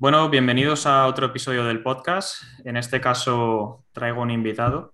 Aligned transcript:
Bueno, 0.00 0.30
bienvenidos 0.30 0.86
a 0.86 1.08
otro 1.08 1.26
episodio 1.26 1.64
del 1.64 1.82
podcast. 1.82 2.44
En 2.64 2.76
este 2.76 3.00
caso 3.00 3.84
traigo 3.90 4.22
un 4.22 4.30
invitado. 4.30 4.92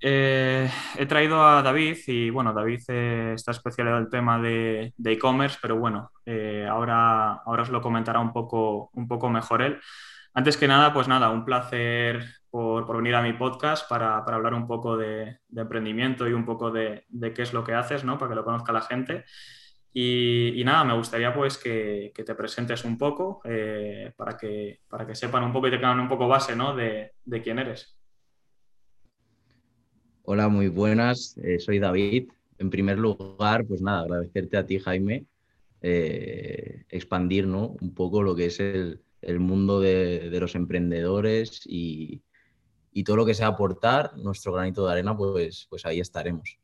Eh, 0.00 0.66
he 0.96 1.04
traído 1.04 1.46
a 1.46 1.60
David 1.60 1.98
y 2.06 2.30
bueno, 2.30 2.54
David 2.54 2.80
eh, 2.88 3.32
está 3.34 3.50
especializado 3.50 3.98
en 3.98 4.04
el 4.04 4.10
tema 4.10 4.40
de 4.40 4.94
e-commerce, 5.04 5.58
pero 5.60 5.76
bueno, 5.76 6.10
eh, 6.24 6.66
ahora, 6.70 7.34
ahora 7.44 7.64
os 7.64 7.68
lo 7.68 7.82
comentará 7.82 8.18
un 8.18 8.32
poco, 8.32 8.88
un 8.94 9.06
poco 9.06 9.28
mejor 9.28 9.60
él. 9.60 9.78
Antes 10.32 10.56
que 10.56 10.66
nada, 10.66 10.94
pues 10.94 11.06
nada, 11.06 11.28
un 11.28 11.44
placer 11.44 12.24
por, 12.48 12.96
venir 12.96 13.14
a 13.14 13.20
mi 13.20 13.34
podcast 13.34 13.86
para, 13.90 14.16
hablar 14.20 14.54
un 14.54 14.66
poco 14.66 14.96
de, 14.96 15.40
emprendimiento 15.54 16.26
y 16.26 16.32
un 16.32 16.46
poco 16.46 16.70
de, 16.70 17.04
de, 17.10 17.34
qué 17.34 17.42
es 17.42 17.52
lo 17.52 17.62
que 17.62 17.74
haces, 17.74 18.04
¿no? 18.04 18.16
Para 18.16 18.30
que 18.30 18.36
lo 18.36 18.44
conozca 18.44 18.72
la 18.72 18.80
gente. 18.80 19.26
Y, 19.92 20.62
nada, 20.64 20.84
me 20.84 20.96
gustaría 20.96 21.34
pues 21.34 21.58
que, 21.58 22.12
te 22.14 22.34
presentes 22.34 22.84
un 22.84 22.96
poco 22.96 23.40
eh, 23.44 24.12
para, 24.16 24.36
que, 24.36 24.80
para 24.88 25.06
que 25.06 25.16
sepan 25.16 25.42
un 25.42 25.52
poco 25.52 25.66
y 25.66 25.70
te 25.70 25.78
tengan 25.78 25.98
un 25.98 26.08
poco 26.08 26.28
base 26.28 26.54
¿no? 26.54 26.76
de, 26.76 27.12
quién 27.42 27.58
eres. 27.58 27.96
Hola, 30.22 30.48
muy 30.48 30.68
buenas. 30.68 31.36
Eh, 31.38 31.58
soy 31.58 31.80
David. 31.80 32.30
En 32.58 32.70
primer 32.70 32.98
lugar, 32.98 33.66
pues 33.66 33.82
nada, 33.82 34.02
agradecerte 34.02 34.56
a 34.56 34.66
ti, 34.66 34.78
Jaime, 34.78 35.26
eh, 35.80 36.84
expandir 36.88 37.46
¿no? 37.46 37.74
un 37.80 37.94
poco 37.94 38.22
lo 38.22 38.36
que 38.36 38.46
es 38.46 38.60
el, 38.60 39.00
mundo 39.40 39.80
de, 39.80 40.30
los 40.38 40.54
emprendedores 40.54 41.62
y, 41.66 42.22
y, 42.92 43.02
todo 43.02 43.16
lo 43.16 43.26
que 43.26 43.34
sea 43.34 43.48
aportar 43.48 44.16
nuestro 44.18 44.52
granito 44.52 44.86
de 44.86 44.92
arena, 44.92 45.16
pues, 45.16 45.66
pues 45.68 45.84
ahí 45.84 46.00
estaremos. 46.00 46.60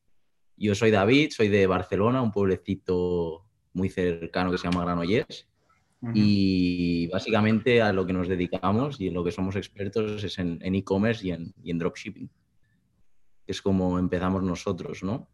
Yo 0.57 0.75
soy 0.75 0.91
David, 0.91 1.31
soy 1.31 1.49
de 1.49 1.67
Barcelona, 1.67 2.23
un 2.23 2.33
pueblecito 2.33 3.45
muy 3.73 3.89
cercano 3.89 4.51
que 4.51 4.59
se 4.59 4.69
llama 4.69 4.85
Granollers. 4.85 5.49
Y 6.15 7.09
básicamente 7.09 7.83
a 7.83 7.93
lo 7.93 8.07
que 8.07 8.13
nos 8.13 8.29
dedicamos 8.29 9.01
y 9.01 9.09
en 9.09 9.15
lo 9.15 9.25
que 9.25 9.33
somos 9.33 9.57
expertos 9.57 10.23
es 10.23 10.39
en 10.39 10.61
e-commerce 10.63 11.27
y 11.27 11.33
en, 11.33 11.53
en 11.65 11.79
dropshipping. 11.79 12.31
Es 13.47 13.61
como 13.61 13.99
empezamos 13.99 14.43
nosotros, 14.43 15.03
¿no? 15.03 15.29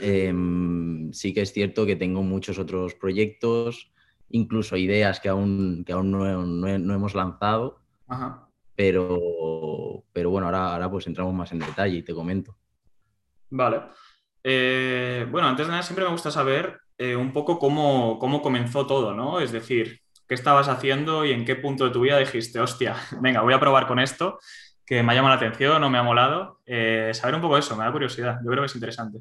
Em, 0.00 1.12
sí 1.12 1.32
que 1.32 1.42
es 1.42 1.52
cierto 1.52 1.86
que 1.86 1.96
tengo 1.96 2.22
muchos 2.22 2.58
otros 2.58 2.94
proyectos, 2.94 3.92
incluso 4.28 4.76
ideas 4.76 5.20
que 5.20 5.28
aún, 5.28 5.84
que 5.84 5.92
aún 5.92 6.10
no, 6.10 6.68
hemos 6.68 7.14
lanzado, 7.14 7.80
Pero, 8.74 10.04
pero 10.12 10.30
bueno, 10.30 10.46
ahora, 10.46 10.74
ahora 10.74 10.90
pues 10.90 11.06
entramos 11.06 11.34
más 11.34 11.52
en 11.52 11.60
detalle 11.60 11.98
y 11.98 12.02
te 12.02 12.14
comento. 12.14 12.56
Vale. 13.50 13.82
Eh, 14.48 15.26
bueno, 15.28 15.48
antes 15.48 15.66
de 15.66 15.72
nada, 15.72 15.82
siempre 15.82 16.04
me 16.04 16.12
gusta 16.12 16.30
saber 16.30 16.78
eh, 16.98 17.16
un 17.16 17.32
poco 17.32 17.58
cómo, 17.58 18.20
comenzó 18.20 18.86
todo, 18.86 19.12
¿no? 19.12 19.40
Es 19.40 19.50
decir, 19.50 20.02
qué 20.28 20.36
estabas 20.36 20.68
haciendo 20.68 21.24
y 21.24 21.32
en 21.32 21.44
qué 21.44 21.56
punto 21.56 21.84
de 21.84 21.90
tu 21.90 22.02
vida 22.02 22.16
dijiste, 22.16 22.60
hostia, 22.60 22.94
venga, 23.20 23.42
voy 23.42 23.54
a 23.54 23.58
probar 23.58 23.88
con 23.88 23.98
esto, 23.98 24.38
que 24.86 25.02
me 25.02 25.10
ha 25.10 25.14
llamado 25.16 25.34
la 25.34 25.40
atención 25.44 25.82
o 25.82 25.90
me 25.90 25.98
ha 25.98 26.04
molado. 26.04 26.60
Eh, 26.64 27.10
saber 27.12 27.34
un 27.34 27.40
poco 27.40 27.58
eso, 27.58 27.76
me 27.76 27.82
da 27.82 27.90
curiosidad. 27.90 28.38
Yo 28.44 28.48
creo 28.48 28.62
que 28.62 28.66
es 28.66 28.74
interesante. 28.76 29.18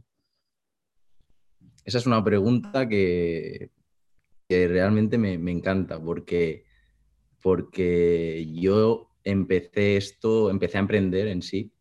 Esa 1.84 1.98
es 1.98 2.06
una 2.06 2.24
pregunta 2.24 2.88
que, 2.88 3.72
realmente 4.48 5.18
me, 5.18 5.40
me, 5.40 5.52
encanta 5.52 6.00
porque, 6.00 6.66
porque 7.42 8.48
yo 8.54 9.10
empecé 9.24 9.98
esto, 9.98 10.52
empecé 10.52 10.78
a 10.78 10.82
emprender 10.82 11.30
en 11.30 11.42
sí 11.42 11.72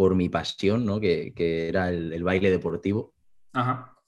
por 0.00 0.14
mi 0.14 0.30
pasión, 0.30 0.86
¿no? 0.86 0.98
que, 0.98 1.34
era 1.68 1.90
el, 1.90 2.24
baile 2.24 2.50
deportivo. 2.50 3.12
Ajá. 3.52 3.98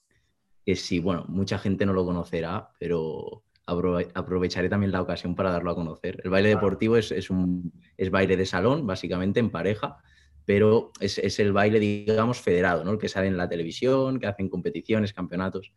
Que 0.65 0.75
sí, 0.75 0.97
bueno, 0.97 1.23
mucha 1.27 1.59
gente 1.59 1.85
no 1.85 1.93
lo 1.93 2.03
conocerá, 2.03 2.71
pero 2.79 3.43
aprovecharé 3.67 4.69
también 4.69 4.91
la 4.91 5.03
ocasión 5.03 5.35
para 5.35 5.51
darlo 5.51 5.69
a 5.69 5.75
conocer. 5.75 6.19
El 6.23 6.31
baile 6.31 6.49
deportivo 6.49 6.97
es, 6.97 7.29
un 7.29 7.71
es 7.95 8.09
baile 8.09 8.35
de 8.35 8.47
salón, 8.47 8.87
básicamente 8.87 9.39
en 9.39 9.51
pareja, 9.51 9.97
pero 10.45 10.93
es, 10.99 11.39
el 11.39 11.53
baile, 11.53 11.79
digamos, 11.79 12.41
federado, 12.41 12.83
¿no? 12.83 12.93
el 12.93 12.97
que 12.97 13.07
sale 13.07 13.27
en 13.27 13.37
la 13.37 13.47
televisión, 13.47 14.19
que 14.19 14.25
hacen 14.25 14.49
competiciones, 14.49 15.13
campeonatos. 15.13 15.73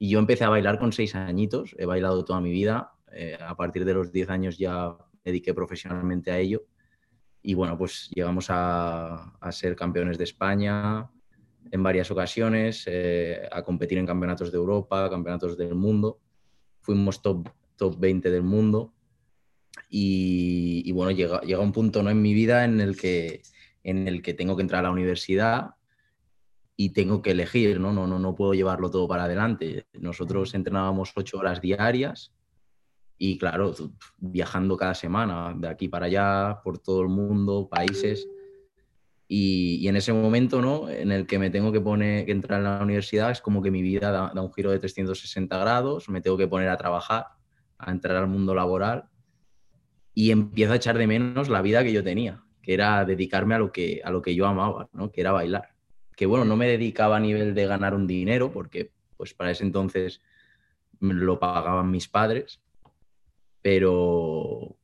Y 0.00 0.08
yo 0.08 0.18
empecé 0.18 0.42
a 0.42 0.48
bailar 0.48 0.80
con 0.80 0.92
seis 0.92 1.14
añitos, 1.14 1.76
he 1.78 1.86
bailado 1.86 2.24
toda 2.24 2.40
mi 2.40 2.50
vida, 2.50 2.94
eh, 3.12 3.38
a 3.40 3.54
partir 3.54 3.84
de 3.84 3.94
los 3.94 4.10
diez 4.10 4.30
años 4.30 4.58
ya 4.58 4.96
me 5.12 5.30
dediqué 5.30 5.54
profesionalmente 5.54 6.32
a 6.32 6.38
ello 6.40 6.64
y 7.42 7.54
bueno, 7.54 7.76
pues 7.78 8.10
llegamos 8.14 8.46
a, 8.48 9.32
ser 9.50 9.74
campeones 9.74 10.18
de 10.18 10.24
España 10.24 11.10
en 11.70 11.82
varias 11.82 12.10
ocasiones, 12.10 12.84
eh, 12.86 13.48
a 13.50 13.62
competir 13.62 13.98
en 13.98 14.06
campeonatos 14.06 14.50
de 14.50 14.58
Europa, 14.58 15.08
campeonatos 15.08 15.56
del 15.56 15.74
mundo. 15.74 16.20
Fuimos 16.80 17.22
top, 17.22 17.48
top 17.76 17.98
20 17.98 18.30
del 18.30 18.42
mundo. 18.42 18.92
Y, 19.88 20.90
bueno, 20.92 21.10
llega, 21.10 21.40
llega, 21.40 21.60
un 21.60 21.72
punto 21.72 22.02
¿no? 22.02 22.10
en 22.10 22.20
mi 22.20 22.34
vida 22.34 22.64
en 22.64 22.80
el, 22.80 22.96
que, 22.96 23.42
en 23.82 24.06
el 24.06 24.22
que 24.22 24.34
tengo 24.34 24.56
que 24.56 24.62
entrar 24.62 24.80
a 24.80 24.88
la 24.88 24.92
universidad 24.92 25.74
y 26.76 26.90
tengo 26.90 27.22
que 27.22 27.32
elegir, 27.32 27.80
¿no? 27.80 27.92
No, 27.92 28.06
no, 28.06 28.18
no 28.18 28.34
puedo 28.34 28.54
llevarlo 28.54 28.90
todo 28.90 29.08
para 29.08 29.24
adelante. 29.24 29.86
Nosotros 29.92 30.54
entrenábamos 30.54 31.12
ocho 31.14 31.38
horas 31.38 31.60
diarias 31.60 32.32
y 33.22 33.36
claro, 33.36 33.74
viajando 34.16 34.78
cada 34.78 34.94
semana 34.94 35.54
de 35.54 35.68
aquí 35.68 35.88
para 35.88 36.06
allá, 36.06 36.58
por 36.64 36.78
todo 36.78 37.02
el 37.02 37.08
mundo, 37.08 37.68
países. 37.70 38.26
Y, 39.28 39.86
en 39.86 39.96
ese 39.96 40.14
momento, 40.14 40.62
¿no? 40.62 40.88
En 40.88 41.12
el 41.12 41.26
que 41.26 41.38
me 41.38 41.50
tengo 41.50 41.70
que 41.70 41.82
poner, 41.82 42.24
que 42.24 42.32
entrar 42.32 42.60
en 42.60 42.64
la 42.64 42.82
universidad, 42.82 43.30
es 43.30 43.42
como 43.42 43.60
que 43.60 43.70
mi 43.70 43.82
vida 43.82 44.10
da, 44.10 44.40
un 44.40 44.50
giro 44.54 44.70
de 44.70 44.78
360 44.78 45.58
grados, 45.58 46.08
me 46.08 46.22
tengo 46.22 46.38
que 46.38 46.48
poner 46.48 46.70
a 46.70 46.78
trabajar, 46.78 47.26
a 47.76 47.90
entrar 47.90 48.16
al 48.16 48.26
mundo 48.26 48.54
laboral 48.54 49.10
y 50.14 50.30
empiezo 50.30 50.72
a 50.72 50.76
echar 50.76 50.96
de 50.96 51.06
menos 51.06 51.50
la 51.50 51.60
vida 51.60 51.84
que 51.84 51.92
yo 51.92 52.02
tenía, 52.02 52.42
que 52.62 52.72
era 52.72 53.04
dedicarme 53.04 53.54
a 53.54 53.58
lo 53.58 53.70
que, 53.70 54.00
a 54.02 54.10
lo 54.10 54.22
que 54.22 54.34
yo 54.34 54.46
amaba, 54.46 54.88
¿no? 54.94 55.12
Que 55.12 55.20
era 55.20 55.32
bailar. 55.32 55.74
Que 56.16 56.24
bueno, 56.24 56.46
no 56.46 56.56
me 56.56 56.68
dedicaba 56.68 57.18
a 57.18 57.20
nivel 57.20 57.54
de 57.54 57.66
ganar 57.66 57.94
un 57.94 58.06
dinero, 58.06 58.50
porque 58.50 58.94
pues 59.18 59.34
para 59.34 59.50
ese 59.50 59.64
entonces 59.64 60.22
lo 61.00 61.38
pagaban 61.38 61.90
mis 61.90 62.08
padres, 62.08 62.62
pero, 63.62 64.76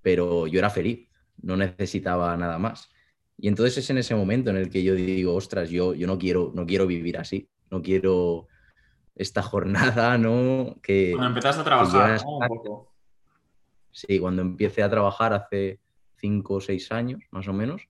pero 0.00 0.46
yo 0.46 0.58
era 0.58 0.70
feliz, 0.70 1.08
no 1.42 1.56
necesitaba 1.56 2.36
nada 2.36 2.58
más. 2.58 2.90
Y 3.38 3.48
entonces 3.48 3.78
es 3.78 3.90
en 3.90 3.98
ese 3.98 4.14
momento 4.14 4.50
en 4.50 4.56
el 4.56 4.70
que 4.70 4.82
yo 4.82 4.94
digo, 4.94 5.34
ostras, 5.34 5.70
yo, 5.70 5.94
yo 5.94 6.06
no, 6.06 6.18
quiero, 6.18 6.52
no 6.54 6.66
quiero 6.66 6.86
vivir 6.86 7.18
así, 7.18 7.48
no 7.70 7.82
quiero 7.82 8.46
esta 9.14 9.42
jornada, 9.42 10.18
¿no? 10.18 10.76
Que, 10.82 11.12
cuando 11.12 11.28
empezaste 11.28 11.60
a 11.62 11.64
trabajar, 11.64 12.20
un 12.24 12.46
poco. 12.46 12.92
Sí, 13.90 14.18
cuando 14.18 14.42
empecé 14.42 14.82
a 14.82 14.90
trabajar 14.90 15.32
hace 15.32 15.80
cinco 16.16 16.54
o 16.54 16.60
seis 16.60 16.90
años, 16.92 17.22
más 17.30 17.48
o 17.48 17.52
menos, 17.52 17.88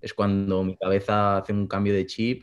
es 0.00 0.12
cuando 0.12 0.64
mi 0.64 0.76
cabeza 0.76 1.36
hace 1.36 1.52
un 1.52 1.68
cambio 1.68 1.94
de 1.94 2.06
chip 2.06 2.42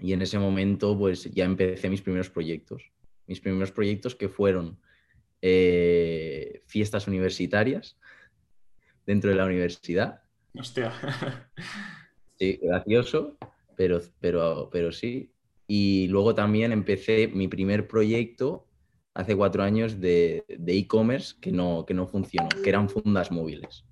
y 0.00 0.12
en 0.12 0.20
ese 0.20 0.38
momento 0.38 0.98
pues 0.98 1.24
ya 1.32 1.44
empecé 1.44 1.88
mis 1.88 2.02
primeros 2.02 2.28
proyectos. 2.28 2.92
Mis 3.26 3.40
primeros 3.40 3.72
proyectos 3.72 4.14
que 4.14 4.28
fueron 4.28 4.78
eh, 5.42 6.62
fiestas 6.66 7.06
universitarias 7.06 7.98
dentro 9.06 9.30
de 9.30 9.36
la 9.36 9.46
universidad. 9.46 10.22
Hostia. 10.54 10.92
Sí, 12.36 12.58
gracioso, 12.60 13.38
pero, 13.76 14.00
pero, 14.18 14.68
pero 14.72 14.90
sí. 14.90 15.32
Y 15.68 16.08
luego 16.08 16.34
también 16.34 16.72
empecé 16.72 17.28
mi 17.28 17.46
primer 17.46 17.86
proyecto 17.86 18.66
hace 19.14 19.36
cuatro 19.36 19.62
años 19.62 20.00
de 20.00 20.44
e-commerce 20.66 21.36
que, 21.40 21.52
no, 21.52 21.84
que 21.86 21.94
no 21.94 22.08
funcionó, 22.08 22.48
que 22.48 22.68
eran 22.68 22.88
fundas 22.88 23.30
móviles. 23.30 23.84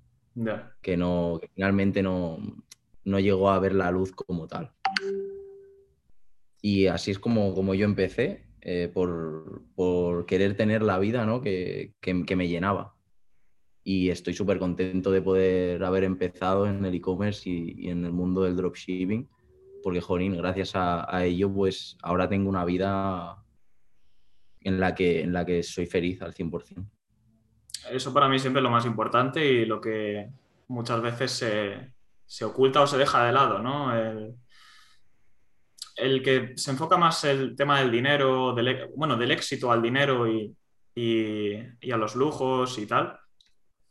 Que, 0.81 0.97
no, 0.97 1.39
que 1.41 1.47
finalmente 1.53 2.01
no, 2.01 2.39
no 3.03 3.19
llegó 3.19 3.49
a 3.49 3.59
ver 3.59 3.73
la 3.75 3.91
luz 3.91 4.11
como 4.11 4.47
tal. 4.47 4.71
Y 6.61 6.87
así 6.87 7.11
es 7.11 7.19
como, 7.19 7.53
como 7.53 7.75
yo 7.75 7.85
empecé. 7.85 8.47
Eh, 8.65 8.89
por, 8.93 10.25
querer 10.25 10.55
tener 10.55 10.83
la 10.83 10.97
vida 10.97 11.25
¿no? 11.25 11.41
que, 11.41 11.93
me 12.35 12.47
llenaba. 12.47 12.95
Y 13.83 14.09
estoy 14.09 14.33
súper 14.33 14.57
contento 14.57 15.11
de 15.11 15.21
poder 15.21 15.83
haber 15.83 16.05
empezado 16.05 16.65
en 16.65 16.85
el 16.85 16.95
e-commerce 16.95 17.49
y, 17.49 17.89
en 17.89 18.05
el 18.05 18.13
mundo 18.13 18.43
del 18.43 18.55
dropshipping, 18.55 19.27
porque, 19.83 19.99
Jorín, 19.99 20.37
gracias 20.37 20.71
a, 20.75 21.25
ello, 21.25 21.51
pues 21.51 21.97
ahora 22.01 22.29
tengo 22.29 22.49
una 22.49 22.63
vida 22.63 23.43
en 24.61 24.79
la 24.79 24.95
que, 24.95 25.19
en 25.21 25.33
la 25.33 25.45
que 25.45 25.61
soy 25.61 25.85
feliz 25.85 26.21
al 26.21 26.33
100%. 26.33 26.85
Eso 27.91 28.13
para 28.13 28.29
mí 28.29 28.39
siempre 28.39 28.61
es 28.61 28.63
lo 28.63 28.69
más 28.69 28.85
importante 28.85 29.45
y 29.45 29.65
lo 29.65 29.81
que 29.81 30.29
muchas 30.69 31.01
veces 31.01 31.31
se, 31.31 31.91
se 32.25 32.45
oculta 32.45 32.81
o 32.81 32.87
se 32.87 32.97
deja 32.97 33.25
de 33.25 33.33
lado, 33.33 33.59
¿no? 33.59 33.93
El, 33.93 34.37
el 35.95 36.23
que 36.23 36.53
se 36.55 36.71
enfoca 36.71 36.97
más 36.97 37.23
el 37.23 37.55
tema 37.55 37.79
del 37.79 37.91
dinero, 37.91 38.53
del, 38.53 38.67
e, 38.67 38.85
bueno, 38.95 39.15
del 39.15 39.31
éxito 39.31 39.71
al 39.71 39.81
dinero 39.81 40.27
y, 40.27 40.55
a 41.91 41.97
los 41.97 42.15
lujos 42.15 42.77
y 42.77 42.85
tal. 42.85 43.19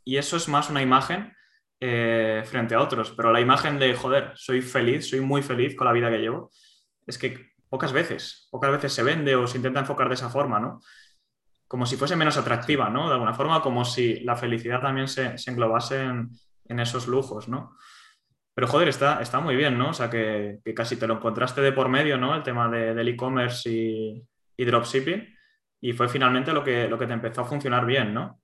Y 0.04 0.16
eso 0.16 0.37
es 0.37 0.49
más 0.49 0.70
una 0.70 0.82
imagen 0.82 1.32
eh, 1.81 2.43
frente 2.44 2.75
a 2.75 2.81
otros. 2.81 3.12
Pero 3.16 3.32
la 3.32 3.40
imagen 3.40 3.78
de, 3.78 3.94
joder, 3.94 4.32
soy 4.34 4.62
feliz, 4.62 5.08
soy 5.08 5.20
muy 5.20 5.43
feliz 5.43 5.76
con 5.76 5.87
la 5.87 5.93
vida 5.93 6.10
que 6.10 6.19
llevo, 6.19 6.50
es 7.06 7.19
que 7.19 7.52
pocas 7.69 7.93
veces, 7.93 8.48
pocas 8.50 8.70
veces 8.70 8.93
se 8.93 9.02
vende 9.02 9.34
o 9.34 9.46
se 9.46 9.56
intenta 9.56 9.81
enfocar 9.81 10.08
de 10.08 10.14
esa 10.14 10.28
forma, 10.28 10.60
¿no? 10.60 10.81
como 11.72 11.87
si 11.87 11.96
fuese 11.96 12.16
menos 12.16 12.37
atractiva, 12.37 12.90
¿no? 12.90 13.08
De 13.08 13.14
alguna 13.14 13.32
forma, 13.32 13.62
como 13.62 13.82
si 13.87 14.20
la 14.20 14.37
felicidad 14.37 14.82
también 14.82 15.08
se, 15.08 15.37
englobase 15.46 16.02
en, 16.02 16.78
esos 16.78 17.06
lujos, 17.06 17.48
¿no? 17.48 17.78
Pero 18.54 18.66
joder, 18.66 18.88
está, 18.88 19.22
está 19.22 19.40
muy 19.40 19.56
bien, 19.56 19.78
¿no? 19.78 19.90
O 19.90 19.94
sea, 19.94 20.10
que, 20.10 20.60
casi 20.75 20.96
te 20.96 21.06
lo 21.06 21.14
encontraste 21.14 21.60
de 21.62 21.72
por 21.72 21.88
medio, 21.88 22.19
¿no? 22.19 22.34
El 22.34 22.43
tema 22.43 22.69
del 22.69 23.08
e-commerce 23.08 23.70
y, 23.70 24.22
y, 24.56 24.64
dropshipping. 24.64 25.26
Y 25.81 25.93
fue 25.94 26.08
finalmente 26.08 26.52
lo 26.52 26.62
que, 26.62 26.87
lo 26.87 26.99
que 26.99 27.06
te 27.06 27.14
empezó 27.14 27.40
a 27.40 27.46
funcionar 27.46 27.87
bien, 27.87 28.12
¿no? 28.12 28.40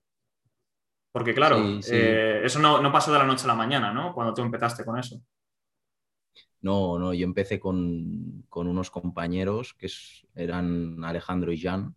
Porque 1.11 1.33
claro, 1.33 1.57
eh, 1.91 2.41
eso 2.43 2.59
no, 2.59 2.81
no, 2.81 2.91
pasó 2.91 3.11
de 3.11 3.19
la 3.19 3.25
noche 3.25 3.45
a 3.45 3.47
la 3.47 3.55
mañana, 3.55 3.91
¿no? 3.91 4.13
Cuando 4.13 4.33
tú 4.33 4.41
empezaste 4.41 4.83
con 4.83 4.97
eso. 4.97 5.21
No, 6.61 6.99
no, 6.99 7.13
yo 7.13 7.25
empecé 7.25 7.59
con, 7.59 8.45
unos 8.53 8.91
compañeros 8.91 9.73
que 9.73 9.89
eran 10.35 11.03
Alejandro 11.03 11.51
y 11.51 11.59
Jan, 11.59 11.95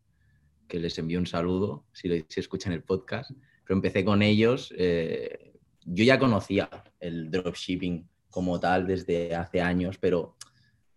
que 0.69 0.79
les 0.79 0.99
envío 0.99 1.19
un 1.19 1.27
saludo 1.27 1.85
si, 1.93 2.25
si 2.29 2.41
escuchan 2.41 2.73
el 2.73 2.85
podcast, 2.85 3.33
pero 3.65 3.77
empecé 3.77 4.05
con 4.05 4.23
ellos. 4.23 4.73
Eh, 4.79 5.55
yo 5.85 6.05
ya 6.05 6.19
conocía 6.19 6.71
el 7.03 7.31
dropshipping 7.31 8.09
como 8.31 8.59
tal 8.59 8.87
desde 8.87 9.35
hace 9.35 9.61
años, 9.61 9.99
pero 9.99 10.37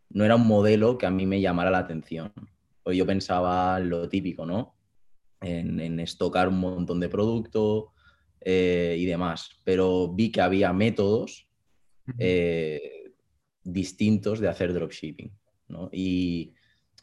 no 0.10 0.24
era 0.24 0.36
un 0.36 0.48
modelo 0.48 0.98
que 0.98 1.06
a 1.06 1.12
mí 1.12 1.26
me 1.26 1.42
llamara 1.42 1.72
la 1.72 1.80
atención. 1.80 2.32
O 2.84 2.92
yo 2.92 3.06
pensaba 3.06 3.80
lo 3.80 4.08
típico, 4.08 4.46
¿no? 4.46 4.76
En, 5.42 5.80
en 5.80 6.00
estocar 6.00 6.48
un 6.48 6.60
montón 6.60 7.00
de 7.00 7.10
producto 7.10 7.94
eh, 8.42 8.96
y 8.98 9.06
demás, 9.06 9.50
pero 9.64 10.14
vi 10.14 10.32
que 10.32 10.42
había 10.42 10.72
métodos 10.72 11.50
distintos 13.64 14.40
de 14.40 14.48
hacer 14.48 14.74
dropshipping. 14.74 15.32
¿no? 15.68 15.90
Y 15.92 16.54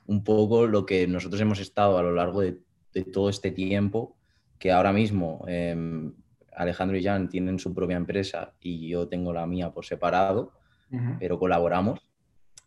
un 0.06 0.24
poco 0.24 0.66
lo 0.66 0.86
que 0.86 1.06
nosotros 1.06 1.40
hemos 1.40 1.58
estado 1.58 1.98
a 1.98 2.02
lo 2.02 2.14
largo 2.14 2.40
de, 2.40 2.58
todo 3.12 3.30
este 3.30 3.50
tiempo, 3.50 4.16
que 4.58 4.70
ahora 4.70 4.92
mismo 4.92 5.44
em, 5.48 6.12
Alejandro 6.54 6.96
y 6.96 7.04
Jan 7.04 7.28
tienen 7.28 7.58
su 7.58 7.74
propia 7.74 7.96
empresa 7.96 8.54
y 8.60 8.88
yo 8.88 9.08
tengo 9.08 9.32
la 9.32 9.46
mía 9.46 9.72
por 9.72 9.84
separado, 9.84 10.52
pero 11.18 11.38
colaboramos, 11.38 12.06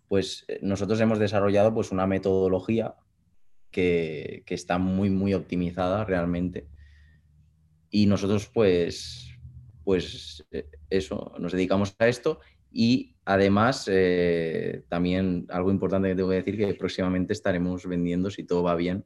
pues 0.07 0.45
eh, 0.47 0.57
nosotros 0.63 0.99
hemos 0.99 1.19
desarrollado 1.19 1.73
pues, 1.73 1.91
una 1.91 2.07
metodología 2.07 2.95
que, 3.69 4.41
que, 4.47 4.55
está 4.55 4.79
muy, 4.79 5.11
muy 5.11 5.35
optimizada 5.35 6.03
realmente. 6.05 6.67
Y 7.91 8.07
nosotros 8.07 8.49
pues, 8.51 9.29
pues 9.83 10.43
eh, 10.49 10.67
eso, 10.89 11.33
nos 11.37 11.51
dedicamos 11.51 11.95
a 11.99 12.07
esto 12.07 12.39
y 12.77 13.15
además, 13.23 13.89
eh, 13.89 14.83
también 14.89 15.45
algo 15.47 15.71
importante 15.71 16.09
que 16.09 16.15
tengo 16.15 16.29
que 16.29 16.35
decir, 16.35 16.57
que 16.57 16.73
próximamente 16.73 17.31
estaremos 17.31 17.87
vendiendo, 17.87 18.29
si 18.29 18.43
todo 18.43 18.63
va 18.63 18.75
bien, 18.75 19.05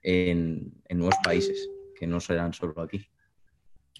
en, 0.00 0.72
nuevos 0.90 1.16
países, 1.24 1.68
que 1.98 2.06
no 2.06 2.20
serán 2.20 2.52
solo 2.52 2.80
aquí. 2.80 3.04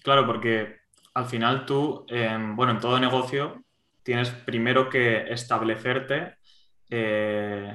Claro, 0.05 0.27
porque 0.27 0.81
al 1.15 1.25
final 1.25 1.65
tú, 1.65 2.05
bueno, 2.53 2.73
en 2.73 2.79
todo 2.79 2.99
negocio 2.99 3.63
tienes 4.03 4.29
primero 4.29 4.87
que 4.87 5.33
establecerte 5.33 6.35
eh, 6.91 7.73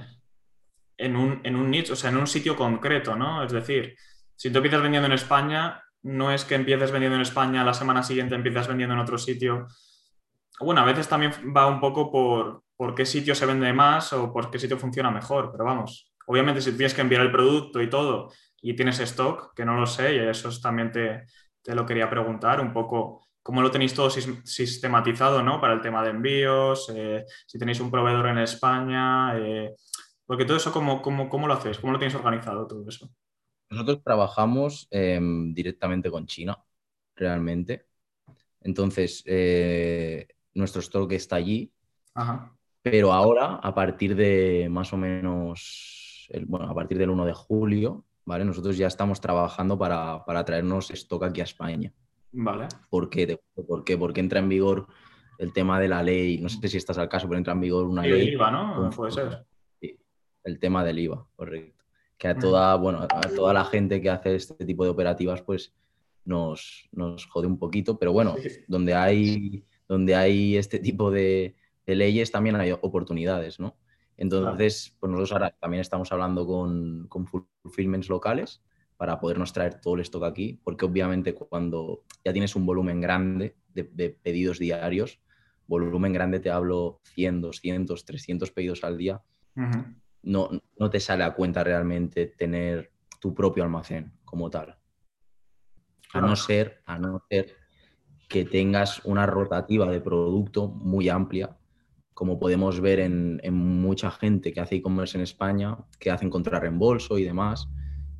en, 0.97 1.17
un, 1.17 1.41
en 1.43 1.56
un 1.56 1.69
nicho, 1.69 1.94
o 1.94 1.97
sea, 1.97 2.11
en 2.11 2.19
un 2.19 2.29
sitio 2.29 2.55
concreto, 2.55 3.17
¿no? 3.17 3.43
Es 3.43 3.50
decir, 3.50 3.97
si 4.37 4.53
tú 4.53 4.59
empiezas 4.59 4.81
vendiendo 4.81 5.09
en 5.09 5.15
España, 5.15 5.82
no 6.03 6.31
es 6.31 6.44
que 6.44 6.55
empieces 6.55 6.93
vendiendo 6.93 7.17
en 7.17 7.23
España, 7.23 7.65
la 7.65 7.75
semana 7.75 8.05
siguiente 8.05 8.37
empiezas 8.37 8.69
vendiendo 8.69 8.94
en 8.94 9.00
otro 9.00 9.19
sitio 9.19 9.67
bueno, 10.61 10.82
a 10.82 10.85
veces 10.85 11.09
también 11.09 11.32
va 11.56 11.67
un 11.67 11.81
poco 11.81 12.12
por, 12.12 12.62
por 12.77 12.94
qué 12.94 13.05
sitio 13.06 13.35
se 13.35 13.47
vende 13.47 13.73
más 13.73 14.12
o 14.12 14.32
por 14.32 14.53
qué 14.53 14.59
sitio 14.61 14.79
funciona 14.79 15.11
mejor, 15.11 15.50
pero 15.50 15.65
vamos, 15.65 16.12
obviamente 16.27 16.61
si 16.61 16.77
tienes 16.77 16.94
que 16.94 17.00
enviar 17.00 17.23
el 17.23 17.32
producto 17.32 17.82
y 17.82 17.91
todo 17.91 18.31
y 18.62 18.77
tienes 18.77 19.00
stock, 19.00 19.55
que 19.56 19.65
no 19.65 19.81
lo 19.81 19.87
sé, 19.87 20.15
y 20.15 20.19
eso 20.19 20.50
también 20.61 20.93
te, 20.93 21.25
lo 21.66 21.86
quería 21.86 22.08
preguntar, 22.08 22.60
un 22.60 22.72
poco 22.72 23.22
cómo 23.42 23.62
lo 23.62 23.70
tenéis 23.70 23.94
todo 23.94 24.10
sistematizado, 24.10 25.42
¿no? 25.42 25.60
Para 25.60 25.74
el 25.74 25.80
tema 25.80 26.02
de 26.02 26.10
envíos, 26.10 26.90
eh, 26.94 27.24
si 27.46 27.58
tenéis 27.58 27.80
un 27.80 27.90
proveedor 27.90 28.28
en 28.28 28.38
España, 28.38 29.36
eh, 29.38 29.74
porque 30.26 30.44
todo 30.44 30.56
eso, 30.56 30.72
¿cómo, 30.72 31.02
cómo, 31.02 31.46
lo 31.46 31.54
hacéis? 31.54 31.78
¿Cómo 31.78 31.92
lo 31.92 31.98
tenéis 31.98 32.14
organizado 32.14 32.66
todo 32.66 32.88
eso? 32.88 33.10
Nosotros 33.70 34.02
trabajamos 34.04 34.88
em, 34.90 35.52
directamente 35.54 36.10
con 36.10 36.26
China, 36.26 36.58
realmente. 37.14 37.86
Entonces, 38.60 39.22
eh, 39.26 40.28
nuestro 40.54 40.80
stock 40.80 41.10
está 41.12 41.36
allí. 41.36 41.72
Pero 42.82 43.12
ahora, 43.12 43.56
a 43.56 43.74
partir 43.74 44.14
de 44.14 44.68
más 44.70 44.92
o 44.92 44.96
menos, 44.96 46.28
bueno, 46.46 46.68
a 46.68 46.74
partir 46.74 46.98
del 46.98 47.10
1 47.10 47.24
de 47.24 47.32
julio, 47.32 48.04
¿vale? 48.25 48.44
Nosotros 48.44 48.76
ya 48.76 48.87
estamos 48.87 49.20
trabajando 49.20 49.78
para, 49.78 50.44
traernos 50.44 50.90
stock 50.90 51.25
aquí 51.25 51.40
a 51.40 51.44
España. 51.44 51.93
Vale. 52.32 52.69
¿Por 52.88 53.11
qué? 53.11 53.40
¿Por 53.55 53.84
qué? 53.84 53.99
Porque 53.99 54.20
entra 54.20 54.40
en 54.40 54.49
vigor 54.49 54.87
el 55.38 55.52
tema 55.52 55.81
de 55.81 55.88
la 55.88 56.02
ley, 56.02 56.38
no 56.38 56.49
sé 56.49 56.69
si 56.69 56.76
estás 56.76 56.99
al 56.99 57.08
caso, 57.08 57.26
pero 57.26 57.38
entra 57.38 57.55
en 57.55 57.61
vigor 57.61 57.87
una 57.87 58.02
ley. 58.02 58.28
El 58.28 58.34
IVA, 58.34 58.50
¿no? 58.50 58.90
Puede 58.90 59.12
ser. 59.12 59.46
Sí, 59.81 59.99
el 60.44 60.58
tema 60.58 60.84
del 60.84 60.99
IVA, 60.99 61.26
correcto. 61.34 61.84
Que 62.19 62.28
a 62.28 62.38
toda, 62.38 62.76
bueno, 62.76 63.06
a 63.08 63.20
toda 63.34 63.55
la 63.55 63.64
gente 63.64 64.00
que 64.02 64.11
hace 64.11 64.34
este 64.34 64.67
tipo 64.67 64.84
de 64.84 64.90
operativas, 64.90 65.40
pues 65.43 65.75
nos, 66.25 66.88
nos 66.93 67.26
jode 67.26 67.46
un 67.46 67.58
poquito, 67.58 67.99
pero 67.99 68.12
bueno, 68.12 68.37
donde 68.69 68.94
hay 68.94 69.64
donde 69.90 70.14
hay 70.14 70.56
este 70.56 70.78
tipo 70.78 71.11
de, 71.11 71.56
leyes 71.84 72.31
también 72.31 72.55
hay 72.55 72.70
oportunidades, 72.70 73.58
¿no? 73.58 73.76
Entonces, 74.20 74.94
pues 75.00 75.11
nosotros 75.11 75.32
ahora 75.32 75.56
también 75.58 75.81
estamos 75.81 76.12
hablando 76.12 76.46
con, 76.46 77.08
con 77.08 77.26
fulfillments 77.26 78.11
locales 78.11 78.62
para 78.99 79.19
podernos 79.19 79.50
traer 79.55 79.81
todo 79.81 79.94
el 79.94 80.02
stock 80.02 80.25
aquí, 80.25 80.61
porque 80.62 80.84
obviamente 80.84 81.34
cuando 81.34 82.05
ya 82.22 82.31
tienes 82.31 82.55
un 82.55 82.67
volumen 82.67 83.00
grande 83.00 83.56
de, 83.72 84.11
pedidos 84.11 84.58
diarios, 84.58 85.22
volumen 85.67 86.12
grande 86.12 86.38
te 86.38 86.50
hablo 86.50 87.00
100, 87.05 87.40
200, 87.40 88.05
300 88.05 88.50
pedidos 88.50 88.84
al 88.84 88.99
día, 88.99 89.22
no, 90.22 90.50
no 90.78 90.90
te 90.90 91.00
sale 91.00 91.25
a 91.25 91.32
cuenta 91.32 91.64
realmente 91.64 92.26
tener 92.26 92.93
tu 93.20 93.32
propio 93.32 93.64
almacén 93.64 94.12
como 94.26 94.50
tal. 94.50 94.76
A 96.12 96.20
no 96.20 96.37
ser, 96.37 96.82
a 96.84 96.99
no 96.99 97.22
ser 97.31 97.56
que 98.28 98.44
tengas 98.44 99.02
una 99.06 99.25
rotativa 99.25 99.90
de 99.90 100.02
producto 100.02 100.69
muy 100.69 101.08
amplia, 101.08 101.56
como 102.20 102.38
podemos 102.38 102.82
ver 102.82 103.00
en, 103.00 103.40
mucha 103.55 104.11
gente 104.11 104.52
que 104.52 104.61
hace 104.61 104.75
e-commerce 104.75 105.17
en 105.17 105.22
España, 105.22 105.78
que 105.99 106.11
hacen 106.11 106.28
contra 106.28 106.61
reembolso 106.61 107.17
y 107.17 107.25
demás, 107.25 107.67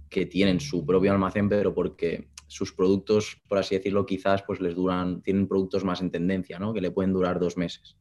que 0.08 0.25
tienen 0.25 0.58
su 0.58 0.87
propio 0.87 1.12
almacén, 1.12 1.50
pero 1.50 1.75
porque 1.75 2.31
sus 2.47 2.73
productos, 2.73 3.43
por 3.47 3.59
así 3.59 3.75
decirlo, 3.75 4.07
quizás 4.07 4.42
pues 4.45 4.59
les 4.59 4.75
duran, 4.75 5.21
tienen 5.21 5.47
productos 5.47 5.85
más 5.85 6.00
en 6.00 6.11
tendencia, 6.11 6.59
¿no? 6.59 6.73
Que 6.73 6.80
le 6.80 6.90
pueden 6.90 7.12
durar 7.12 7.38
dos 7.38 7.59
meses. 7.59 7.99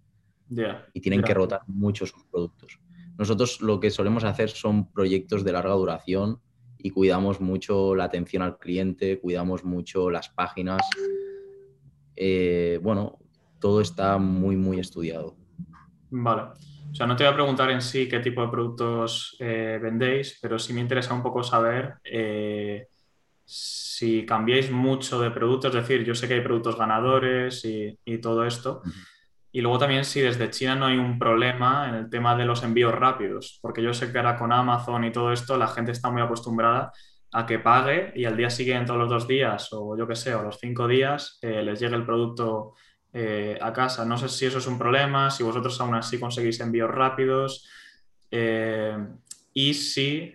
y 0.94 1.01
tienen 1.01 1.22
que 1.22 1.34
rotar 1.34 1.63
mucho 1.68 2.06
sus 2.06 2.24
productos. 2.32 2.79
Nosotros 3.18 3.60
lo 3.60 3.82
que 3.82 3.91
solemos 3.91 4.24
hacer 4.24 4.51
son 4.51 4.94
proyectos 4.94 5.44
de 5.44 5.51
larga 5.51 5.74
duración 5.74 6.39
y 6.77 6.91
cuidamos 6.91 7.41
mucho 7.41 7.94
la 7.94 8.06
atención 8.06 8.41
al 8.41 8.58
cliente, 8.58 9.20
cuidamos 9.20 9.65
mucho 9.65 10.10
las 10.10 10.29
páginas, 10.29 10.82
eh, 12.15 12.79
bueno, 12.82 13.20
todo 13.60 13.82
está 13.82 14.18
muy, 14.18 14.56
muy 14.56 14.79
estudiado. 14.79 15.38
Vale. 16.10 16.42
O 16.92 16.96
sea, 16.96 17.06
no 17.06 17.16
te 17.16 17.24
voy 17.24 17.32
a 17.32 17.36
preguntar 17.36 17.70
en 17.70 17.82
sí 17.82 18.08
qué 18.08 18.20
tipo 18.20 18.42
de 18.42 18.50
productos 18.50 19.36
eh, 19.39 19.80
vendéis, 19.82 20.39
pero 20.42 20.58
sí 20.58 20.74
me 20.74 20.82
interesa 20.82 21.13
un 21.13 21.22
poco 21.22 21.44
saber 21.44 21.96
eh, 22.04 22.88
si 23.46 24.25
cambiáis 24.25 24.72
mucho 24.72 25.20
de 25.22 25.32
productos, 25.32 25.75
es 25.75 25.82
decir, 25.82 26.04
yo 26.04 26.16
sé 26.16 26.28
que 26.28 26.36
hay 26.36 26.42
productos 26.42 26.78
ganadores 26.78 27.63
y, 27.66 28.18
todo 28.20 28.46
esto. 28.46 28.82
Y 29.51 29.62
luego 29.62 29.80
también 29.80 30.06
si 30.06 30.22
desde 30.22 30.50
China 30.50 30.75
no 30.75 30.86
hay 30.88 30.98
un 30.98 31.18
problema 31.18 31.89
en 31.89 31.96
el 31.96 32.10
tema 32.10 32.36
de 32.36 32.46
los 32.46 32.63
envíos 32.63 32.94
rápidos, 32.94 33.60
porque 33.62 33.82
yo 33.82 33.94
sé 33.94 34.12
que 34.12 34.18
ahora 34.18 34.38
con 34.38 34.51
Amazon 34.51 35.04
y 35.04 35.12
todo 35.12 35.32
esto 35.32 35.58
la 35.58 35.68
gente 35.68 35.92
está 35.92 36.10
muy 36.10 36.22
acostumbrada 36.22 36.92
a 37.32 37.46
que 37.46 37.60
pague 37.60 38.12
y 38.16 38.25
al 38.25 38.38
día 38.38 38.50
siguiente, 38.50 38.88
todos 38.88 39.00
los 39.00 39.10
dos 39.10 39.28
días, 39.28 39.70
o 39.72 39.98
yo 39.98 40.08
que 40.08 40.16
sé, 40.16 40.34
o 40.34 40.44
los 40.44 40.58
cinco 40.60 40.88
días, 40.88 41.38
eh, 41.42 41.62
les 41.62 41.80
llegue 41.80 41.96
el 41.96 42.06
producto 42.06 42.74
eh, 43.13 43.58
a 43.62 43.74
casa. 43.74 44.06
No 44.06 44.18
sé 44.18 44.30
si 44.30 44.46
eso 44.46 44.60
es 44.60 44.68
un 44.68 44.78
problema, 44.78 45.30
si 45.30 45.44
vosotros 45.44 45.80
aún 45.82 45.96
así 45.96 46.20
conseguís 46.20 46.60
envíos 46.60 46.89
rápidos. 46.89 47.68
Eh, 48.32 48.98
y 49.54 49.74
si, 49.74 50.34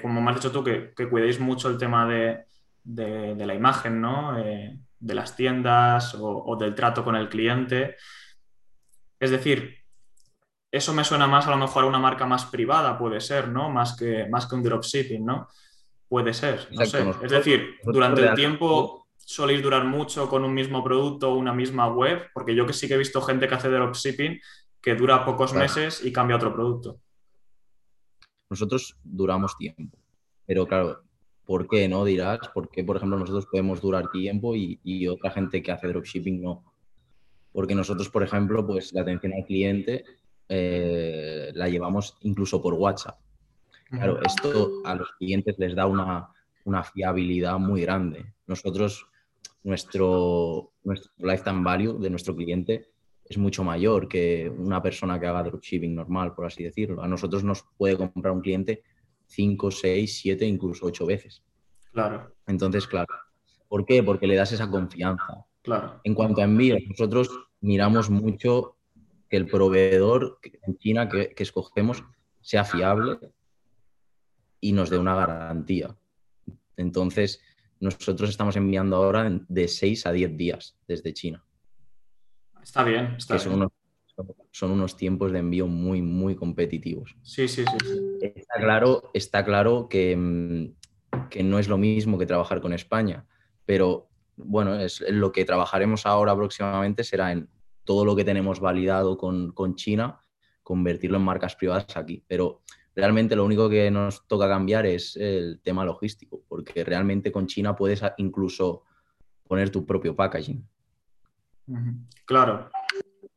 como 0.00 0.20
me 0.20 0.30
has 0.30 0.36
dicho 0.36 0.52
tú, 0.52 0.62
que, 0.62 0.94
cuidéis 1.08 1.40
mucho 1.40 1.68
el 1.68 1.78
tema 1.78 2.06
de, 2.06 2.44
la 2.84 3.54
imagen, 3.54 4.00
¿no? 4.00 4.36
de 4.36 5.14
las 5.14 5.34
tiendas 5.34 6.14
o, 6.14 6.44
o, 6.44 6.56
del 6.56 6.74
trato 6.74 7.04
con 7.04 7.16
el 7.16 7.28
cliente. 7.28 7.96
Es 9.18 9.30
decir, 9.30 9.82
eso 10.72 10.94
me 10.94 11.04
suena 11.04 11.26
más 11.26 11.46
a 11.46 11.50
lo 11.50 11.58
mejor 11.58 11.84
a 11.84 11.86
una 11.86 11.98
marca 11.98 12.24
más 12.24 12.46
privada, 12.46 12.98
puede 12.98 13.20
ser, 13.20 13.48
¿no? 13.48 13.68
Más 13.68 13.94
que, 13.94 14.26
más 14.30 14.46
que 14.46 14.54
un 14.54 14.62
dropshipping, 14.62 15.24
¿no? 15.24 15.48
Puede 16.08 16.32
ser, 16.32 16.66
no 16.70 16.86
sé. 16.86 17.04
Es 17.22 17.30
decir, 17.30 17.76
durante 17.84 18.26
el 18.26 18.34
tiempo 18.34 19.01
soléis 19.32 19.62
durar 19.62 19.84
mucho 19.84 20.28
con 20.28 20.44
un 20.44 20.52
mismo 20.52 20.84
producto 20.84 21.32
o 21.32 21.36
una 21.36 21.54
misma 21.54 21.88
web, 21.88 22.28
porque 22.34 22.54
yo 22.54 22.66
que 22.66 22.74
sí 22.74 22.86
que 22.86 22.94
he 22.94 22.98
visto 22.98 23.22
gente 23.22 23.48
que 23.48 23.54
hace 23.54 23.70
dropshipping 23.70 24.38
que 24.82 24.94
dura 24.94 25.24
pocos 25.24 25.54
meses 25.54 26.04
y 26.04 26.12
cambia 26.12 26.36
otro 26.36 26.52
producto. 26.52 27.00
Nosotros 28.50 28.98
duramos 29.02 29.56
tiempo, 29.56 29.98
pero 30.44 30.66
claro, 30.66 31.04
¿por 31.46 31.66
qué 31.66 31.88
no? 31.88 32.04
Dirás, 32.04 32.40
¿por 32.52 32.68
qué, 32.68 32.84
por 32.84 32.96
ejemplo, 32.96 33.18
nosotros 33.18 33.46
podemos 33.46 33.80
durar 33.80 34.10
tiempo 34.10 34.54
y, 34.54 35.08
otra 35.08 35.30
gente 35.30 35.62
que 35.62 35.72
hace 35.72 35.88
dropshipping 35.88 36.42
no? 36.42 36.64
Porque 37.52 37.74
nosotros, 37.74 38.10
por 38.10 38.22
ejemplo, 38.22 38.66
pues 38.66 38.92
la 38.92 39.02
atención 39.02 39.32
al 39.32 39.46
cliente 39.46 40.04
eh, 40.48 41.52
la 41.54 41.68
llevamos 41.68 42.18
incluso 42.20 42.60
por 42.60 42.74
WhatsApp. 42.74 43.18
Claro, 43.88 44.20
esto 44.22 44.82
a 44.84 44.94
los 44.94 45.10
clientes 45.12 45.54
les 45.58 45.74
da 45.74 45.86
una, 45.86 46.28
una 46.64 46.82
fiabilidad 46.82 47.58
muy 47.58 47.82
grande. 47.82 48.34
Nosotros, 48.46 49.06
nuestro, 49.64 50.72
nuestro 50.84 51.12
lifetime 51.18 51.62
value 51.62 51.98
de 51.98 52.10
nuestro 52.10 52.34
cliente 52.34 52.92
es 53.24 53.38
mucho 53.38 53.64
mayor 53.64 54.08
que 54.08 54.52
una 54.56 54.82
persona 54.82 55.18
que 55.18 55.26
haga 55.26 55.42
dropshipping 55.44 55.94
normal, 55.94 56.34
por 56.34 56.46
así 56.46 56.64
decirlo. 56.64 57.02
A 57.02 57.08
nosotros 57.08 57.44
nos 57.44 57.64
puede 57.76 57.96
comprar 57.96 58.32
un 58.32 58.40
cliente 58.40 58.82
5, 59.26 59.70
6, 59.70 60.18
7, 60.20 60.44
incluso 60.46 60.86
8 60.86 61.06
veces. 61.06 61.42
Claro. 61.92 62.34
Entonces, 62.46 62.86
claro. 62.86 63.14
¿Por 63.68 63.86
qué? 63.86 64.02
Porque 64.02 64.26
le 64.26 64.36
das 64.36 64.52
esa 64.52 64.70
confianza. 64.70 65.46
Claro. 65.62 66.00
En 66.04 66.14
cuanto 66.14 66.40
a 66.40 66.44
envíos, 66.44 66.80
nosotros 66.88 67.30
miramos 67.60 68.10
mucho 68.10 68.76
que 69.30 69.36
el 69.36 69.46
proveedor 69.46 70.38
en 70.42 70.76
China 70.76 71.08
que, 71.08 71.32
que 71.34 71.42
escogemos 71.42 72.04
sea 72.40 72.64
fiable 72.64 73.18
y 74.60 74.72
nos 74.72 74.90
dé 74.90 74.98
una 74.98 75.14
garantía. 75.14 75.96
Entonces, 76.76 77.40
nosotros 77.82 78.30
estamos 78.30 78.54
enviando 78.54 78.96
ahora 78.96 79.28
de 79.48 79.68
6 79.68 80.06
a 80.06 80.12
10 80.12 80.36
días 80.36 80.78
desde 80.86 81.12
China. 81.12 81.44
Está 82.62 82.84
bien, 82.84 83.16
está 83.18 83.40
son, 83.40 83.52
bien. 83.52 83.62
Unos, 84.16 84.36
son 84.52 84.70
unos 84.70 84.96
tiempos 84.96 85.32
de 85.32 85.40
envío 85.40 85.66
muy, 85.66 86.00
muy 86.00 86.36
competitivos. 86.36 87.16
Sí, 87.22 87.48
sí, 87.48 87.64
sí. 87.64 88.18
Está 88.20 88.60
claro, 88.60 89.10
está 89.14 89.44
claro 89.44 89.88
que, 89.88 90.16
mm, 90.16 91.28
que, 91.28 91.42
no 91.42 91.58
es 91.58 91.66
lo 91.66 91.76
mismo 91.76 92.18
que 92.18 92.26
trabajar 92.26 92.60
con 92.60 92.72
España, 92.72 93.26
pero 93.66 94.08
bueno, 94.36 94.78
es 94.78 95.00
lo 95.08 95.32
que 95.32 95.44
trabajaremos 95.44 96.06
ahora 96.06 96.36
próximamente 96.36 97.02
será 97.02 97.32
en 97.32 97.48
todo 97.82 98.04
lo 98.04 98.14
que 98.14 98.24
tenemos 98.24 98.60
validado 98.60 99.18
con, 99.18 99.50
con 99.50 99.74
China, 99.74 100.20
convertirlo 100.62 101.16
en 101.16 101.24
marcas 101.24 101.56
privadas 101.56 101.96
aquí. 101.96 102.22
Pero 102.28 102.62
realmente 102.94 103.36
lo 103.36 103.44
único 103.44 103.68
que 103.68 103.90
nos 103.90 104.26
toca 104.26 104.48
cambiar 104.48 104.86
es 104.86 105.16
el 105.16 105.60
tema 105.62 105.84
logístico, 105.84 106.42
porque 106.48 106.84
realmente 106.84 107.32
con 107.32 107.46
China 107.46 107.74
puedes 107.74 108.02
incluso 108.18 108.84
poner 109.46 109.70
tu 109.70 109.84
propio 109.84 110.14
packaging. 110.14 110.66
Claro. 112.24 112.70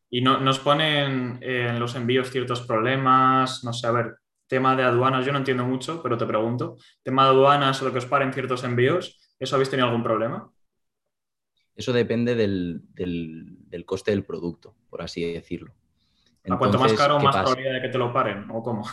Y 0.10 0.22
no, 0.22 0.40
nos 0.40 0.60
ponen 0.60 1.40
en 1.42 1.80
los 1.80 1.96
envíos 1.96 2.30
ciertos 2.30 2.62
problemas, 2.62 3.64
no 3.64 3.74
sé, 3.74 3.88
a 3.88 3.92
ver, 3.92 4.16
tema 4.48 4.76
de 4.76 4.84
aduanas, 4.84 5.26
yo 5.26 5.32
no 5.32 5.40
entiendo 5.40 5.66
mucho, 5.66 6.02
pero 6.02 6.18
te 6.18 6.26
pregunto, 6.26 6.78
tema 7.04 7.24
de 7.24 7.30
aduanas 7.30 7.82
o 7.82 7.86
lo 7.86 7.92
que 7.92 7.98
os 7.98 8.06
paren 8.06 8.34
ciertos 8.34 8.64
envíos, 8.64 9.20
¿eso 9.40 9.56
habéis 9.56 9.70
tenido 9.70 9.88
algún 9.88 10.04
problema? 10.04 10.52
Eso 11.76 11.92
depende 11.92 12.36
del, 12.36 12.82
coste 13.86 14.12
del 14.12 14.24
producto, 14.24 14.76
por 14.90 15.02
así 15.02 15.34
decirlo. 15.34 15.74
¿A 16.50 16.58
cuanto 16.58 16.80
más 16.80 16.94
caro, 16.94 17.20
más 17.20 17.36
probabilidad 17.36 17.74
de 17.74 17.82
que 17.82 17.90
te 17.90 17.98
lo 17.98 18.14
paren? 18.14 18.50
¿O 18.52 18.62
cómo? 18.62 18.84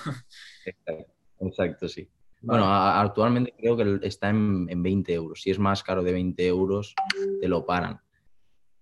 Exacto, 1.40 1.88
sí. 1.88 2.08
Bueno, 2.40 2.64
actualmente 2.66 3.54
creo 3.56 3.76
que 3.76 4.00
está 4.02 4.30
en, 4.30 4.66
en, 4.68 4.82
20 4.82 5.12
euros. 5.12 5.42
Si 5.42 5.50
es 5.50 5.58
más 5.58 5.82
caro 5.82 6.02
de 6.02 6.12
20 6.12 6.46
euros, 6.46 6.94
te 7.40 7.48
lo 7.48 7.64
paran 7.64 8.00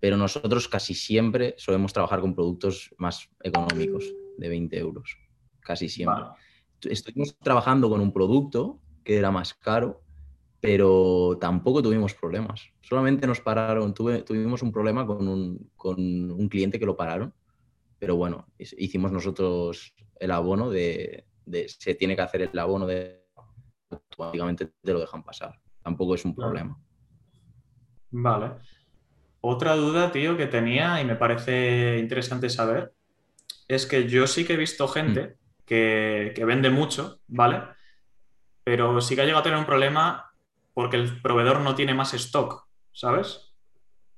pero 0.00 0.17
nosotros 0.17 0.67
casi 0.67 0.95
siempre 0.95 1.55
solemos 1.59 1.93
trabajar 1.93 2.21
con 2.21 2.35
productos 2.35 2.93
más 2.97 3.29
económicos, 3.43 4.12
de 4.39 4.49
20 4.49 4.79
euros, 4.79 5.19
casi 5.61 5.89
siempre. 5.89 6.25
Estuvimos 6.83 7.37
trabajando 7.39 7.91
con 7.91 8.00
un 8.00 8.12
producto 8.12 8.81
que 9.05 9.19
era 9.19 9.31
más 9.31 9.53
caro, 9.53 10.03
pero 10.61 11.37
tampoco 11.39 11.83
tuvimos 11.83 12.15
problemas. 12.15 12.71
Solamente 12.81 13.27
nos 13.27 13.41
pararon, 13.41 13.93
tuvimos 13.93 14.62
un 14.62 14.73
problema 14.73 15.07
con 15.07 15.29
un, 15.29 16.49
cliente 16.49 16.79
que 16.79 16.87
lo 16.87 16.97
pararon, 16.97 17.35
pero 18.00 18.16
bueno, 18.16 18.49
hicimos 18.59 19.12
nosotros 19.12 19.95
el 20.19 20.30
abono 20.30 20.71
de, 20.71 21.26
se 21.66 21.95
tiene 21.95 22.16
que 22.16 22.23
hacer 22.23 22.42
el 22.42 22.59
abono 22.59 22.87
de 22.87 23.21
automáticamente 23.90 24.73
te 24.83 24.92
lo 24.92 25.00
dejan 25.00 25.23
pasar. 25.23 25.61
Tampoco 25.83 26.14
es 26.14 26.25
un 26.25 26.35
problema. 26.35 26.78
Vale. 28.11 28.52
Otra 29.42 29.76
duda, 29.76 30.12
tío, 30.12 30.37
que 30.37 30.47
tenía 30.47 31.00
y 31.00 31.04
me 31.04 31.16
parece 31.16 31.99
interesante 31.99 32.49
saber, 32.49 32.92
es 33.69 33.87
que 33.87 34.09
yo 34.09 34.26
sí 34.26 34.45
que 34.45 34.54
he 34.54 34.59
visto 34.59 34.88
gente 34.88 35.23
mm. 35.23 35.64
que, 35.66 36.42
vende 36.47 36.71
mucho, 36.71 37.21
¿vale? 37.28 37.62
Pero 38.64 39.00
sí 39.00 39.14
que 39.14 39.23
ha 39.23 39.25
llegado 39.25 39.40
a 39.40 39.45
tener 39.45 39.59
un 39.59 39.66
problema 39.66 40.33
porque 40.73 40.97
el 40.97 41.21
proveedor 41.21 41.61
no 41.61 41.75
tiene 41.75 41.95
más 41.95 42.14
stock, 42.14 42.66
¿sabes? 42.92 43.50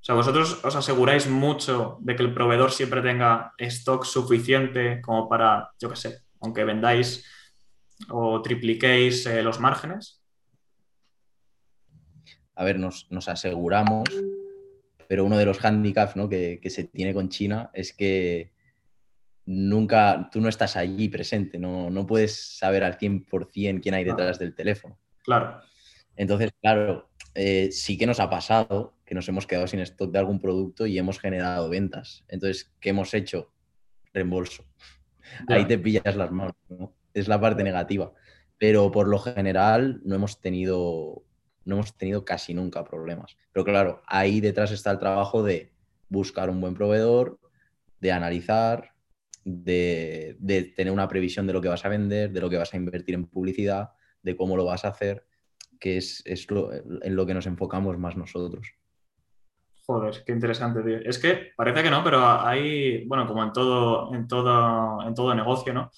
O 0.02 0.04
sea, 0.04 0.14
vosotros 0.16 0.64
os 0.64 0.76
aseguráis 0.76 1.28
mucho 1.28 1.96
de 2.00 2.16
que 2.16 2.24
el 2.24 2.34
proveedor 2.34 2.72
siempre 2.72 3.02
tenga 3.02 3.54
stock 3.56 4.04
suficiente 4.04 5.00
como 5.00 5.28
para, 5.28 5.70
yo 5.78 5.88
qué 5.88 5.96
sé, 5.96 6.18
aunque 6.40 6.64
vendáis 6.64 7.24
o 8.10 8.42
tripliquéis 8.42 9.24
eh, 9.26 9.42
los 9.42 9.60
márgenes. 9.60 10.20
A 12.56 12.64
ver, 12.64 12.78
nos, 12.78 13.10
nos 13.10 13.28
aseguramos 13.28 14.08
pero 15.12 15.26
uno 15.26 15.36
de 15.36 15.44
los 15.44 15.62
handicaps 15.62 16.14
que, 16.30 16.70
se 16.70 16.84
tiene 16.84 17.12
con 17.12 17.28
China 17.28 17.68
es 17.74 17.92
que 17.92 18.50
nunca, 19.44 20.30
tú 20.32 20.40
no 20.40 20.48
estás 20.48 20.74
allí 20.74 21.10
presente, 21.10 21.58
no, 21.58 22.06
puedes 22.06 22.56
saber 22.56 22.82
al 22.82 22.96
100% 22.96 23.82
quién 23.82 23.94
hay 23.94 24.04
detrás 24.04 24.38
del 24.38 24.54
teléfono. 24.54 24.98
Claro. 25.22 25.60
Entonces, 26.16 26.52
claro, 26.62 27.10
eh, 27.34 27.68
sí 27.72 27.98
que 27.98 28.06
nos 28.06 28.20
ha 28.20 28.30
pasado 28.30 28.94
que 29.12 29.14
nos 29.14 29.28
hemos 29.28 29.46
quedado 29.46 29.66
sin 29.66 29.80
stock 29.80 30.10
de 30.10 30.18
algún 30.20 30.40
producto 30.40 30.86
y 30.86 30.96
hemos 30.96 31.20
generado 31.20 31.68
ventas. 31.68 32.24
Entonces, 32.28 32.72
¿qué 32.80 32.88
hemos 32.88 33.12
hecho? 33.12 33.52
Reembolso. 34.14 34.64
Ahí 35.48 35.66
te 35.66 35.76
pillas 35.76 36.16
las 36.16 36.32
manos, 36.32 36.54
Es 37.12 37.28
la 37.28 37.38
parte 37.38 37.62
negativa. 37.62 38.14
Pero 38.56 38.90
por 38.90 39.08
lo 39.08 39.18
general 39.18 40.00
no 40.02 40.14
hemos 40.14 40.40
tenido 40.40 41.26
no 41.66 41.74
hemos 41.74 41.94
tenido 41.98 42.24
casi 42.24 42.54
nunca 42.54 42.84
problemas. 42.84 43.36
Pero 43.52 43.66
claro, 43.66 44.02
ahí 44.06 44.40
detrás 44.40 44.70
está 44.70 44.90
el 44.90 44.98
trabajo 44.98 45.42
de 45.42 45.74
buscar 46.08 46.48
un 46.48 46.62
buen 46.62 46.72
proveedor, 46.72 47.38
de 48.00 48.12
analizar, 48.12 48.94
de, 49.44 50.72
tener 50.74 50.90
una 50.90 51.08
previsión 51.08 51.46
de 51.46 51.52
lo 51.52 51.60
que 51.60 51.68
vas 51.68 51.84
a 51.84 51.90
vender, 51.90 52.32
de 52.32 52.40
lo 52.40 52.48
que 52.48 52.56
vas 52.56 52.72
a 52.72 52.78
invertir 52.78 53.14
en 53.14 53.26
publicidad, 53.26 53.90
de 54.22 54.36
cómo 54.38 54.56
lo 54.56 54.64
vas 54.64 54.86
a 54.86 54.88
hacer, 54.88 55.26
que 55.78 55.98
es, 55.98 56.24
en 56.24 57.14
lo 57.14 57.26
que 57.26 57.34
nos 57.34 57.44
enfocamos 57.44 57.98
más 57.98 58.16
nosotros. 58.16 58.74
Joder, 59.84 60.22
qué 60.24 60.32
interesante, 60.32 60.82
tío. 60.82 60.98
Es 61.04 61.18
que 61.18 61.52
parece 61.56 61.82
que 61.82 61.90
no, 61.90 62.04
pero 62.04 62.24
hay, 62.24 63.04
bueno, 63.06 63.26
como 63.26 63.42
en 63.42 63.52
todo, 63.52 64.14
en 64.14 64.28
todo, 64.28 65.02
en 65.06 65.14
todo 65.14 65.34
negocio, 65.34 65.74
¿no? 65.74 65.90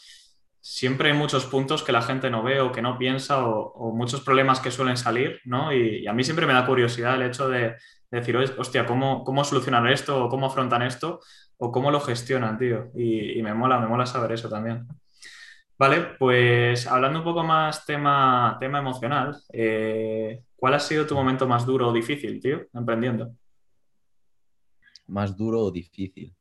siempre 0.65 1.11
hay 1.11 1.17
muchos 1.17 1.45
puntos 1.45 1.83
que 1.83 1.93
la 1.93 2.01
gente 2.01 2.31
no 2.31 2.43
ve 2.43 2.61
o 2.61 2.73
que 2.73 2.81
no 2.81 2.97
piensa 2.97 3.47
o, 3.47 3.93
muchos 3.95 4.23
problemas 4.23 4.61
que 4.61 4.71
suelen 4.71 4.97
salir, 4.97 5.39
¿no? 5.45 5.75
Y, 5.75 6.07
a 6.07 6.15
mí 6.15 6.25
siempre 6.25 6.47
me 6.47 6.55
da 6.55 6.65
curiosidad 6.65 7.17
el 7.17 7.29
hecho 7.29 7.51
de, 7.51 7.77
decir, 8.11 8.35
hostia, 8.37 8.87
¿cómo, 8.87 9.25
¿cómo 9.25 9.45
solucionan 9.45 9.87
esto 9.89 10.25
o 10.25 10.29
cómo 10.31 10.47
afrontan 10.47 10.81
esto 10.83 11.21
o 11.59 11.71
cómo 11.71 11.91
lo 11.91 12.01
gestionan, 12.01 12.59
tío? 12.59 12.91
Y, 12.97 13.43
me 13.43 13.53
mola, 13.53 13.79
me 13.79 13.89
mola 13.89 14.07
saber 14.07 14.33
eso 14.33 14.49
también. 14.49 14.87
Vale, 15.79 16.17
pues 16.19 16.87
hablando 16.87 17.19
un 17.19 17.25
poco 17.25 17.45
más 17.45 17.85
tema, 17.85 18.57
tema 18.59 18.79
emocional, 18.79 19.37
eh, 19.53 20.45
¿cuál 20.57 20.75
ha 20.75 20.81
sido 20.81 21.07
tu 21.07 21.15
momento 21.15 21.47
más 21.47 21.67
duro 21.67 21.89
o 21.89 21.93
difícil, 21.93 22.41
tío, 22.41 22.63
emprendiendo? 22.73 23.33
Más 25.07 25.37
duro 25.37 25.61
o 25.61 25.71
difícil. 25.71 26.35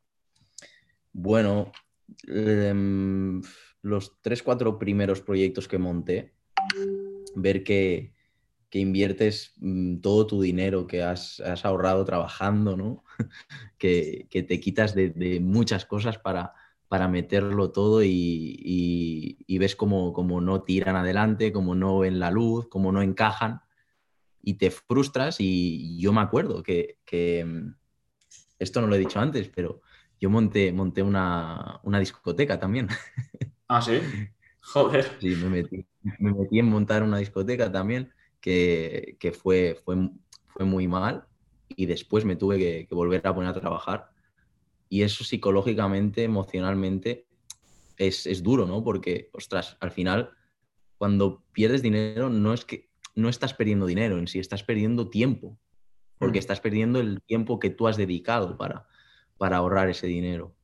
Bueno, 1.12 1.72
em, 2.28 3.42
los 3.82 4.22
tres, 4.22 4.42
cuatro 4.42 4.80
primeros 4.80 5.22
proyectos 5.22 5.68
que 5.68 5.78
monté, 5.78 6.34
ver 7.36 7.64
que, 7.64 8.12
inviertes 8.76 9.54
mm, 9.58 9.98
todo 9.98 10.26
tu 10.26 10.42
dinero 10.42 10.88
que 10.88 11.04
has, 11.04 11.40
ahorrado 11.64 12.04
trabajando, 12.06 12.76
¿no? 12.76 13.04
que, 13.78 14.28
te 14.32 14.60
quitas 14.60 14.96
de, 14.96 15.40
muchas 15.40 15.86
cosas 15.86 16.18
para, 16.18 16.54
para 16.88 17.08
meterlo 17.08 17.72
todo 17.72 18.02
y, 18.04 19.38
ves 19.60 19.76
como, 19.76 20.12
como, 20.14 20.42
no 20.42 20.64
tiran 20.64 20.96
adelante, 20.96 21.52
como 21.54 21.76
no 21.76 22.00
ven 22.00 22.20
la 22.20 22.32
luz, 22.32 22.68
como 22.68 22.92
no 22.92 23.04
encajan 23.04 23.62
y 24.42 24.56
te 24.56 24.72
frustras 24.72 25.38
y 25.40 26.00
yo 26.00 26.12
me 26.12 26.22
acuerdo 26.22 26.64
que, 26.64 26.98
mm, 27.46 27.83
esto 28.64 28.82
no 28.82 28.88
lo 28.88 28.96
he 28.96 29.00
dicho 29.00 29.20
antes, 29.20 29.50
pero 29.54 29.82
yo 30.20 30.30
monté, 30.30 30.72
monté 30.72 31.02
una, 31.02 31.80
una 31.84 32.00
discoteca 32.00 32.60
también. 32.60 32.88
Ah, 33.70 33.82
sí. 33.82 34.02
Joder. 34.62 35.18
Sí, 35.20 35.36
me 35.36 35.50
metí, 35.50 36.60
en 36.60 36.66
montar 36.66 37.02
una 37.02 37.18
discoteca 37.18 37.72
también, 37.72 38.14
que, 38.40 39.18
fue, 39.42 39.80
fue, 39.84 40.10
fue, 40.48 40.66
muy 40.66 40.88
mal 40.88 41.26
y 41.70 41.86
después 41.86 42.24
me 42.24 42.36
tuve 42.36 42.58
que, 42.60 42.88
volver 42.92 43.26
a 43.26 43.34
poner 43.34 43.50
a 43.50 43.60
trabajar. 43.60 44.12
Y 44.90 45.02
eso 45.02 45.24
psicológicamente, 45.24 46.24
emocionalmente, 46.24 47.26
es, 47.98 48.44
duro, 48.44 48.66
¿no? 48.66 48.84
Porque, 48.84 49.30
ostras, 49.34 49.78
al 49.80 49.92
final, 49.92 50.32
cuando 50.98 51.44
pierdes 51.52 51.82
dinero, 51.82 52.30
no 52.30 52.54
es 52.54 52.64
que 52.64 52.90
no 53.16 53.30
estás 53.30 53.54
perdiendo 53.54 53.86
dinero 53.86 54.18
en 54.18 54.28
sí, 54.28 54.40
estás 54.40 54.64
perdiendo 54.64 55.10
tiempo, 55.10 55.58
porque 56.20 56.40
Mm. 56.40 56.42
estás 56.42 56.62
perdiendo 56.62 57.00
el 57.00 57.22
tiempo 57.24 57.60
que 57.60 57.70
tú 57.70 57.88
has 57.88 57.98
dedicado 57.98 58.58
para, 58.58 58.88
para 59.38 59.58
ahorrar 59.58 59.90
ese 59.90 60.08
dinero. 60.08 60.56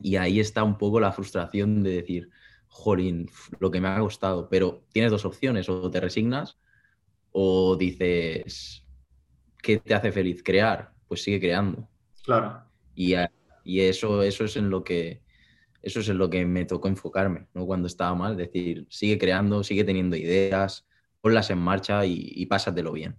Y 0.00 0.16
ahí 0.16 0.40
está 0.40 0.64
un 0.64 0.78
poco 0.78 1.00
la 1.00 1.12
frustración 1.12 1.82
de 1.82 1.90
decir, 1.90 2.30
jolín, 2.68 3.28
lo 3.58 3.70
que 3.70 3.80
me 3.80 3.88
ha 3.88 3.98
costado, 4.00 4.48
pero 4.48 4.84
tienes 4.92 5.10
dos 5.10 5.24
opciones, 5.24 5.68
o 5.68 5.90
te 5.90 6.00
resignas 6.00 6.58
o 7.32 7.76
dices, 7.76 8.86
¿qué 9.62 9.78
te 9.78 9.94
hace 9.94 10.12
feliz? 10.12 10.42
Crear, 10.42 10.92
pues 11.08 11.22
sigue 11.22 11.40
creando. 11.40 11.88
Claro. 12.24 12.64
Y, 12.94 13.14
y 13.64 13.80
eso, 13.80 14.22
eso 14.22 14.44
es 14.44 14.56
en 14.56 14.70
lo 14.70 14.84
que 14.84 15.22
eso 15.82 16.00
es 16.00 16.08
en 16.10 16.18
lo 16.18 16.28
que 16.28 16.44
me 16.46 16.66
tocó 16.66 16.88
enfocarme, 16.88 17.48
¿no? 17.54 17.66
Cuando 17.66 17.86
estaba 17.88 18.14
mal, 18.14 18.36
decir, 18.36 18.86
sigue 18.90 19.18
creando, 19.18 19.64
sigue 19.64 19.84
teniendo 19.84 20.16
ideas, 20.16 20.86
ponlas 21.22 21.50
en 21.50 21.58
marcha 21.58 22.04
y, 22.06 22.32
y 22.34 22.46
pásatelo 22.46 22.92
bien. 22.92 23.16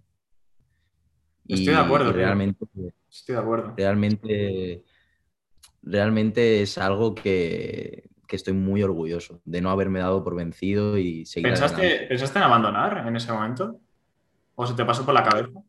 Estoy 1.48 1.74
de 1.74 1.80
acuerdo, 1.80 2.10
y 2.12 2.14
realmente, 2.14 2.66
Estoy 3.10 3.36
de 3.36 3.42
acuerdo. 3.42 3.74
realmente, 3.76 4.84
realmente 5.82 6.62
es 6.62 6.78
algo 6.78 7.14
que, 7.14 8.10
que 8.28 8.36
estoy 8.36 8.54
muy 8.54 8.82
orgulloso 8.84 9.42
de 9.44 9.62
no 9.62 9.70
haberme 9.70 10.00
dado 10.00 10.24
por 10.24 10.36
vencido 10.36 10.98
y 10.98 11.26
seguir 11.26 11.50
¿Pensaste, 11.50 11.82
adelante. 11.82 12.08
¿Pensaste 12.08 12.40
en 12.40 12.44
abandonar 12.44 13.06
en 13.06 13.16
ese 13.16 13.32
momento? 13.34 13.80
¿O 14.56 14.66
se 14.66 14.74
te 14.74 14.86
pasó 14.86 15.04
por 15.04 15.14
la 15.14 15.24
cabeza? 15.24 15.60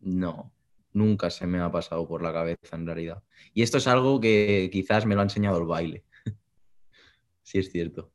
No, 0.00 0.50
nunca 0.92 1.28
se 1.30 1.46
me 1.46 1.60
ha 1.60 1.70
pasado 1.70 2.06
por 2.08 2.22
la 2.22 2.32
cabeza 2.32 2.76
en 2.76 2.86
realidad. 2.86 3.22
Y 3.52 3.62
esto 3.62 3.78
es 3.78 3.86
algo 3.86 4.20
que 4.20 4.70
quizás 4.72 5.04
me 5.04 5.14
lo 5.14 5.20
ha 5.20 5.24
enseñado 5.24 5.58
el 5.58 5.66
baile. 5.66 6.04
sí, 7.42 7.58
es 7.58 7.70
cierto. 7.70 8.10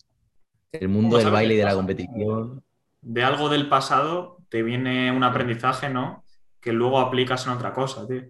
El 0.72 0.90
mundo 0.90 1.18
¿Cómo 1.18 1.24
del 1.24 1.32
baile 1.32 1.54
y 1.54 1.58
de 1.58 1.64
la 1.64 1.76
competición. 1.76 2.64
De 3.08 3.24
algo 3.24 3.50
del 3.50 3.70
pasado 3.70 4.40
te 4.50 4.64
viene 4.64 5.12
un 5.12 5.24
aprendizaje, 5.24 5.92
¿no? 5.92 6.26
Que 6.60 6.74
luego 6.74 7.00
aplicas 7.00 7.46
en 7.46 7.54
otra 7.54 7.72
cosa, 7.72 8.08
tío. 8.08 8.24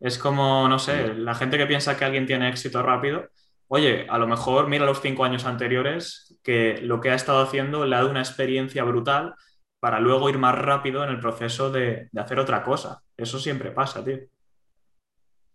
Es 0.00 0.16
como, 0.16 0.66
no 0.66 0.78
sé, 0.78 1.12
la 1.14 1.34
gente 1.34 1.58
que 1.58 1.66
piensa 1.66 1.98
que 1.98 2.06
alguien 2.06 2.24
tiene 2.24 2.48
éxito 2.48 2.82
rápido, 2.82 3.28
oye, 3.66 4.06
a 4.08 4.16
lo 4.16 4.26
mejor 4.26 4.66
mira 4.66 4.86
los 4.86 5.02
cinco 5.02 5.24
años 5.24 5.44
anteriores 5.44 6.38
que 6.42 6.78
lo 6.80 7.00
que 7.02 7.10
ha 7.10 7.14
estado 7.14 7.42
haciendo 7.42 7.84
le 7.84 7.96
ha 7.96 7.98
dado 7.98 8.10
una 8.10 8.20
experiencia 8.20 8.82
brutal 8.82 9.34
para 9.78 10.00
luego 10.00 10.30
ir 10.30 10.38
más 10.38 10.56
rápido 10.56 11.04
en 11.04 11.10
el 11.10 11.20
proceso 11.20 11.70
de, 11.70 12.08
de 12.10 12.20
hacer 12.20 12.38
otra 12.38 12.62
cosa. 12.62 13.02
Eso 13.14 13.38
siempre 13.38 13.72
pasa, 13.72 14.02
tío. 14.02 14.20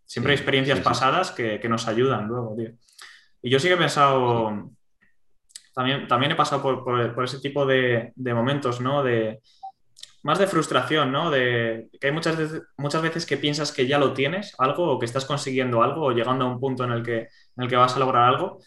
Siempre 0.06 0.34
hay 0.34 0.38
experiencias 0.38 0.78
sí, 0.78 0.84
sí, 0.84 0.88
sí. 0.88 0.90
pasadas 0.90 1.32
que, 1.32 1.60
que 1.60 1.70
nos 1.70 1.88
ayudan 1.88 2.28
luego, 2.28 2.56
tío. 2.56 2.70
Y 3.42 3.50
yo 3.50 3.60
sí 3.60 3.68
que 3.68 3.74
he 3.74 3.78
pensado, 3.78 4.70
también, 5.74 6.08
también 6.08 6.32
he 6.32 6.36
pasado 6.36 6.62
por, 6.62 6.84
por- 6.84 7.14
por 7.16 7.24
ese 7.24 7.40
tipo 7.40 7.66
de, 7.66 8.12
de 8.16 8.34
momentos, 8.34 8.80
¿no? 8.82 9.04
De, 9.04 9.42
más 10.24 10.40
de 10.40 10.48
frustración, 10.48 11.12
¿no? 11.12 11.30
De 11.32 11.90
que 12.00 12.08
hay 12.08 12.14
muchas 12.14 12.38
veces, 12.38 12.62
muchas 12.78 13.02
veces 13.02 13.26
que 13.26 13.38
piensas 13.38 13.72
que 13.74 13.88
ya 13.88 14.00
lo 14.00 14.14
tienes, 14.14 14.56
algo, 14.58 14.90
o 14.92 15.00
que 15.00 15.06
estás 15.06 15.26
consiguiendo 15.26 15.84
algo, 15.84 16.06
o 16.06 16.12
llegando 16.12 16.46
a 16.46 16.48
un 16.50 16.60
punto 16.60 16.84
en 16.86 16.92
el 16.92 17.04
que, 17.04 17.18
en 17.18 17.64
el 17.64 17.68
que 17.70 17.76
vas 17.76 17.96
a 17.96 18.00
lograr 18.00 18.24
algo, 18.30 18.60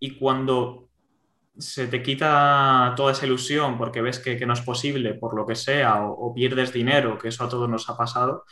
y 0.00 0.18
cuando 0.18 0.88
se 1.58 1.86
te 1.86 2.02
quita 2.02 2.92
toda 2.96 3.12
esa 3.12 3.24
ilusión 3.26 3.78
porque 3.78 4.02
ves 4.02 4.18
que, 4.18 4.36
que 4.36 4.44
no 4.44 4.52
es 4.52 4.60
posible, 4.60 5.14
por 5.14 5.34
lo 5.34 5.46
que 5.46 5.54
sea, 5.54 6.02
o, 6.04 6.12
o 6.12 6.34
pierdes 6.34 6.72
dinero, 6.72 7.16
que 7.18 7.28
eso 7.28 7.44
a 7.44 7.48
todos 7.48 7.68
nos 7.68 7.88
ha 7.88 7.96
pasado, 7.96 8.44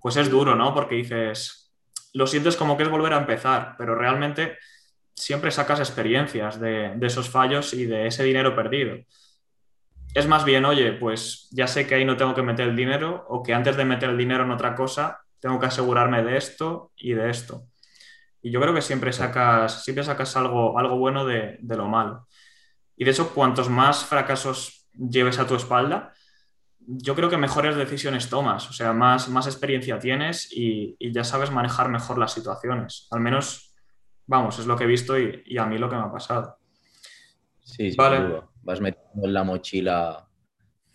pues 0.00 0.16
es 0.16 0.30
duro, 0.30 0.54
¿no? 0.54 0.74
Porque 0.74 0.94
dices, 0.96 1.72
lo 2.12 2.26
sientes 2.26 2.56
como 2.56 2.76
que 2.76 2.84
es 2.84 2.90
volver 2.90 3.12
a 3.14 3.18
empezar, 3.18 3.74
pero 3.78 3.94
realmente 3.94 4.56
siempre 5.18 5.50
sacas 5.50 5.80
experiencias 5.80 6.60
de, 6.60 6.92
de 6.94 7.06
esos 7.06 7.28
fallos 7.28 7.74
y 7.74 7.86
de 7.86 8.06
ese 8.06 8.24
dinero 8.24 8.54
perdido. 8.54 8.96
Es 10.14 10.26
más 10.26 10.44
bien, 10.44 10.64
oye, 10.64 10.92
pues 10.92 11.48
ya 11.50 11.66
sé 11.66 11.86
que 11.86 11.94
ahí 11.94 12.04
no 12.04 12.16
tengo 12.16 12.34
que 12.34 12.42
meter 12.42 12.68
el 12.68 12.76
dinero 12.76 13.26
o 13.28 13.42
que 13.42 13.54
antes 13.54 13.76
de 13.76 13.84
meter 13.84 14.10
el 14.10 14.18
dinero 14.18 14.44
en 14.44 14.50
otra 14.50 14.74
cosa, 14.74 15.20
tengo 15.40 15.58
que 15.58 15.66
asegurarme 15.66 16.22
de 16.22 16.36
esto 16.36 16.92
y 16.96 17.12
de 17.12 17.30
esto. 17.30 17.66
Y 18.42 18.50
yo 18.50 18.60
creo 18.60 18.74
que 18.74 18.82
siempre 18.82 19.12
sacas, 19.12 19.84
siempre 19.84 20.04
sacas 20.04 20.36
algo, 20.36 20.78
algo 20.78 20.96
bueno 20.96 21.24
de, 21.24 21.58
de 21.60 21.76
lo 21.76 21.88
malo. 21.88 22.26
Y 22.96 23.04
de 23.04 23.10
hecho, 23.10 23.32
cuantos 23.34 23.68
más 23.68 24.04
fracasos 24.04 24.88
lleves 24.92 25.38
a 25.38 25.46
tu 25.46 25.54
espalda, 25.54 26.12
yo 26.80 27.14
creo 27.14 27.28
que 27.28 27.36
mejores 27.36 27.76
decisiones 27.76 28.30
tomas, 28.30 28.70
o 28.70 28.72
sea, 28.72 28.94
más, 28.94 29.28
más 29.28 29.46
experiencia 29.46 29.98
tienes 29.98 30.50
y, 30.50 30.96
y 30.98 31.12
ya 31.12 31.22
sabes 31.22 31.50
manejar 31.50 31.90
mejor 31.90 32.18
las 32.18 32.32
situaciones. 32.32 33.06
Al 33.10 33.20
menos, 33.20 33.67
vamos, 34.28 34.58
es 34.60 34.66
lo 34.66 34.76
que 34.76 34.84
he 34.84 34.86
visto 34.86 35.18
y, 35.18 35.42
y 35.46 35.58
a 35.58 35.66
mí 35.66 35.76
lo 35.78 35.90
que 35.90 35.96
me 35.96 36.02
ha 36.02 36.12
pasado. 36.12 36.56
Sí, 37.64 37.94
Vale. 37.96 38.42
Vas 38.62 38.80
metiendo 38.80 39.26
en 39.26 39.34
la 39.34 39.42
mochila 39.44 40.28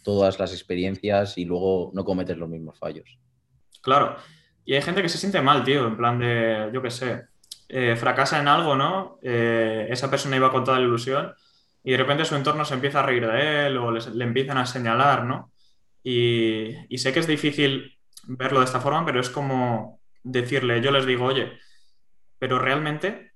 todas 0.03 0.39
las 0.39 0.51
experiencias 0.53 1.37
y 1.37 1.45
luego 1.45 1.91
no 1.93 2.03
cometes 2.05 2.37
los 2.37 2.47
mismos 2.49 2.77
fallos. 2.79 3.17
Claro. 3.81 4.15
Y 4.65 4.75
hay 4.75 4.81
gente 4.81 5.01
que 5.01 5.09
se 5.09 5.17
siente 5.17 5.41
mal, 5.41 5.63
tío, 5.63 5.87
en 5.87 5.97
plan 5.97 6.19
de, 6.19 6.69
yo 6.73 6.81
qué 6.81 6.89
sé, 6.91 7.23
eh, 7.67 7.95
fracasa 7.95 8.39
en 8.39 8.47
algo, 8.47 8.75
¿no? 8.75 9.17
Eh, 9.21 9.87
esa 9.89 10.09
persona 10.09 10.35
iba 10.37 10.51
con 10.51 10.63
toda 10.63 10.77
la 10.79 10.85
ilusión 10.85 11.33
y 11.83 11.91
de 11.91 11.97
repente 11.97 12.25
su 12.25 12.35
entorno 12.35 12.63
se 12.63 12.75
empieza 12.75 12.99
a 12.99 13.03
reír 13.05 13.25
de 13.27 13.67
él 13.67 13.77
o 13.77 13.91
les- 13.91 14.13
le 14.13 14.23
empiezan 14.23 14.57
a 14.57 14.65
señalar, 14.65 15.25
¿no? 15.25 15.51
Y, 16.03 16.75
y 16.89 16.97
sé 16.97 17.11
que 17.13 17.19
es 17.19 17.27
difícil 17.27 17.97
verlo 18.27 18.59
de 18.59 18.65
esta 18.65 18.79
forma, 18.79 19.05
pero 19.05 19.19
es 19.19 19.29
como 19.29 19.99
decirle, 20.23 20.81
yo 20.81 20.91
les 20.91 21.05
digo, 21.05 21.25
oye, 21.25 21.53
pero 22.43 22.59
realmente 22.59 23.31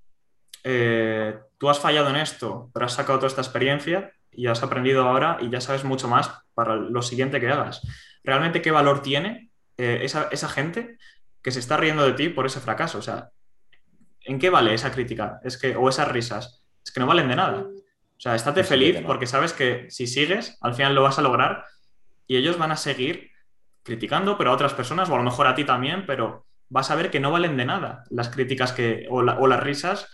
eh, 0.66 1.40
tú 1.58 1.70
has 1.70 1.80
fallado 1.80 2.10
en 2.10 2.18
esto, 2.18 2.70
pero 2.74 2.88
has 2.88 2.94
sacado 2.94 3.20
toda 3.20 3.30
esta 3.30 3.40
experiencia 3.40 4.12
y 4.34 4.48
has 4.48 4.62
aprendido 4.64 5.08
ahora 5.08 5.38
y 5.40 5.50
ya 5.50 5.62
sabes 5.62 5.86
mucho 5.86 6.10
más 6.10 6.30
para 6.54 6.76
lo 6.76 7.02
siguiente 7.02 7.40
que 7.40 7.48
hagas. 7.48 7.88
¿Realmente 8.22 8.62
qué 8.62 8.70
valor 8.70 9.02
tiene 9.02 9.50
eh, 9.78 10.00
esa, 10.02 10.28
esa 10.30 10.50
gente 10.50 10.98
que 11.42 11.52
se 11.52 11.60
está 11.60 11.78
riendo 11.78 12.04
de 12.04 12.12
ti 12.16 12.28
por 12.28 12.46
ese 12.46 12.60
fracaso? 12.60 12.98
O 12.98 13.02
sea, 13.02 13.30
¿en 14.26 14.40
qué 14.40 14.50
vale 14.50 14.74
esa 14.74 14.92
crítica? 14.92 15.40
Es 15.42 15.58
que, 15.58 15.78
o 15.78 15.88
esas 15.88 16.10
risas. 16.10 16.66
Es 16.84 16.92
que 16.92 17.00
no 17.00 17.08
valen 17.08 17.30
de 17.30 17.38
nada. 17.38 17.60
O 17.60 18.20
sea, 18.20 18.36
estate 18.36 18.64
No 18.64 18.68
feliz 18.68 19.02
porque 19.06 19.26
sabes 19.26 19.54
que 19.54 19.90
si 19.90 20.06
sigues, 20.06 20.58
al 20.60 20.74
final 20.74 20.94
lo 20.94 21.04
vas 21.04 21.18
a 21.18 21.22
lograr 21.22 21.64
y 22.28 22.36
ellos 22.36 22.58
van 22.58 22.74
a 22.74 22.76
seguir 22.76 23.32
criticando, 23.84 24.38
pero 24.38 24.52
a 24.52 24.54
otras 24.54 24.74
personas, 24.74 25.10
o 25.10 25.14
a 25.14 25.18
lo 25.18 25.24
mejor 25.24 25.48
a 25.48 25.56
ti 25.56 25.64
también, 25.64 26.06
pero 26.06 26.47
vas 26.70 26.92
a 26.92 26.96
ver 26.96 27.12
que 27.12 27.20
no 27.20 27.32
valen 27.32 27.58
de 27.58 27.66
nada 27.66 28.04
las 28.10 28.30
críticas 28.30 28.74
que, 28.74 29.08
o, 29.10 29.22
la- 29.24 29.38
o 29.40 29.48
las 29.48 29.62
risas 29.64 30.08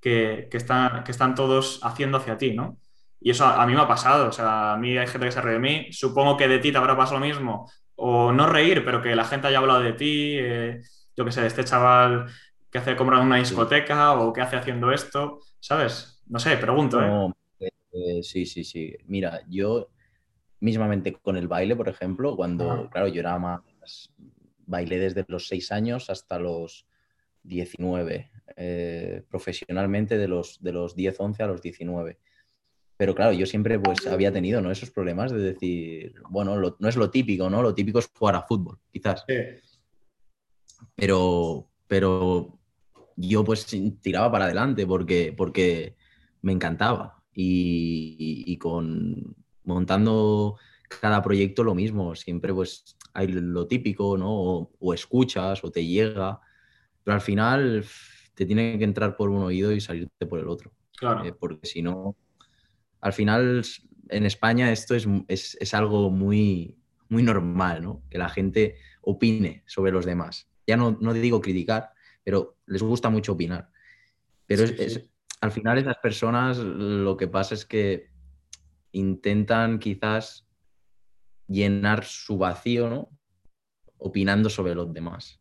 que, 0.00 0.48
que 0.50 0.56
están, 0.56 1.04
que 1.04 1.10
están 1.12 1.34
todos 1.34 1.80
haciendo 1.82 2.18
hacia 2.18 2.38
ti, 2.38 2.54
¿no? 2.54 2.78
Y 3.20 3.30
eso 3.30 3.44
a, 3.46 3.62
a 3.62 3.66
mí 3.66 3.74
me 3.74 3.80
ha 3.80 3.88
pasado, 3.88 4.28
o 4.28 4.32
sea, 4.32 4.72
a 4.74 4.76
mí 4.76 4.96
hay 4.96 5.06
gente 5.06 5.26
que 5.26 5.32
se 5.32 5.40
ríe 5.40 5.54
de 5.54 5.58
mí, 5.58 5.88
supongo 5.92 6.36
que 6.36 6.48
de 6.48 6.58
ti 6.60 6.70
te 6.72 6.78
habrá 6.78 6.96
pasado 6.96 7.18
lo 7.20 7.26
mismo, 7.26 7.70
o 7.96 8.32
no 8.32 8.46
reír, 8.46 8.84
pero 8.84 9.02
que 9.02 9.16
la 9.16 9.24
gente 9.24 9.48
haya 9.48 9.58
hablado 9.58 9.80
de 9.80 9.92
ti, 9.94 10.36
eh, 10.38 10.80
yo 11.16 11.24
qué 11.24 11.32
sé, 11.32 11.40
de 11.42 11.48
este 11.48 11.64
chaval 11.64 12.26
que 12.70 12.78
hace 12.78 12.94
comprar 12.96 13.20
una 13.22 13.36
discoteca 13.36 14.12
o 14.14 14.32
que 14.32 14.40
hace 14.40 14.56
haciendo 14.56 14.92
esto, 14.92 15.40
¿sabes? 15.60 16.22
No 16.26 16.38
sé, 16.38 16.56
pregunto, 16.58 17.02
¿eh? 17.02 17.12
No, 17.12 17.32
eh, 17.60 17.70
eh, 17.92 18.22
sí, 18.22 18.46
sí, 18.46 18.64
sí. 18.64 18.94
Mira, 19.06 19.42
yo 19.48 19.88
mismamente 20.60 21.14
con 21.14 21.36
el 21.36 21.48
baile, 21.48 21.76
por 21.76 21.88
ejemplo, 21.88 22.36
cuando, 22.36 22.64
Ajá. 22.72 22.90
claro, 22.90 23.08
yo 23.08 23.20
era 23.20 23.38
más, 23.38 23.62
bailé 24.68 24.98
desde 24.98 25.24
los 25.28 25.48
6 25.48 25.72
años 25.72 26.10
hasta 26.10 26.38
los 26.38 26.86
19, 27.42 28.30
eh, 28.56 29.22
profesionalmente 29.28 30.18
de 30.18 30.28
los, 30.28 30.62
de 30.62 30.72
los 30.72 30.94
10, 30.94 31.18
11 31.18 31.42
a 31.42 31.46
los 31.46 31.62
19. 31.62 32.18
Pero 32.96 33.14
claro, 33.14 33.32
yo 33.32 33.46
siempre 33.46 33.78
pues 33.78 34.06
había 34.06 34.32
tenido 34.32 34.60
¿no? 34.60 34.70
esos 34.70 34.90
problemas 34.90 35.30
de 35.32 35.38
decir, 35.38 36.14
bueno, 36.30 36.56
lo- 36.56 36.76
no 36.80 36.88
es 36.88 36.96
lo 36.96 37.10
típico, 37.10 37.48
¿no? 37.48 37.62
Lo 37.62 37.74
típico 37.74 37.98
es 38.00 38.10
jugar 38.12 38.34
a 38.36 38.42
fútbol, 38.42 38.78
quizás. 38.90 39.24
Sí. 39.26 39.34
pero, 40.94 41.70
pero 41.86 42.58
yo 43.16 43.44
pues 43.44 43.66
tiraba 44.00 44.30
para 44.30 44.44
adelante 44.46 44.86
porque, 44.86 45.32
porque 45.36 45.96
me 46.42 46.52
encantaba 46.52 47.22
y, 47.32 48.16
y- 48.18 48.52
y 48.52 48.56
con 48.58 49.34
montando 49.64 50.56
cada 51.00 51.22
proyecto 51.22 51.62
lo 51.62 51.74
mismo, 51.74 52.14
siempre 52.16 52.52
pues 52.54 52.96
hay 53.18 53.28
lo 53.28 53.66
típico, 53.66 54.16
¿no? 54.16 54.30
O, 54.30 54.70
o 54.78 54.94
escuchas 54.94 55.64
o 55.64 55.70
te 55.70 55.84
llega, 55.84 56.40
pero 57.02 57.14
al 57.16 57.20
final 57.20 57.84
te 58.34 58.46
tiene 58.46 58.78
que 58.78 58.84
entrar 58.84 59.16
por 59.16 59.28
un 59.30 59.42
oído 59.42 59.72
y 59.72 59.80
salirte 59.80 60.26
por 60.26 60.38
el 60.38 60.48
otro, 60.48 60.72
Claro. 60.96 61.24
eh, 61.24 61.32
porque 61.32 61.66
si 61.66 61.82
no, 61.82 62.16
al 63.00 63.12
final 63.12 63.62
en 64.08 64.24
España 64.24 64.70
esto 64.70 64.94
es, 64.94 65.06
es, 65.26 65.56
es 65.60 65.74
algo 65.74 66.10
muy, 66.10 66.76
muy 67.08 67.22
normal, 67.22 67.82
¿no? 67.82 68.02
Que 68.08 68.18
la 68.18 68.28
gente 68.28 68.76
opine 69.02 69.62
sobre 69.66 69.90
los 69.92 70.04
demás. 70.06 70.48
Ya 70.66 70.76
no, 70.76 70.96
no 71.00 71.12
digo 71.12 71.40
criticar, 71.40 71.90
pero 72.22 72.56
les 72.66 72.82
gusta 72.82 73.10
mucho 73.10 73.32
opinar. 73.32 73.70
Pero 74.46 74.66
Sí, 74.66 74.74
es, 74.78 74.92
sí. 74.92 74.98
es- 75.00 75.10
al 75.40 75.52
final 75.52 75.78
esas 75.78 75.98
personas 75.98 76.58
lo 76.58 77.16
que 77.16 77.28
pasa 77.28 77.54
es 77.54 77.64
que 77.64 78.10
intentan 78.92 79.78
quizás 79.78 80.47
llenar 81.48 82.04
su 82.04 82.38
vacío, 82.38 82.88
¿no? 82.88 83.08
Opinando 83.98 84.48
sobre 84.48 84.74
los 84.74 84.92
demás. 84.92 85.40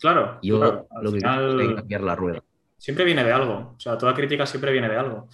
Claro, 0.00 0.38
Yo 0.42 0.58
claro. 0.58 0.86
Lo 1.00 1.12
que 1.12 1.18
quiero 1.18 1.60
es 1.60 1.74
cambiar 1.76 2.00
la 2.02 2.14
rueda. 2.14 2.42
siempre 2.76 3.04
viene 3.04 3.24
de 3.24 3.32
algo. 3.32 3.74
O 3.76 3.80
sea, 3.80 3.96
toda 3.96 4.12
crítica 4.14 4.44
siempre 4.44 4.72
viene 4.72 4.88
de 4.88 4.96
algo. 4.96 5.28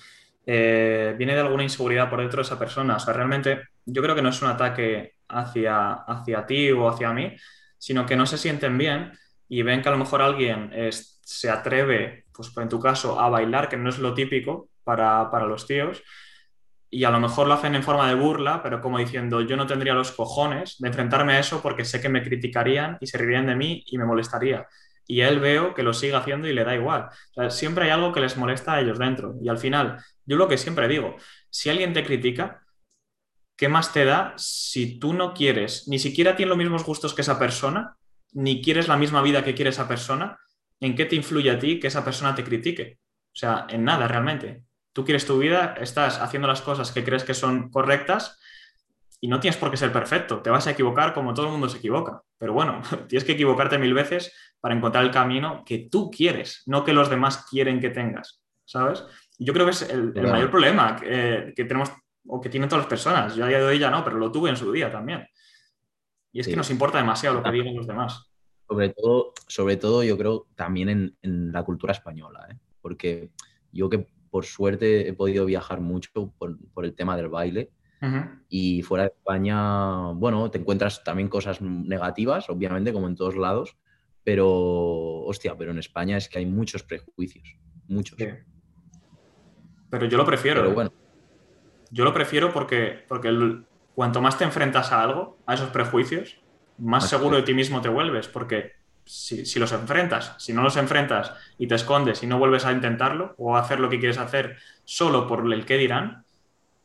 Eh, 0.47 1.15
viene 1.19 1.35
de 1.35 1.41
alguna 1.41 1.63
inseguridad 1.65 2.09
por 2.09 2.21
dentro 2.21 2.37
de 2.39 2.43
esa 2.43 2.59
persona. 2.59 2.97
O 2.97 3.01
sea, 3.01 3.15
realmente 3.15 3.63
yo 3.85 4.03
creo 4.03 4.15
que 4.15 4.23
no 4.23 4.29
es 4.29 4.41
un 4.43 4.49
ataque 4.49 5.15
hacia, 5.29 5.93
hacia 5.93 6.47
ti 6.47 6.71
o 6.71 6.89
hacia 6.89 7.13
mí, 7.13 7.35
sino 7.79 8.07
que 8.07 8.17
no 8.17 8.27
se 8.27 8.39
sienten 8.39 8.79
bien 8.79 9.13
y 9.49 9.63
ven 9.63 9.83
que 9.83 9.89
a 9.89 9.93
lo 9.93 9.99
mejor 9.99 10.23
alguien 10.23 10.71
se 10.91 11.51
atreve, 11.51 12.27
pues 12.33 12.57
en 12.57 12.69
tu 12.69 12.79
caso, 12.79 13.21
a 13.21 13.29
bailar, 13.29 13.69
que 13.69 13.77
no 13.77 13.89
es 13.89 13.99
lo 13.99 14.15
típico 14.15 14.69
para, 14.85 15.31
para 15.31 15.47
los 15.47 15.67
tíos, 15.67 16.03
y 16.95 17.05
a 17.05 17.11
lo 17.11 17.19
mejor 17.19 17.47
lo 17.47 17.55
hacen 17.55 17.75
en 17.75 17.83
forma 17.83 18.07
de 18.07 18.15
burla, 18.15 18.63
pero 18.63 18.83
como 18.83 18.99
diciendo, 18.99 19.41
yo 19.41 19.57
no 19.57 19.67
tendría 19.67 19.95
los 19.95 20.13
cojones 20.13 20.77
de 20.79 20.89
enfrentarme 20.89 21.33
a 21.33 21.39
eso 21.39 21.63
porque 21.63 21.87
sé 21.87 22.03
que 22.03 22.11
me 22.11 22.23
criticarían 22.23 22.99
y 23.01 23.07
se 23.07 23.17
reirían 23.17 23.47
de 23.47 23.57
mí 23.57 23.83
y 23.87 23.97
me 23.97 24.05
molestaría. 24.05 24.67
Y 25.07 25.23
él 25.23 25.41
veo 25.41 25.73
que 25.73 25.83
lo 25.83 25.95
sigue 25.95 26.15
haciendo 26.15 26.49
y 26.49 26.53
le 26.53 26.65
da 26.65 26.75
igual. 26.75 27.09
siempre 27.49 27.87
hay 27.87 27.91
algo 27.93 28.13
que 28.13 28.21
les 28.21 28.37
molesta 28.37 28.75
a 28.75 28.81
ellos 28.83 28.99
dentro. 28.99 29.37
Y 29.41 29.49
al 29.49 29.57
final, 29.57 30.05
yo 30.27 30.37
lo 30.37 30.49
que 30.49 30.59
siempre 30.59 30.87
digo, 30.87 31.17
si 31.49 31.71
alguien 31.71 31.95
te 31.95 32.05
critica, 32.05 32.63
¿qué 33.57 33.71
más 33.71 33.95
te 33.95 34.05
da 34.05 34.35
si 34.37 34.99
tú 34.99 35.15
no 35.15 35.33
quieres, 35.33 35.89
ni 35.89 35.99
siquiera 35.99 36.37
tienes 36.37 36.51
los 36.51 36.59
mismos 36.59 36.85
gustos 36.85 37.15
que 37.15 37.23
esa 37.23 37.39
persona, 37.39 37.97
ni 38.33 38.61
quieres 38.61 38.87
la 38.87 38.99
misma 38.99 39.23
vida 39.23 39.43
que 39.43 39.55
quiere 39.55 39.71
esa 39.71 39.89
persona? 39.89 40.39
¿En 40.79 40.95
qué 40.95 41.07
te 41.07 41.17
influye 41.17 41.51
a 41.51 41.59
ti 41.59 41.81
que 41.81 41.87
esa 41.87 42.05
persona 42.05 42.35
te 42.35 42.45
critique? 42.45 42.99
O 43.29 43.37
sea, 43.37 43.67
en 43.71 43.83
nada 43.83 44.07
realmente 44.07 44.65
tú 44.93 45.05
quieres 45.05 45.27
tu 45.27 45.39
vida, 45.39 45.75
estás 45.81 46.21
haciendo 46.21 46.49
las 46.49 46.63
cosas 46.63 46.93
que 46.93 47.05
crees 47.05 47.25
que 47.25 47.35
son 47.35 47.71
correctas 47.71 48.39
y 49.21 49.29
no 49.29 49.41
tienes 49.41 49.57
por 49.57 49.71
qué 49.71 49.77
ser 49.77 49.93
perfecto. 49.93 50.43
Te 50.43 50.51
vas 50.51 50.67
a 50.67 50.73
equivocar 50.73 51.15
como 51.15 51.33
todo 51.33 51.47
el 51.47 51.53
mundo 51.53 51.69
se 51.69 51.79
equivoca. 51.79 52.23
Pero 52.39 52.53
bueno, 52.53 52.83
tienes 53.09 53.25
que 53.25 53.33
equivocarte 53.33 53.79
mil 53.79 53.95
veces 53.95 54.33
para 54.61 54.75
encontrar 54.75 55.05
el 55.05 55.11
camino 55.11 55.63
que 55.65 55.89
tú 55.91 56.11
quieres, 56.11 56.63
no 56.67 56.85
que 56.85 56.93
los 56.93 57.09
demás 57.09 57.47
quieren 57.49 57.81
que 57.81 57.91
tengas. 57.91 58.41
¿Sabes? 58.65 59.05
yo 59.39 59.53
creo 59.53 59.67
que 59.67 59.73
es 59.73 59.83
el, 59.91 60.13
mayor 60.15 60.51
problema 60.51 60.97
que, 60.97 61.53
tenemos 61.57 61.91
o 62.27 62.41
que 62.41 62.49
tienen 62.49 62.69
todas 62.69 62.85
las 62.85 62.89
personas. 62.89 63.35
Yo 63.35 63.45
a 63.45 63.49
día 63.49 63.59
de 63.59 63.65
hoy 63.65 63.79
ya 63.79 63.91
no, 63.91 64.05
pero 64.05 64.17
lo 64.19 64.31
tuve 64.31 64.51
en 64.51 64.57
su 64.57 64.71
día 64.71 64.91
también. 64.91 65.27
Y 66.33 66.41
es 66.41 66.47
que 66.47 66.57
nos 66.57 66.71
importa 66.71 66.99
demasiado 66.99 67.37
lo 67.37 67.43
que 67.43 67.51
digan 67.51 67.75
los 67.75 67.87
demás. 67.87 68.31
Sobre 68.69 68.91
todo, 68.91 69.33
sobre 69.47 69.77
todo 69.77 70.03
yo 70.03 70.17
creo 70.17 70.47
también 70.55 71.17
en, 71.21 71.53
la 71.53 71.63
cultura 71.65 71.93
española, 71.93 72.47
¿eh? 72.51 72.57
porque 72.81 73.31
yo 73.73 73.91
que 73.91 74.07
por 74.33 74.47
suerte 74.47 75.07
he 75.07 75.13
podido 75.13 75.45
viajar 75.45 75.83
mucho 75.83 76.33
por, 76.39 76.57
el 76.85 76.95
tema 76.95 77.17
del 77.19 77.29
baile. 77.29 77.71
Y 78.49 78.83
fuera 78.83 79.05
de 79.05 79.11
España, 79.11 80.11
bueno, 80.15 80.51
te 80.51 80.59
encuentras 80.59 81.05
también 81.05 81.29
cosas 81.29 81.61
negativas, 81.61 82.51
obviamente, 82.51 82.93
como 82.93 83.07
en 83.07 83.15
todos 83.15 83.37
lados, 83.37 83.77
pero, 84.25 84.49
hostia, 85.21 85.57
pero 85.57 85.71
en 85.71 85.79
España 85.79 86.17
es 86.17 86.29
que 86.29 86.39
hay 86.39 86.47
muchos 86.47 86.83
prejuicios, 86.83 87.57
muchos. 87.87 88.19
Pero 89.89 90.07
yo 90.07 90.19
lo 90.19 90.25
prefiero. 90.25 90.65
¿eh? 90.65 90.73
bueno. 90.73 90.93
Yo 91.93 92.03
lo 92.03 92.13
prefiero 92.13 92.53
porque, 92.53 93.05
porque 93.07 93.31
cuanto 93.95 94.21
más 94.21 94.37
te 94.37 94.43
enfrentas 94.43 94.91
a 94.91 95.03
algo, 95.03 95.39
a 95.47 95.55
esos 95.55 95.69
prejuicios, 95.69 96.41
más 96.79 97.09
seguro 97.09 97.37
de 97.37 97.43
ti 97.43 97.55
mismo 97.55 97.83
te 97.83 97.89
vuelves, 97.89 98.27
porque 98.27 98.73
si, 99.05 99.59
los 99.59 99.73
enfrentas, 99.73 100.35
si 100.39 100.53
no 100.53 100.63
los 100.63 100.77
enfrentas 100.77 101.33
y 101.59 101.67
te 101.67 101.75
escondes 101.75 102.23
y 102.23 102.27
no 102.27 102.39
vuelves 102.39 102.65
a 102.65 102.73
intentarlo 102.73 103.35
o 103.39 103.57
a 103.57 103.61
hacer 103.61 103.81
lo 103.81 103.89
que 103.89 103.99
quieres 103.99 104.19
hacer 104.19 104.57
solo 104.85 105.27
por 105.27 105.53
el 105.53 105.65
que 105.65 105.77
dirán, 105.77 106.25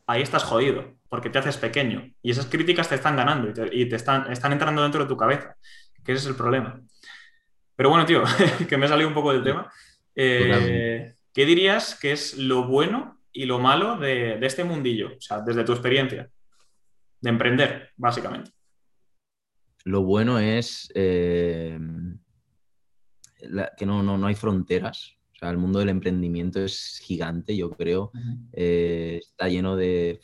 ahí 0.06 0.22
estás 0.22 0.44
jodido, 0.44 0.94
porque 1.08 1.30
te 1.30 1.38
haces 1.38 1.56
pequeño 1.56 2.10
y 2.22 2.30
esas 2.30 2.46
críticas 2.46 2.88
te 2.88 2.96
están 2.96 3.16
ganando 3.16 3.48
y 3.72 3.88
te, 3.88 3.96
están, 3.96 4.30
están 4.32 4.52
entrando 4.52 4.82
dentro 4.82 5.02
de 5.02 5.08
tu 5.08 5.16
cabeza, 5.16 5.56
que 6.04 6.12
ese 6.12 6.22
es 6.22 6.26
el 6.28 6.36
problema. 6.36 6.80
Pero 7.76 7.90
bueno, 7.90 8.04
tío, 8.04 8.24
que 8.68 8.76
me 8.76 8.86
he 8.86 8.88
salido 8.88 9.08
un 9.08 9.14
poco 9.14 9.32
del 9.32 9.44
tema. 9.44 9.70
Eh, 10.14 11.14
¿Qué 11.32 11.46
dirías 11.46 11.94
que 11.94 12.12
es 12.12 12.36
lo 12.36 12.64
bueno 12.64 13.20
y 13.32 13.44
lo 13.46 13.60
malo 13.60 13.96
de, 13.96 14.38
de 14.38 14.46
este 14.46 14.64
mundillo? 14.64 15.16
O 15.16 15.20
sea, 15.20 15.40
desde 15.40 15.62
tu 15.62 15.72
experiencia, 15.72 16.28
de 17.20 17.30
emprender, 17.30 17.90
básicamente. 17.96 18.50
Lo 19.84 20.02
bueno 20.02 20.38
es 20.38 20.90
eh, 20.94 21.78
que 23.76 23.86
no, 23.86 24.02
no, 24.02 24.26
hay 24.26 24.34
fronteras. 24.34 25.16
O 25.34 25.38
sea, 25.38 25.50
el 25.50 25.58
mundo 25.58 25.78
del 25.78 25.88
emprendimiento 25.88 26.60
es 26.60 27.00
gigante, 27.02 27.56
yo 27.56 27.70
creo. 27.70 28.10
Eh, 28.52 29.20
está 29.22 29.48
lleno 29.48 29.76
de, 29.76 30.20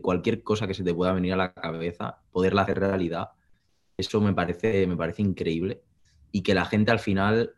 cualquier 0.00 0.42
cosa 0.42 0.66
que 0.66 0.74
se 0.74 0.84
te 0.84 0.94
pueda 0.94 1.12
venir 1.12 1.32
a 1.32 1.36
la 1.36 1.52
cabeza, 1.52 2.20
poderla 2.30 2.62
hacer 2.62 2.78
realidad. 2.78 3.30
Eso 3.96 4.20
me 4.20 4.32
parece, 4.32 4.86
me 4.86 4.96
parece 4.96 5.22
increíble. 5.22 5.82
Y 6.30 6.42
que 6.42 6.54
la 6.54 6.64
gente 6.64 6.90
al 6.92 7.00
final 7.00 7.54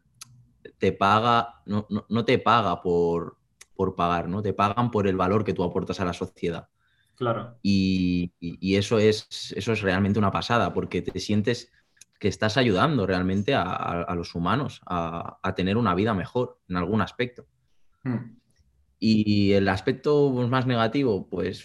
te 0.78 0.92
paga, 0.92 1.62
no, 1.66 2.24
te 2.24 2.38
paga 2.38 2.82
por, 2.82 3.36
por 3.74 3.94
pagar, 3.94 4.28
¿no? 4.28 4.42
Te 4.42 4.54
pagan 4.54 4.90
por 4.90 5.06
el 5.06 5.16
valor 5.16 5.44
que 5.44 5.52
tú 5.52 5.62
aportas 5.62 6.00
a 6.00 6.04
la 6.04 6.12
sociedad. 6.12 6.68
Claro. 7.16 7.58
Y, 7.62 8.32
eso, 8.76 8.98
es, 8.98 9.52
eso 9.56 9.72
es 9.72 9.82
realmente 9.82 10.18
una 10.18 10.32
pasada, 10.32 10.72
porque 10.72 11.02
te 11.02 11.20
sientes 11.20 11.70
que 12.18 12.28
estás 12.28 12.56
ayudando 12.56 13.06
realmente 13.06 13.54
a, 13.54 14.12
los 14.16 14.34
humanos 14.34 14.80
a, 14.86 15.52
tener 15.56 15.76
una 15.76 15.94
vida 15.94 16.14
mejor 16.14 16.58
en 16.68 16.76
algún 16.76 17.00
aspecto. 17.00 17.46
Hmm. 18.02 18.36
Y 18.98 19.52
el 19.52 19.68
aspecto 19.68 20.30
pues, 20.32 20.48
más 20.48 20.66
negativo, 20.66 21.28
pues 21.28 21.64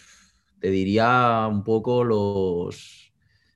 te 0.60 0.70
diría 0.70 1.48
un 1.50 1.64
poco 1.64 2.04
los 2.04 3.14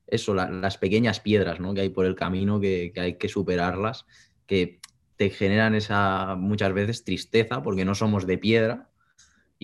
eso, 0.07 0.33
las 0.33 0.77
pequeñas 0.77 1.19
piedras 1.19 1.59
¿no? 1.59 1.73
que 1.73 1.81
hay 1.81 1.89
por 1.89 2.05
el 2.05 2.15
camino 2.15 2.59
que, 2.59 2.91
que, 2.93 2.99
hay 2.99 3.17
que 3.17 3.29
superarlas, 3.29 4.05
que 4.45 4.79
te 5.15 5.29
generan 5.29 5.73
esa 5.73 6.35
muchas 6.35 6.71
veces 6.73 7.03
tristeza 7.03 7.63
porque 7.63 7.83
no 7.83 7.95
somos 7.95 8.27
de 8.27 8.37
piedra, 8.37 8.91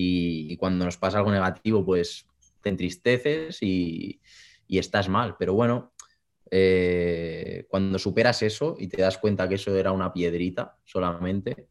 y, 0.02 0.56
cuando 0.56 0.86
nos 0.86 0.96
pasa 0.96 1.18
algo 1.18 1.32
negativo, 1.32 1.86
pues 1.86 2.26
te 2.62 2.70
entristeces 2.70 3.62
y, 3.62 4.22
estás 4.70 5.10
mal. 5.10 5.36
Pero 5.38 5.54
bueno, 5.54 5.92
eh, 6.52 7.66
cuando 7.70 8.00
superas 8.00 8.42
eso 8.44 8.76
y 8.80 8.88
te 8.88 9.02
das 9.02 9.18
cuenta 9.18 9.48
que 9.48 9.56
eso 9.56 9.76
era 9.76 9.92
una 9.92 10.14
piedrita 10.14 10.78
solamente, 10.86 11.68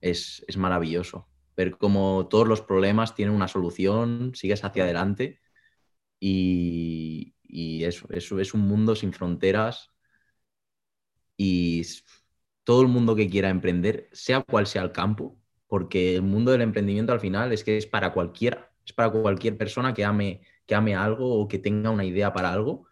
es, 0.00 0.44
maravilloso. 0.56 1.28
Ver 1.56 1.78
cómo 1.78 2.28
todos 2.28 2.46
los 2.46 2.60
problemas 2.60 3.14
tienen 3.14 3.34
una 3.34 3.48
solución, 3.48 4.32
sigues 4.34 4.64
hacia 4.64 4.84
adelante 4.84 5.40
y, 6.20 7.34
eso, 7.84 8.06
eso 8.10 8.40
es 8.40 8.54
un 8.54 8.62
mundo 8.62 8.94
sin 8.96 9.12
fronteras 9.12 9.90
y 11.36 11.82
todo 12.64 12.82
el 12.82 12.88
mundo 12.88 13.14
que 13.14 13.28
quiera 13.28 13.48
emprender, 13.50 14.08
sea 14.12 14.42
cual 14.42 14.66
sea 14.66 14.82
el 14.82 14.92
campo, 14.92 15.38
porque 15.68 16.16
el 16.16 16.22
mundo 16.22 16.52
del 16.52 16.62
emprendimiento 16.62 17.12
al 17.12 17.20
final 17.20 17.52
es 17.52 17.64
que 17.64 17.76
es 17.76 17.86
para 17.86 18.12
cualquiera, 18.12 18.72
es 18.84 18.92
para 18.92 19.10
cualquier 19.10 19.56
persona 19.56 19.94
que 19.94 20.04
ame, 20.04 20.42
que 20.66 20.74
ame 20.74 20.94
algo 20.94 21.40
o 21.40 21.48
que 21.48 21.58
tenga 21.58 21.90
una 21.90 22.04
idea 22.04 22.32
para 22.32 22.52
algo. 22.52 22.86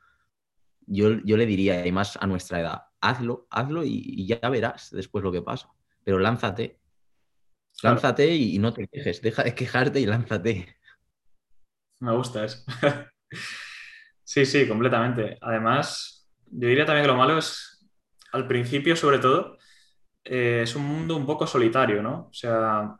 Yo, 0.86 1.18
yo 1.24 1.36
le 1.36 1.46
diría, 1.46 1.86
y 1.86 1.92
más 1.92 2.16
a 2.16 2.26
nuestra 2.26 2.60
edad, 2.60 2.82
hazlo, 3.00 3.46
hazlo 3.50 3.84
y, 3.84 4.26
ya 4.26 4.48
verás 4.48 4.90
después 4.90 5.24
lo 5.24 5.32
que 5.32 5.42
pasa. 5.42 5.68
Pero 6.04 6.18
lánzate, 6.18 6.80
lánzate 7.82 8.34
y, 8.34 8.58
no 8.58 8.72
te 8.72 8.86
quejes, 8.88 9.22
deja 9.22 9.42
de 9.42 9.54
quejarte 9.54 10.00
y 10.00 10.06
lánzate. 10.06 10.76
Me 12.00 12.14
gusta 12.14 12.44
eso. 12.44 12.64
sí, 14.24 14.44
sí, 14.44 14.68
completamente. 14.68 15.38
Además, 15.40 16.28
yo 16.46 16.68
diría 16.68 16.84
también 16.84 17.04
que 17.04 17.12
lo 17.12 17.16
malo 17.16 17.38
es, 17.38 17.86
al 18.32 18.46
principio 18.46 18.96
sobre 18.96 19.18
todo, 19.18 19.58
eh, 20.24 20.60
es 20.62 20.74
un 20.74 20.84
mundo 20.84 21.16
un 21.16 21.26
poco 21.26 21.46
solitario, 21.46 22.02
¿no? 22.02 22.28
O 22.30 22.32
sea, 22.32 22.96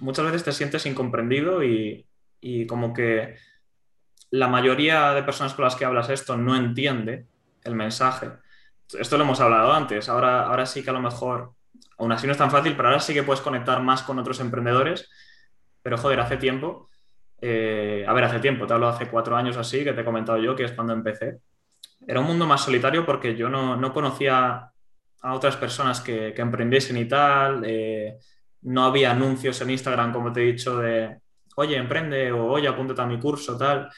muchas 0.00 0.24
veces 0.26 0.44
te 0.44 0.52
sientes 0.52 0.86
incomprendido 0.86 1.62
y, 1.62 2.06
como 2.68 2.92
que 2.92 3.36
la 4.32 4.48
mayoría 4.48 5.12
de 5.12 5.22
personas 5.22 5.54
con 5.54 5.64
las 5.64 5.76
que 5.76 5.84
hablas 5.84 6.08
esto 6.10 6.36
no 6.36 6.56
entiende 6.56 7.26
el 7.64 7.74
mensaje. 7.74 8.30
Esto 8.98 9.16
lo 9.16 9.24
hemos 9.24 9.40
hablado 9.40 9.72
antes, 9.72 10.08
ahora, 10.08 10.46
ahora 10.46 10.66
sí 10.66 10.82
que 10.82 10.90
a 10.90 10.94
lo 10.94 11.00
mejor, 11.00 11.52
aún 11.98 12.12
así 12.12 12.26
no 12.26 12.32
es 12.32 12.38
tan 12.38 12.50
fácil, 12.50 12.74
pero 12.74 12.88
ahora 12.88 13.00
sí 13.00 13.14
que 13.14 13.22
puedes 13.22 13.40
conectar 13.40 13.80
más 13.82 14.02
con 14.02 14.18
otros 14.18 14.40
emprendedores, 14.40 15.08
pero 15.82 15.96
joder, 15.96 16.20
hace 16.20 16.36
tiempo, 16.36 16.90
eh, 17.40 18.04
a 18.06 18.12
ver, 18.12 18.24
hace 18.24 18.40
tiempo, 18.40 18.66
te 18.66 18.74
hablo 18.74 18.88
hace 18.88 19.08
cuatro 19.08 19.36
años 19.36 19.56
así, 19.56 19.84
que 19.84 19.92
te 19.92 20.00
he 20.00 20.04
comentado 20.04 20.38
yo, 20.38 20.56
que 20.56 20.64
es 20.64 20.72
cuando 20.72 20.92
empecé, 20.92 21.40
era 22.06 22.20
un 22.20 22.26
mundo 22.26 22.46
más 22.46 22.62
solitario 22.62 23.06
porque 23.06 23.36
yo 23.36 23.48
no, 23.48 23.76
no 23.76 23.92
conocía 23.92 24.70
a 25.20 25.34
otras 25.34 25.56
personas 25.56 26.00
que, 26.00 26.32
que 26.34 26.42
emprendiesen 26.42 26.96
y 26.96 27.04
tal. 27.06 27.62
Eh, 27.64 28.18
no 28.62 28.84
había 28.84 29.12
anuncios 29.12 29.60
en 29.60 29.70
Instagram, 29.70 30.12
como 30.12 30.32
te 30.32 30.42
he 30.42 30.52
dicho, 30.52 30.78
de 30.78 31.20
oye, 31.56 31.76
emprende 31.76 32.32
o 32.32 32.46
oye, 32.46 32.68
apúntate 32.68 33.02
a 33.02 33.06
mi 33.06 33.18
curso, 33.18 33.56
tal. 33.56 33.88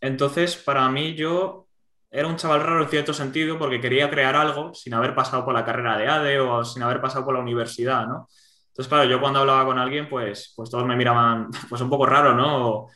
Entonces, 0.00 0.56
para 0.56 0.88
mí, 0.88 1.14
yo 1.14 1.68
era 2.10 2.26
un 2.26 2.36
chaval 2.36 2.62
raro 2.62 2.82
en 2.82 2.88
cierto 2.88 3.14
sentido 3.14 3.58
porque 3.58 3.80
quería 3.80 4.10
crear 4.10 4.34
algo 4.34 4.74
sin 4.74 4.94
haber 4.94 5.14
pasado 5.14 5.44
por 5.44 5.54
la 5.54 5.64
carrera 5.64 5.96
de 5.96 6.08
ADE 6.08 6.40
o 6.40 6.64
sin 6.64 6.82
haber 6.82 7.00
pasado 7.00 7.24
por 7.24 7.34
la 7.34 7.40
universidad, 7.40 8.06
¿no? 8.06 8.28
Entonces, 8.68 8.88
claro, 8.88 9.04
yo 9.04 9.20
cuando 9.20 9.40
hablaba 9.40 9.64
con 9.64 9.78
alguien, 9.78 10.08
pues, 10.08 10.52
pues 10.56 10.70
todos 10.70 10.86
me 10.86 10.96
miraban 10.96 11.50
pues 11.68 11.82
un 11.82 11.90
poco 11.90 12.06
raro, 12.06 12.34
¿no? 12.34 12.88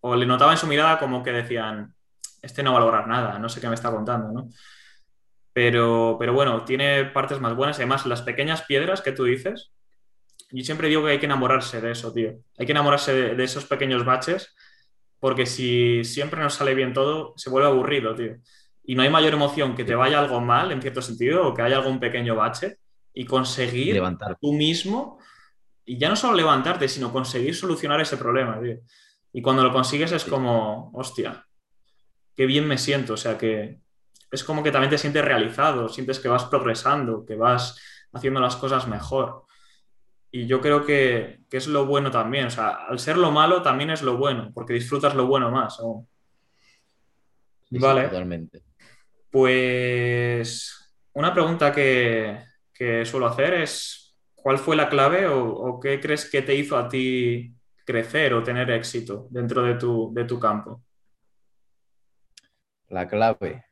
O, 0.00 0.16
le 0.16 0.26
notaba 0.26 0.52
en 0.52 0.58
su 0.58 0.66
mirada 0.66 0.98
como 0.98 1.22
que 1.22 1.32
decían, 1.32 1.94
este 2.42 2.62
no 2.62 2.72
va 2.72 2.78
a 2.78 2.80
lograr 2.80 3.06
nada, 3.06 3.38
no 3.38 3.48
sé 3.48 3.60
qué 3.60 3.68
me 3.68 3.74
está 3.74 3.90
contando, 3.90 4.32
¿no? 4.32 4.48
Pero, 5.52 6.16
pero 6.18 6.32
bueno, 6.32 6.64
tiene 6.64 7.04
partes 7.06 7.40
más 7.40 7.54
buenas. 7.54 7.76
Además, 7.76 8.06
las 8.06 8.22
pequeñas 8.22 8.62
piedras 8.62 9.02
que 9.02 9.12
tú 9.12 9.24
dices, 9.24 9.72
yo 10.52 10.64
siempre 10.64 10.88
digo 10.88 11.04
que 11.04 11.12
hay 11.12 11.18
que 11.18 11.26
enamorarse 11.26 11.80
de 11.80 11.92
eso, 11.92 12.12
tío. 12.12 12.32
Hay 12.58 12.66
que 12.66 12.72
enamorarse 12.72 13.34
de, 13.34 13.44
esos 13.44 13.64
pequeños 13.66 14.04
baches 14.04 14.54
porque 15.20 15.46
si 15.46 16.02
siempre 16.04 16.40
nos 16.40 16.54
sale 16.54 16.74
bien 16.74 16.92
todo, 16.92 17.34
se 17.36 17.50
vuelve 17.50 17.68
aburrido, 17.68 18.14
tío. 18.14 18.36
Y 18.82 18.94
no 18.94 19.02
hay 19.02 19.10
mayor 19.10 19.34
emoción 19.34 19.76
que 19.76 19.84
te 19.84 19.94
vaya 19.94 20.18
algo 20.18 20.40
mal, 20.40 20.72
en 20.72 20.80
cierto 20.82 21.02
sentido, 21.02 21.46
o 21.46 21.54
que 21.54 21.62
haya 21.62 21.76
algún 21.76 22.00
pequeño 22.00 22.34
bache, 22.34 22.78
y 23.14 23.24
conseguir 23.26 23.94
Levantar. 23.94 24.38
tú 24.40 24.52
mismo, 24.52 25.18
y 25.84 25.98
ya 25.98 26.08
no 26.08 26.16
solo 26.16 26.34
levantarte, 26.34 26.88
sino 26.88 27.12
conseguir 27.12 27.54
solucionar 27.54 28.00
ese 28.00 28.16
problema, 28.16 28.60
tío. 28.60 28.78
Y 29.32 29.42
cuando 29.42 29.62
lo 29.62 29.72
consigues 29.72 30.10
es 30.12 30.22
Sí. 30.22 30.30
como, 30.30 30.90
hostia, 30.94 31.46
qué 32.34 32.46
bien 32.46 32.66
me 32.66 32.78
siento, 32.78 33.14
o 33.14 33.16
sea 33.16 33.36
que 33.36 33.78
es 34.30 34.44
como 34.44 34.62
que 34.62 34.70
también 34.70 34.90
te 34.90 34.98
sientes 34.98 35.24
realizado, 35.24 35.88
sientes 35.88 36.18
que 36.20 36.28
vas 36.28 36.44
progresando, 36.44 37.24
que 37.26 37.34
vas 37.34 37.78
haciendo 38.12 38.40
las 38.40 38.56
cosas 38.56 38.86
mejor. 38.88 39.44
Y 40.32 40.46
yo 40.46 40.60
creo 40.60 40.84
que, 40.86 41.40
que 41.50 41.56
es 41.56 41.66
lo 41.66 41.86
bueno 41.86 42.10
también, 42.10 42.46
o 42.46 42.50
sea, 42.50 42.68
al 42.88 42.98
ser 43.00 43.16
lo 43.16 43.32
malo 43.32 43.62
también 43.62 43.90
es 43.90 44.02
lo 44.02 44.16
bueno, 44.16 44.50
porque 44.54 44.74
disfrutas 44.74 45.14
lo 45.14 45.26
bueno 45.26 45.50
más. 45.50 45.80
Sí, 47.68 47.78
Vale, 47.78 48.08
totalmente. 48.08 48.62
pues 49.30 50.92
una 51.14 51.32
pregunta 51.32 51.72
que, 51.72 52.38
que 52.72 53.04
suelo 53.04 53.26
hacer 53.26 53.54
es, 53.54 54.16
¿cuál 54.34 54.58
fue 54.58 54.76
la 54.76 54.88
clave 54.88 55.26
o, 55.26 55.48
o 55.52 55.80
qué 55.80 56.00
crees 56.00 56.28
que 56.30 56.42
te 56.42 56.54
hizo 56.54 56.76
a 56.76 56.88
ti 56.88 57.54
crecer 57.84 58.34
o 58.34 58.42
tener 58.42 58.70
éxito 58.70 59.26
dentro 59.30 59.62
de 59.62 59.74
tu, 59.74 60.12
de 60.14 60.24
tu 60.24 60.38
campo? 60.38 60.84
La 62.88 63.06
clave. 63.08 63.64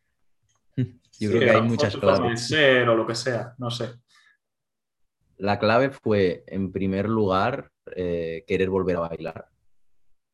Yo 0.76 0.92
Sí, 1.10 1.28
creo 1.30 1.40
que 1.40 1.50
hay 1.50 1.62
muchas 1.62 1.96
claves. 1.96 2.46
ser 2.48 2.88
o 2.88 2.94
lo 2.96 3.06
que 3.06 3.14
sea, 3.14 3.54
no 3.58 3.70
sé. 3.70 3.90
La 5.38 5.58
clave 5.58 5.90
fue, 5.90 6.44
en 6.46 6.72
primer 6.72 7.08
lugar, 7.08 7.70
eh, 7.94 8.44
querer 8.46 8.70
volver 8.70 8.96
a 8.96 9.08
bailar. 9.08 9.48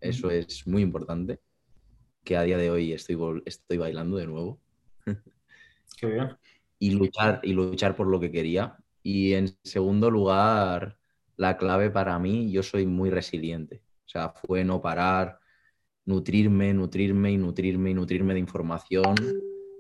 Eso 0.00 0.30
es 0.30 0.66
muy 0.66 0.82
importante, 0.82 1.40
que 2.24 2.36
a 2.36 2.42
día 2.42 2.58
de 2.58 2.70
hoy 2.70 2.92
estoy, 2.92 3.42
estoy 3.44 3.76
bailando 3.76 4.16
de 4.16 4.26
nuevo. 4.26 4.60
Qué 5.98 6.06
bien. 6.06 6.36
Y 6.78 6.90
luchar, 6.90 7.40
y 7.42 7.52
luchar 7.52 7.94
por 7.94 8.06
lo 8.06 8.18
que 8.18 8.30
quería. 8.30 8.76
Y 9.02 9.34
en 9.34 9.56
segundo 9.62 10.10
lugar, 10.10 10.98
la 11.36 11.56
clave 11.56 11.90
para 11.90 12.18
mí, 12.18 12.50
yo 12.50 12.62
soy 12.62 12.86
muy 12.86 13.10
resiliente. 13.10 13.82
O 14.06 14.08
sea, 14.08 14.30
fue 14.30 14.64
no 14.64 14.80
parar, 14.80 15.38
nutrirme, 16.06 16.72
nutrirme 16.72 17.32
y 17.32 17.36
nutrirme 17.36 17.90
y 17.90 17.94
nutrirme 17.94 18.34
de 18.34 18.40
información 18.40 19.14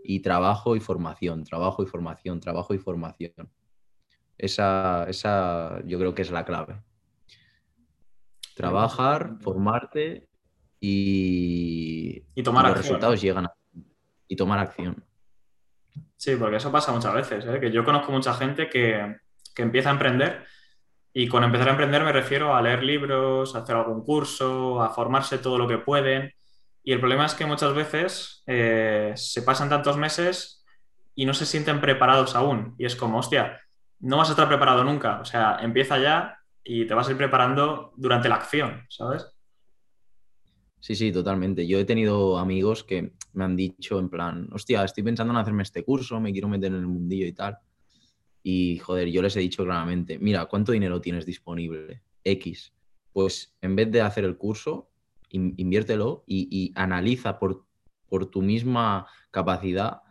y 0.02 0.20
trabajo 0.20 0.76
y 0.76 0.80
formación, 0.80 1.44
trabajo 1.44 1.82
y 1.82 1.86
formación, 1.86 2.40
trabajo 2.40 2.74
y 2.74 2.78
formación. 2.78 3.50
Esa, 4.38 5.04
esa 5.08 5.80
yo 5.84 5.98
creo 5.98 6.14
que 6.14 6.22
es 6.22 6.30
la 6.30 6.44
clave. 6.44 6.76
Trabajar, 8.54 9.36
formarte 9.40 10.28
y, 10.80 12.22
Y 12.34 12.42
tomar 12.42 12.64
y 12.66 12.68
los 12.68 12.76
acción, 12.78 12.94
resultados 12.94 13.16
¿no? 13.16 13.22
llegan 13.22 13.46
a- 13.46 13.54
y 14.28 14.36
tomar 14.36 14.58
acción. 14.60 15.04
Sí, 16.16 16.36
porque 16.36 16.56
eso 16.56 16.70
pasa 16.72 16.92
muchas 16.92 17.14
veces, 17.14 17.44
¿eh? 17.46 17.60
Que 17.60 17.70
yo 17.72 17.84
conozco 17.84 18.12
mucha 18.12 18.32
gente 18.34 18.68
que, 18.68 19.16
que 19.54 19.62
empieza 19.62 19.88
a 19.90 19.92
emprender 19.92 20.44
y 21.12 21.28
con 21.28 21.44
empezar 21.44 21.68
a 21.68 21.72
emprender 21.72 22.02
me 22.04 22.12
refiero 22.12 22.54
a 22.54 22.62
leer 22.62 22.82
libros, 22.82 23.54
a 23.54 23.58
hacer 23.60 23.76
algún 23.76 24.02
curso, 24.04 24.82
a 24.82 24.90
formarse 24.90 25.38
todo 25.38 25.58
lo 25.58 25.68
que 25.68 25.78
pueden. 25.78 26.32
Y 26.82 26.92
el 26.92 27.00
problema 27.00 27.26
es 27.26 27.34
que 27.34 27.46
muchas 27.46 27.74
veces 27.74 28.42
eh, 28.46 29.12
se 29.16 29.42
pasan 29.42 29.68
tantos 29.68 29.96
meses 29.96 30.64
y 31.14 31.24
no 31.26 31.34
se 31.34 31.46
sienten 31.46 31.80
preparados 31.80 32.34
aún. 32.36 32.74
Y 32.78 32.84
es 32.86 32.96
como, 32.96 33.18
hostia, 33.18 33.60
no 34.04 34.18
vas 34.18 34.28
a 34.28 34.32
estar 34.32 34.48
preparado 34.48 34.84
nunca. 34.84 35.20
O 35.20 35.24
sea, 35.24 35.58
empieza 35.62 35.98
ya 35.98 36.38
y 36.62 36.86
te 36.86 36.94
vas 36.94 37.08
a 37.08 37.10
ir 37.12 37.16
preparando 37.16 37.92
durante 37.96 38.28
la 38.28 38.36
acción, 38.36 38.84
¿sabes? 38.88 39.26
Sí, 40.78 40.94
sí, 40.94 41.10
totalmente. 41.10 41.66
Yo 41.66 41.78
he 41.78 41.84
tenido 41.86 42.38
amigos 42.38 42.84
que 42.84 43.14
me 43.32 43.44
han 43.44 43.56
dicho 43.56 43.98
en 43.98 44.10
plan, 44.10 44.48
hostia, 44.52 44.84
estoy 44.84 45.02
pensando 45.02 45.32
en 45.32 45.38
hacerme 45.38 45.62
este 45.62 45.82
curso, 45.82 46.20
me 46.20 46.32
quiero 46.32 46.48
meter 46.48 46.72
en 46.72 46.80
el 46.80 46.86
mundillo 46.86 47.26
y 47.26 47.32
tal. 47.32 47.58
Y 48.42 48.78
joder, 48.78 49.08
yo 49.08 49.22
les 49.22 49.34
he 49.36 49.40
dicho 49.40 49.64
claramente, 49.64 50.18
mira, 50.18 50.44
¿cuánto 50.44 50.72
dinero 50.72 51.00
tienes 51.00 51.24
disponible? 51.24 52.02
X. 52.22 52.74
Pues 53.12 53.56
en 53.62 53.74
vez 53.76 53.90
de 53.90 54.02
hacer 54.02 54.24
el 54.24 54.36
curso, 54.36 54.90
in- 55.30 55.54
inviértelo 55.56 56.24
y, 56.26 56.48
y 56.50 56.72
analiza 56.74 57.38
por, 57.38 57.64
por 58.06 58.26
tu 58.26 58.42
misma 58.42 59.06
capacidad 59.30 60.02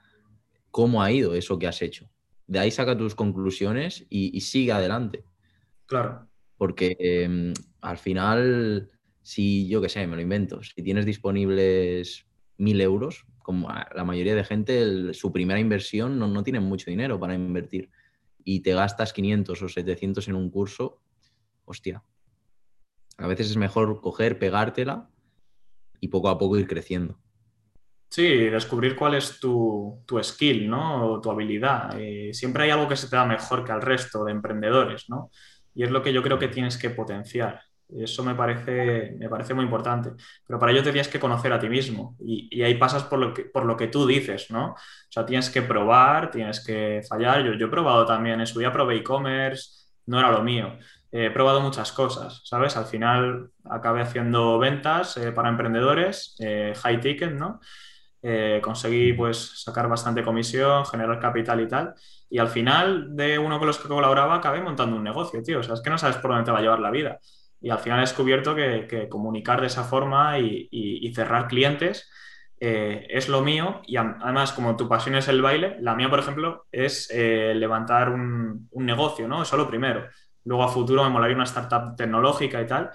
cómo 0.71 1.03
ha 1.03 1.12
ido 1.12 1.36
eso 1.36 1.60
que 1.60 1.67
has 1.67 1.84
hecho. 1.84 2.10
De 2.47 2.60
ahí 2.60 2.71
saca 2.71 2.97
tus 2.97 3.15
conclusiones 3.15 4.06
y, 4.10 4.36
y 4.36 4.41
sigue 4.41 4.71
adelante. 4.71 5.23
Claro. 5.86 6.27
Porque 6.58 6.95
eh, 6.99 7.53
al 7.82 7.97
final, 7.97 8.89
si 9.21 9.67
yo 9.67 9.82
qué 9.82 9.89
sé, 9.89 10.06
me 10.08 10.15
lo 10.15 10.21
invento, 10.21 10.62
si 10.63 10.82
tienes 10.84 11.06
disponibles 11.06 12.25
mil 12.58 12.79
euros, 12.82 13.25
como 13.39 13.69
la 13.69 14.03
mayoría 14.03 14.36
de 14.36 14.43
gente, 14.43 14.82
el- 14.82 15.13
su 15.13 15.32
primera 15.32 15.60
inversión 15.60 16.17
no, 16.19 16.27
no 16.27 16.43
tiene 16.43 16.60
mucho 16.60 16.89
dinero 16.89 17.19
para 17.19 17.34
invertir 17.36 17.89
y 18.43 18.60
te 18.62 18.73
gastas 18.73 19.13
500 19.13 19.62
o 19.62 19.69
700 19.69 20.27
en 20.27 20.36
un 20.36 20.49
curso, 20.49 21.01
hostia. 21.65 22.03
A 23.17 23.27
veces 23.27 23.49
es 23.49 23.58
mejor 23.58 24.01
coger, 24.01 24.39
pegártela 24.39 25.10
y 25.99 26.08
poco 26.10 26.29
a 26.29 26.38
poco 26.38 26.58
ir 26.58 26.67
creciendo. 26.67 27.19
Sí, 28.13 28.47
descubrir 28.47 28.95
cuál 28.95 29.15
es 29.15 29.39
tu, 29.39 30.04
tu 30.06 30.21
skill, 30.23 30.69
¿no? 30.69 31.13
O 31.13 31.19
tu 31.19 31.32
habilidad. 31.32 31.99
Eh, 31.99 32.32
siempre 32.32 32.65
hay 32.65 32.69
algo 32.69 32.88
que 32.88 32.95
se 32.95 33.10
te 33.10 33.15
da 33.15 33.26
mejor 33.26 33.65
que 33.65 33.71
al 33.71 33.82
resto 33.82 34.23
de 34.23 34.32
emprendedores, 34.32 35.10
¿no? 35.10 35.32
Y 35.73 35.82
es 35.84 35.89
lo 35.89 36.04
que 36.04 36.13
yo 36.13 36.21
creo 36.21 36.38
que 36.38 36.47
tienes 36.47 36.78
que 36.78 36.91
potenciar. 36.91 37.62
Eso 37.89 38.23
me 38.23 38.36
parece, 38.36 39.15
me 39.17 39.28
parece 39.30 39.56
muy 39.56 39.63
importante. 39.65 40.12
Pero 40.45 40.60
para 40.60 40.71
ello 40.71 40.84
te 40.84 40.91
tienes 40.91 41.08
que 41.08 41.19
conocer 41.19 41.54
a 41.54 41.60
ti 41.60 41.67
mismo. 41.69 42.15
Y, 42.19 42.49
y 42.52 42.62
ahí 42.62 42.76
pasas 42.76 43.04
por 43.04 43.17
lo 43.17 43.34
que, 43.34 43.45
por 43.45 43.65
lo 43.65 43.76
que 43.76 43.88
tú 43.88 44.06
dices, 44.06 44.52
¿no? 44.52 44.73
O 44.73 44.78
sea, 45.10 45.26
tienes 45.26 45.49
que 45.49 45.63
probar, 45.63 46.30
tienes 46.30 46.63
que 46.63 47.02
fallar. 47.10 47.43
Yo, 47.43 47.54
yo 47.54 47.65
he 47.65 47.69
probado 47.71 48.06
también, 48.06 48.39
en 48.39 48.45
su 48.45 48.60
día 48.60 48.71
probé 48.71 48.97
e-commerce, 48.97 49.88
no 50.06 50.19
era 50.19 50.32
lo 50.32 50.43
mío. 50.43 50.78
Eh, 51.12 51.26
he 51.26 51.32
probado 51.32 51.62
muchas 51.62 51.91
cosas, 51.91 52.41
¿sabes? 52.45 52.78
Al 52.78 52.86
final 52.86 53.49
acabé 53.65 54.02
haciendo 54.02 54.60
ventas 54.60 55.17
eh, 55.17 55.32
para 55.32 55.49
emprendedores, 55.49 56.36
high 56.84 56.99
ticket, 56.99 57.32
¿no? 57.32 57.60
Eh, 58.26 58.62
conseguí 58.64 59.12
pues 59.12 59.62
sacar 59.62 59.90
bastante 59.90 60.24
comisión, 60.24 60.86
generar 60.86 61.20
capital 61.20 61.60
y 61.60 61.68
tal. 61.68 61.94
Y 62.30 62.40
al 62.40 62.48
final 62.48 63.16
de 63.16 63.38
uno 63.38 63.60
con 63.60 63.68
los 63.68 63.78
que 63.78 63.90
colaboraba 63.90 64.36
acabé 64.36 64.62
montando 64.62 64.96
un 64.96 65.04
negocio, 65.04 65.44
tío. 65.44 65.60
O 65.60 65.64
sea, 65.64 65.74
es 65.74 65.82
que 65.82 65.90
no 65.90 65.98
sabes 65.98 66.18
por 66.18 66.32
dónde 66.32 66.46
te 66.46 66.52
va 66.52 66.60
a 66.60 66.62
llevar 66.62 66.80
la 66.80 66.90
vida. 66.90 67.20
Y 67.60 67.70
al 67.70 67.80
final 67.80 68.00
he 68.00 68.02
descubierto 68.02 68.56
que, 68.56 69.08
comunicar 69.10 69.60
de 69.60 69.68
esa 69.68 69.84
forma 69.84 70.40
y, 70.40 71.12
cerrar 71.14 71.48
clientes 71.48 72.10
eh, 72.60 73.08
es 73.10 73.28
lo 73.28 73.42
mío. 73.42 73.82
Y 73.86 73.98
además, 73.98 74.54
como 74.54 74.78
tu 74.78 74.88
pasión 74.88 75.16
es 75.16 75.28
el 75.28 75.42
baile, 75.42 75.78
la 75.82 75.96
mía, 75.96 76.10
por 76.10 76.20
ejemplo, 76.20 76.66
es 76.72 77.10
eh, 77.14 77.54
levantar 77.56 78.10
un, 78.10 78.70
un 78.72 78.86
negocio, 78.86 79.28
¿no? 79.28 79.44
Eso 79.44 79.58
lo 79.58 79.68
primero. 79.68 80.08
Luego 80.46 80.64
a 80.64 80.70
futuro 80.70 81.04
me 81.04 81.10
molaría 81.10 81.36
una 81.36 81.46
startup 81.46 81.96
tecnológica 81.98 82.62
y 82.62 82.68
tal. 82.68 82.90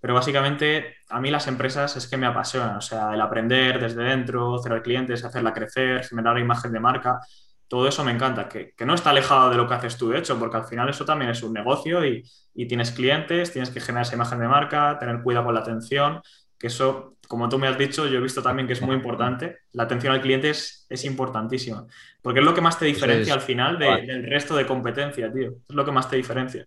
Pero 0.00 0.14
básicamente 0.14 0.96
a 1.08 1.20
mí 1.20 1.30
las 1.30 1.48
empresas 1.48 1.96
es 1.96 2.06
que 2.08 2.16
me 2.16 2.26
apasionan, 2.26 2.76
o 2.76 2.80
sea, 2.80 3.12
el 3.14 3.20
aprender 3.20 3.80
desde 3.80 4.02
dentro, 4.04 4.58
cerrar 4.58 4.82
clientes, 4.82 5.24
hacerla 5.24 5.52
crecer, 5.52 6.04
generar 6.04 6.38
imagen 6.38 6.72
de 6.72 6.80
marca, 6.80 7.18
todo 7.66 7.86
eso 7.86 8.02
me 8.04 8.12
encanta, 8.12 8.48
que, 8.48 8.72
que 8.76 8.86
no 8.86 8.94
está 8.94 9.10
alejado 9.10 9.50
de 9.50 9.56
lo 9.56 9.68
que 9.68 9.74
haces 9.74 9.98
tú, 9.98 10.08
de 10.10 10.18
hecho, 10.18 10.38
porque 10.38 10.56
al 10.56 10.64
final 10.64 10.88
eso 10.88 11.04
también 11.04 11.30
es 11.30 11.42
un 11.42 11.52
negocio 11.52 12.04
y, 12.06 12.22
y 12.54 12.66
tienes 12.66 12.92
clientes, 12.92 13.52
tienes 13.52 13.70
que 13.70 13.80
generar 13.80 14.06
esa 14.06 14.14
imagen 14.14 14.38
de 14.38 14.48
marca, 14.48 14.98
tener 14.98 15.20
cuidado 15.22 15.46
con 15.46 15.54
la 15.54 15.60
atención, 15.60 16.22
que 16.58 16.68
eso, 16.68 17.16
como 17.28 17.48
tú 17.48 17.58
me 17.58 17.68
has 17.68 17.76
dicho, 17.76 18.06
yo 18.06 18.18
he 18.18 18.22
visto 18.22 18.42
también 18.42 18.66
que 18.66 18.72
es 18.72 18.80
muy 18.82 18.94
importante, 18.96 19.58
la 19.72 19.82
atención 19.82 20.14
al 20.14 20.22
cliente 20.22 20.48
es, 20.50 20.86
es 20.88 21.04
importantísima, 21.04 21.86
porque 22.22 22.40
es 22.40 22.44
lo 22.46 22.54
que 22.54 22.60
más 22.62 22.78
te 22.78 22.86
diferencia 22.86 23.34
es, 23.34 23.40
al 23.40 23.44
final 23.44 23.78
de- 23.78 24.02
del 24.06 24.30
resto 24.30 24.56
de 24.56 24.66
competencia, 24.66 25.30
tío, 25.30 25.50
es 25.68 25.74
lo 25.74 25.84
que 25.84 25.92
más 25.92 26.08
te 26.08 26.16
diferencia, 26.16 26.66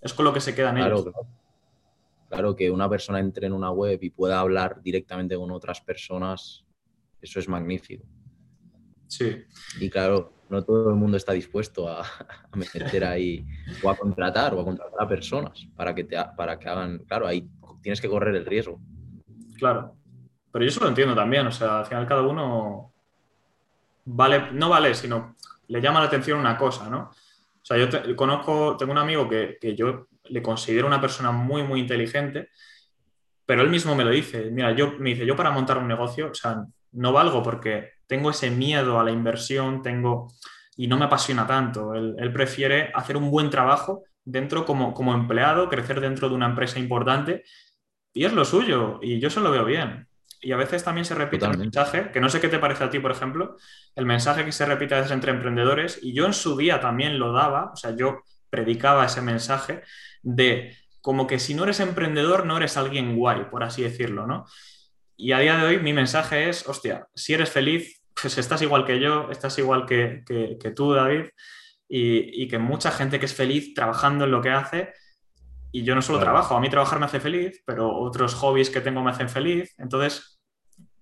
es 0.00 0.12
con 0.14 0.24
lo 0.24 0.32
que 0.32 0.40
se 0.40 0.54
quedan 0.54 0.74
claro, 0.76 0.96
ellos. 0.96 1.04
claro. 1.04 1.28
Claro, 2.30 2.54
que 2.54 2.70
una 2.70 2.88
persona 2.88 3.18
entre 3.18 3.48
en 3.48 3.52
una 3.52 3.72
web 3.72 3.98
y 4.02 4.10
pueda 4.10 4.38
hablar 4.38 4.80
directamente 4.82 5.36
con 5.36 5.50
otras 5.50 5.80
personas, 5.80 6.64
eso 7.20 7.40
es 7.40 7.48
magnífico. 7.48 8.04
Sí. 9.08 9.42
Y 9.80 9.90
claro, 9.90 10.32
no 10.48 10.62
todo 10.62 10.90
el 10.90 10.94
mundo 10.94 11.16
está 11.16 11.32
dispuesto 11.32 11.88
a, 11.88 12.02
a 12.02 12.56
meter 12.56 13.04
ahí 13.04 13.44
o 13.82 13.90
a 13.90 13.96
contratar 13.96 14.54
o 14.54 14.60
a 14.60 14.64
contratar 14.64 14.94
a 15.02 15.08
personas 15.08 15.66
para 15.74 15.92
que, 15.92 16.04
te, 16.04 16.16
para 16.36 16.56
que 16.56 16.68
hagan, 16.68 16.98
claro, 17.00 17.26
ahí 17.26 17.48
tienes 17.82 18.00
que 18.00 18.08
correr 18.08 18.36
el 18.36 18.46
riesgo. 18.46 18.80
Claro. 19.58 19.96
Pero 20.52 20.64
yo 20.64 20.68
eso 20.68 20.80
lo 20.84 20.88
entiendo 20.88 21.16
también. 21.16 21.48
O 21.48 21.52
sea, 21.52 21.80
al 21.80 21.86
final 21.86 22.06
cada 22.06 22.22
uno 22.22 22.92
vale, 24.04 24.52
no 24.52 24.68
vale, 24.68 24.94
sino 24.94 25.34
le 25.66 25.80
llama 25.80 25.98
la 25.98 26.06
atención 26.06 26.38
una 26.38 26.56
cosa, 26.56 26.88
¿no? 26.88 27.10
O 27.10 27.64
sea, 27.64 27.76
yo 27.76 27.88
te- 27.88 28.14
conozco, 28.14 28.76
tengo 28.76 28.92
un 28.92 28.98
amigo 28.98 29.28
que, 29.28 29.58
que 29.60 29.74
yo 29.74 30.06
le 30.30 30.42
considero 30.42 30.86
una 30.86 31.00
persona 31.00 31.30
muy, 31.30 31.62
muy 31.62 31.80
inteligente, 31.80 32.48
pero 33.46 33.62
él 33.62 33.68
mismo 33.68 33.94
me 33.94 34.04
lo 34.04 34.10
dice. 34.10 34.50
Mira, 34.50 34.72
yo 34.72 34.92
me 34.98 35.10
dice, 35.10 35.26
yo 35.26 35.36
para 35.36 35.50
montar 35.50 35.78
un 35.78 35.88
negocio, 35.88 36.30
o 36.30 36.34
sea, 36.34 36.64
no 36.92 37.12
valgo 37.12 37.42
porque 37.42 37.90
tengo 38.06 38.30
ese 38.30 38.50
miedo 38.50 38.98
a 38.98 39.04
la 39.04 39.10
inversión, 39.10 39.82
tengo 39.82 40.28
y 40.76 40.86
no 40.86 40.96
me 40.96 41.04
apasiona 41.04 41.46
tanto. 41.46 41.94
Él, 41.94 42.16
él 42.18 42.32
prefiere 42.32 42.90
hacer 42.94 43.16
un 43.16 43.30
buen 43.30 43.50
trabajo 43.50 44.04
dentro 44.24 44.64
como, 44.64 44.94
como 44.94 45.14
empleado, 45.14 45.68
crecer 45.68 46.00
dentro 46.00 46.28
de 46.28 46.34
una 46.34 46.46
empresa 46.46 46.78
importante 46.78 47.44
y 48.12 48.24
es 48.24 48.32
lo 48.32 48.44
suyo 48.44 48.98
y 49.02 49.20
yo 49.20 49.30
se 49.30 49.40
lo 49.40 49.50
veo 49.50 49.64
bien. 49.64 50.06
y 50.42 50.52
a 50.52 50.56
veces 50.56 50.82
también 50.82 51.04
se 51.04 51.14
repite 51.14 51.44
el 51.44 51.58
mensaje, 51.58 52.10
que 52.12 52.20
no 52.20 52.30
sé 52.30 52.40
qué 52.40 52.48
te 52.48 52.58
parece 52.58 52.84
a 52.84 52.88
ti, 52.90 52.98
por 52.98 53.10
ejemplo, 53.10 53.56
el 53.94 54.06
mensaje 54.06 54.42
que 54.42 54.52
se 54.52 54.64
repite 54.64 54.94
a 54.94 54.98
veces 54.98 55.12
entre 55.12 55.32
emprendedores, 55.32 55.98
y 56.02 56.14
yo 56.14 56.24
en 56.24 56.32
su 56.32 56.56
día 56.56 56.80
también 56.80 57.18
lo 57.18 57.32
daba, 57.32 57.70
o 57.72 57.76
sea, 57.76 57.94
yo 57.94 58.22
predicaba 58.48 59.04
ese 59.04 59.20
mensaje 59.20 59.82
de 60.22 60.76
como 61.00 61.26
que 61.26 61.38
si 61.38 61.54
no 61.54 61.64
eres 61.64 61.80
emprendedor 61.80 62.46
no 62.46 62.56
eres 62.56 62.76
alguien 62.76 63.16
guay, 63.16 63.46
por 63.50 63.62
así 63.62 63.82
decirlo, 63.82 64.26
¿no? 64.26 64.44
Y 65.16 65.32
a 65.32 65.38
día 65.38 65.56
de 65.56 65.66
hoy 65.66 65.78
mi 65.78 65.92
mensaje 65.92 66.48
es, 66.48 66.66
hostia, 66.66 67.06
si 67.14 67.34
eres 67.34 67.50
feliz, 67.50 68.02
pues 68.20 68.38
estás 68.38 68.62
igual 68.62 68.84
que 68.84 69.00
yo, 69.00 69.30
estás 69.30 69.58
igual 69.58 69.86
que, 69.86 70.24
tú, 70.74 70.92
David, 70.92 71.26
y, 71.88 72.48
que 72.48 72.58
mucha 72.58 72.90
gente 72.90 73.18
que 73.18 73.26
es 73.26 73.34
feliz 73.34 73.74
trabajando 73.74 74.24
en 74.24 74.30
lo 74.30 74.40
que 74.40 74.50
hace, 74.50 74.92
y 75.72 75.84
yo 75.84 75.94
no 75.94 76.02
solo 76.02 76.18
trabajo, 76.18 76.56
a 76.56 76.60
mí 76.60 76.68
trabajar 76.68 76.98
me 76.98 77.06
hace 77.06 77.20
feliz, 77.20 77.62
pero 77.66 77.94
otros 77.94 78.34
hobbies 78.34 78.70
que 78.70 78.80
tengo 78.80 79.02
me 79.02 79.10
hacen 79.10 79.28
feliz, 79.28 79.74
entonces, 79.78 80.40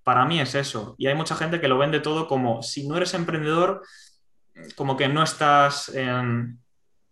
para 0.02 0.24
mí 0.24 0.40
es 0.40 0.54
eso. 0.54 0.94
Y 0.98 1.07
hay 1.07 1.14
mucha 1.14 1.37
gente 1.37 1.61
que 1.61 1.68
lo 1.68 1.78
vende 1.78 2.00
todo 2.00 2.26
como, 2.26 2.62
si 2.62 2.88
no 2.88 2.96
eres 2.96 3.14
emprendedor, 3.14 3.83
como 4.74 4.96
que 4.96 5.09
no 5.09 5.22
estás 5.22 5.88
en, 5.90 6.61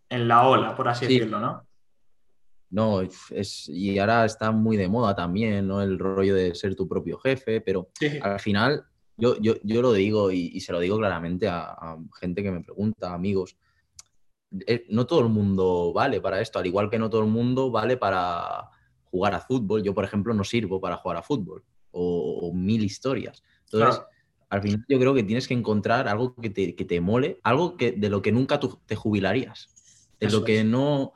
la 0.09 0.47
ola, 0.47 0.75
por 0.75 0.89
así 0.89 1.07
decirlo, 1.07 1.41
¿no? 1.41 1.67
No, 2.77 3.01
es, 3.01 3.71
y 3.71 3.99
ahora 3.99 4.27
está 4.27 4.51
muy 4.51 4.77
de 4.77 4.87
moda 4.87 5.15
también, 5.15 5.67
¿no? 5.67 5.81
El 5.81 5.99
rollo 5.99 6.35
de 6.35 6.55
ser 6.55 6.77
tu 6.77 6.87
propio 6.87 7.17
jefe, 7.17 7.63
pero 7.63 7.89
al 8.21 8.39
final 8.39 8.85
yo, 9.17 9.41
yo, 9.41 9.55
yo, 9.63 9.81
lo 9.81 9.95
digo 9.95 10.31
y, 10.31 10.61
se 10.61 10.73
lo 10.73 10.81
digo 10.81 10.99
claramente 10.99 11.49
a, 11.49 11.97
gente 12.21 12.43
que 12.43 12.51
me 12.51 12.61
pregunta, 12.61 13.15
amigos. 13.15 13.57
Eh, 14.67 14.85
no 14.91 15.07
todo 15.07 15.21
el 15.21 15.31
mundo 15.31 15.95
vale 15.95 16.21
para 16.21 16.43
esto, 16.43 16.59
al 16.59 16.67
igual 16.67 16.91
que 16.91 16.99
no 16.99 17.09
todo 17.09 17.23
el 17.23 17.31
mundo 17.31 17.71
vale 17.71 17.97
para 17.97 18.69
jugar 19.05 19.33
a 19.33 19.41
fútbol. 19.41 19.83
Yo, 19.83 19.95
por 19.95 20.05
ejemplo, 20.05 20.35
no 20.35 20.45
sirvo 20.45 20.79
para 20.79 20.99
jugar 20.99 21.17
a 21.17 21.23
fútbol 21.23 21.65
o, 21.93 22.53
mil 22.53 22.85
historias. 22.85 23.43
Entonces, 23.73 24.03
al 24.51 24.61
final 24.61 24.85
yo 24.87 24.99
creo 24.99 25.15
que 25.15 25.23
tienes 25.23 25.49
que 25.49 25.55
encontrar 25.55 26.09
algo 26.09 26.35
que 26.35 26.51
te, 26.51 26.77
que 26.77 26.85
te 26.85 27.01
mole, 27.01 27.41
algo 27.43 27.79
que, 27.79 27.93
de 27.93 28.11
lo 28.11 28.21
que 28.21 28.33
nunca 28.33 28.61
tú 28.61 28.79
te 28.85 28.97
jubilarías, 28.97 29.71
de 30.21 30.31
lo 30.31 30.45
que 30.45 30.63
no 30.63 31.15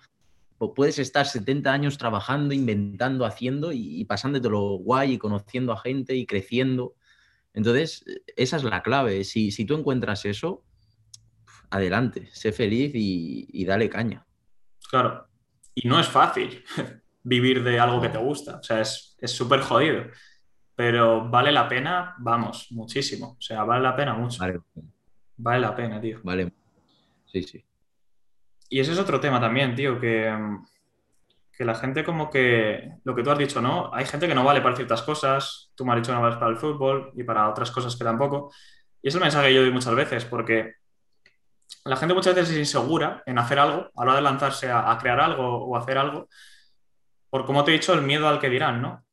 puedes 0.75 0.99
estar 0.99 1.27
70 1.27 1.73
años 1.73 1.99
trabajando, 1.99 2.55
inventando, 2.55 3.25
haciendo 3.25 3.73
y, 3.73 4.01
y 4.01 4.39
lo 4.49 4.79
guay 4.79 5.15
y 5.15 5.19
conociendo 5.19 5.73
a 5.73 5.81
gente 5.81 6.15
y 6.15 6.27
creciendo. 6.27 6.95
Entonces, 7.55 8.05
esa 8.37 8.57
es 8.57 8.65
la 8.65 8.83
clave. 8.83 9.25
Si, 9.25 9.51
si 9.51 9.65
tú 9.65 9.75
encuentras 9.75 10.25
eso, 10.25 10.63
adelante, 11.71 12.29
sé 12.33 12.53
feliz 12.53 12.93
y, 12.95 13.65
dale 13.65 13.89
caña. 13.89 14.27
Claro. 14.89 15.27
Y 15.75 15.89
no 15.89 15.99
es 15.99 16.09
fácil 16.09 16.63
vivir 17.23 17.65
de 17.65 17.81
algo 17.81 18.01
que 18.01 18.09
te 18.11 18.19
gusta. 18.19 18.57
O 18.57 18.63
sea, 18.63 18.81
es 18.81 19.17
súper 19.25 19.61
jodido. 19.61 20.05
Pero 20.81 21.29
vale 21.29 21.53
la 21.53 21.69
pena, 21.69 22.15
vamos, 22.19 22.69
muchísimo. 22.71 23.37
O 23.39 23.41
sea, 23.41 23.65
vale 23.65 23.83
la 23.83 23.95
pena 23.95 24.15
mucho. 24.15 24.39
Vale, 24.39 24.61
vale 25.37 25.61
la 25.61 25.77
pena, 25.77 26.01
tío. 26.01 26.21
Vale. 26.23 26.53
Sí, 27.27 27.43
sí. 27.43 27.65
Y 28.71 28.79
ese 28.79 28.93
es 28.93 28.99
otro 29.01 29.19
tema 29.19 29.41
también, 29.41 29.75
tío, 29.75 30.01
que, 30.01 30.33
que 31.53 31.65
la 31.65 31.75
gente 31.75 32.05
como 32.05 32.31
que, 32.31 32.93
lo 33.03 33.17
que 33.17 33.25
tú 33.25 33.31
has 33.33 33.39
dicho, 33.39 33.61
¿no? 33.61 33.93
Hay 33.93 34.07
gente 34.07 34.29
que 34.29 34.35
no 34.35 34.45
vale 34.45 34.61
para 34.61 34.77
ciertas 34.77 35.03
cosas, 35.03 35.73
tú 35.75 35.85
me 35.85 35.93
has 35.93 35.99
dicho 35.99 36.15
no 36.15 36.23
vales 36.23 36.39
para 36.39 36.53
el 36.53 36.57
fútbol 36.57 37.13
y 37.17 37.25
para 37.25 37.51
otras 37.51 37.73
cosas 37.73 37.97
que 37.97 38.05
tampoco. 38.05 38.53
Y 39.03 39.09
es 39.09 39.15
el 39.15 39.21
mensaje 39.21 39.49
que 39.49 39.55
yo 39.55 39.63
doy 39.63 39.73
muchas 39.73 39.95
veces, 39.97 40.25
porque 40.25 40.77
la 41.85 41.97
gente 41.97 42.15
muchas 42.15 42.35
veces 42.37 42.53
es 42.53 42.59
insegura 42.59 43.25
en 43.27 43.39
hacer 43.39 43.59
algo, 43.59 43.91
a 43.97 44.05
la 44.05 44.13
hora 44.13 44.15
de 44.15 44.23
lanzarse 44.23 44.71
a, 44.71 44.91
a 44.93 44.99
crear 44.99 45.19
algo 45.19 45.67
o 45.67 45.77
hacer 45.77 45.99
algo, 45.99 46.29
por 47.29 47.45
como 47.45 47.65
te 47.65 47.73
he 47.73 47.75
dicho, 47.75 47.93
el 47.93 48.03
miedo 48.03 48.29
al 48.29 48.39
que 48.39 48.51
dirán, 48.51 48.81
¿no? 48.81 49.05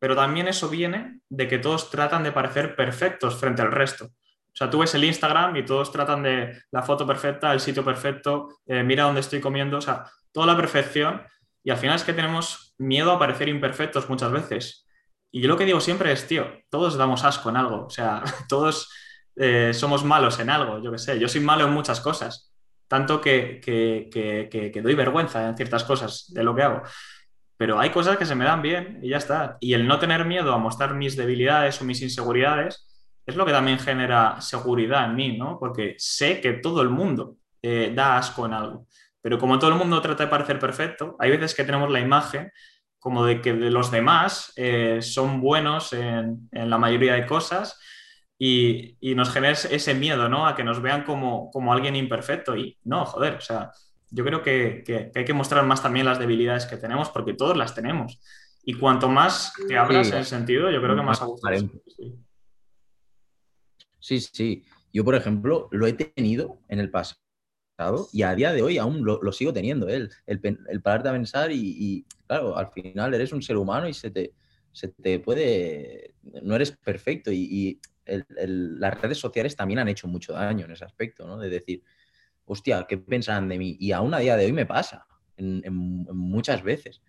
Pero 0.00 0.16
también 0.16 0.48
eso 0.48 0.68
viene 0.68 1.20
de 1.28 1.46
que 1.46 1.58
todos 1.58 1.90
tratan 1.90 2.24
de 2.24 2.32
parecer 2.32 2.74
perfectos 2.74 3.38
frente 3.38 3.62
al 3.62 3.70
resto. 3.70 4.10
O 4.56 4.58
sea, 4.58 4.70
tú 4.70 4.78
ves 4.78 4.94
el 4.94 5.04
Instagram 5.04 5.54
y 5.56 5.66
todos 5.66 5.92
tratan 5.92 6.22
de 6.22 6.62
la 6.70 6.82
foto 6.82 7.06
perfecta, 7.06 7.52
el 7.52 7.60
sitio 7.60 7.84
perfecto, 7.84 8.48
eh, 8.64 8.82
mira 8.82 9.04
dónde 9.04 9.20
estoy 9.20 9.38
comiendo, 9.38 9.76
o 9.76 9.80
sea, 9.82 10.04
toda 10.32 10.46
la 10.46 10.56
perfección. 10.56 11.20
Y 11.62 11.70
al 11.70 11.76
final 11.76 11.96
es 11.96 12.04
que 12.04 12.14
tenemos 12.14 12.74
miedo 12.78 13.12
a 13.12 13.18
parecer 13.18 13.50
imperfectos 13.50 14.08
muchas 14.08 14.32
veces. 14.32 14.86
Y 15.30 15.42
yo 15.42 15.48
lo 15.48 15.58
que 15.58 15.66
digo 15.66 15.78
siempre 15.78 16.10
es, 16.10 16.26
tío, 16.26 16.46
todos 16.70 16.96
damos 16.96 17.22
asco 17.22 17.50
en 17.50 17.58
algo, 17.58 17.84
o 17.84 17.90
sea, 17.90 18.22
todos 18.48 18.90
eh, 19.36 19.72
somos 19.74 20.04
malos 20.04 20.38
en 20.40 20.48
algo, 20.48 20.82
yo 20.82 20.90
qué 20.90 20.98
sé, 20.98 21.18
yo 21.18 21.28
soy 21.28 21.42
malo 21.42 21.66
en 21.66 21.74
muchas 21.74 22.00
cosas, 22.00 22.54
tanto 22.88 23.20
que, 23.20 23.60
que, 23.62 24.08
que, 24.10 24.48
que, 24.72 24.80
doy 24.80 24.94
vergüenza 24.94 25.46
en 25.46 25.54
ciertas 25.54 25.84
cosas 25.84 26.32
de 26.32 26.42
lo 26.42 26.56
que 26.56 26.62
hago. 26.62 26.82
Pero 27.58 27.78
hay 27.78 27.90
cosas 27.90 28.16
que 28.16 28.24
se 28.24 28.34
me 28.34 28.46
dan 28.46 28.62
bien 28.62 29.00
y 29.02 29.10
ya 29.10 29.18
está. 29.18 29.58
Y 29.60 29.74
el 29.74 29.86
no 29.86 29.98
tener 29.98 30.24
miedo 30.24 30.54
a 30.54 30.58
mostrar 30.58 30.94
mis 30.94 31.14
debilidades 31.14 31.78
o 31.80 31.84
mis 31.84 32.00
inseguridades, 32.00 32.86
es 33.26 33.34
lo 33.34 33.44
que 33.44 33.52
también 33.52 33.78
genera 33.78 34.40
seguridad 34.40 35.06
en 35.06 35.16
mí, 35.16 35.36
¿no? 35.36 35.58
Porque 35.58 35.96
sé 35.98 36.40
que 36.40 36.54
todo 36.54 36.80
el 36.80 36.88
mundo 36.88 37.36
eh, 37.60 37.92
da 37.94 38.16
asco 38.16 38.46
en 38.46 38.54
algo. 38.54 38.86
Pero 39.20 39.38
como 39.38 39.58
todo 39.58 39.70
el 39.70 39.76
mundo 39.76 40.00
trata 40.00 40.24
de 40.24 40.30
parecer 40.30 40.60
perfecto, 40.60 41.16
hay 41.18 41.30
veces 41.32 41.54
que 41.54 41.64
tenemos 41.64 41.90
la 41.90 41.98
imagen 41.98 42.52
como 43.00 43.24
de 43.24 43.40
que 43.40 43.52
de 43.52 43.70
los 43.70 43.90
demás 43.90 44.52
eh, 44.56 45.00
son 45.02 45.40
buenos 45.40 45.92
en, 45.92 46.48
la 46.52 46.78
mayoría 46.78 47.14
de 47.14 47.26
cosas 47.26 47.80
y, 48.38 48.96
nos 49.16 49.30
genera 49.30 49.52
ese 49.52 49.94
miedo, 49.94 50.28
¿no? 50.28 50.46
A 50.46 50.54
que 50.54 50.62
nos 50.62 50.80
vean 50.80 51.02
como, 51.02 51.50
como 51.50 51.72
alguien 51.72 51.96
imperfecto. 51.96 52.56
Y 52.56 52.78
no, 52.84 53.04
joder, 53.04 53.34
o 53.34 53.40
sea, 53.40 53.72
yo 54.10 54.24
creo 54.24 54.42
que, 54.42 55.10
hay 55.14 55.24
que 55.24 55.32
mostrar 55.32 55.64
más 55.66 55.82
también 55.82 56.06
las 56.06 56.20
debilidades 56.20 56.66
que 56.66 56.76
tenemos 56.76 57.10
porque 57.10 57.34
todos 57.34 57.56
las 57.56 57.74
tenemos. 57.74 58.20
Y 58.64 58.74
cuanto 58.74 59.08
más 59.08 59.52
te 59.68 59.76
abras 59.76 60.08
en 60.12 60.18
ese 60.18 60.30
sentido, 60.30 60.70
yo 60.70 60.80
creo 60.80 60.94
que 60.94 61.02
más 61.02 61.22
a 61.22 61.26
gusto. 61.26 61.48
Sí, 61.86 62.25
sí. 64.06 64.64
Yo, 64.92 65.04
por 65.04 65.14
ejemplo, 65.14 65.68
lo 65.72 65.86
he 65.86 65.92
tenido 65.92 66.60
en 66.68 66.78
el 66.78 66.90
pasado 66.90 67.18
y 68.12 68.22
a 68.22 68.34
día 68.34 68.52
de 68.52 68.62
hoy 68.62 68.78
aún 68.78 69.04
lo, 69.04 69.32
sigo 69.32 69.52
teniendo, 69.52 69.88
¿eh? 69.88 70.08
el, 70.26 70.40
el, 70.68 70.80
pararte 70.80 71.08
a 71.08 71.12
pensar 71.12 71.50
y, 71.52 72.06
claro, 72.26 72.56
al 72.56 72.68
final 72.68 73.12
eres 73.12 73.32
un 73.32 73.42
ser 73.42 73.56
humano 73.56 73.88
y 73.88 73.92
se 73.92 74.10
te, 74.10 74.32
se 74.72 74.88
te 74.88 75.18
puede, 75.18 76.14
no 76.42 76.54
eres 76.54 76.72
perfecto 76.72 77.30
y, 77.32 77.80
las 78.06 79.00
redes 79.00 79.18
sociales 79.18 79.56
también 79.56 79.80
han 79.80 79.88
hecho 79.88 80.06
mucho 80.06 80.32
daño 80.32 80.64
en 80.64 80.70
ese 80.70 80.84
aspecto, 80.84 81.26
¿no? 81.26 81.38
De 81.38 81.48
decir, 81.50 81.82
hostia, 82.44 82.86
¿qué 82.88 82.98
pensarán 82.98 83.48
de 83.48 83.58
mí? 83.58 83.76
Y 83.80 83.90
aún 83.90 84.14
a 84.14 84.20
día 84.20 84.36
de 84.36 84.46
hoy 84.46 84.52
me 84.52 84.64
pasa, 84.64 85.08
en 85.36 85.64
muchas 85.74 86.62
veces. 86.62 87.02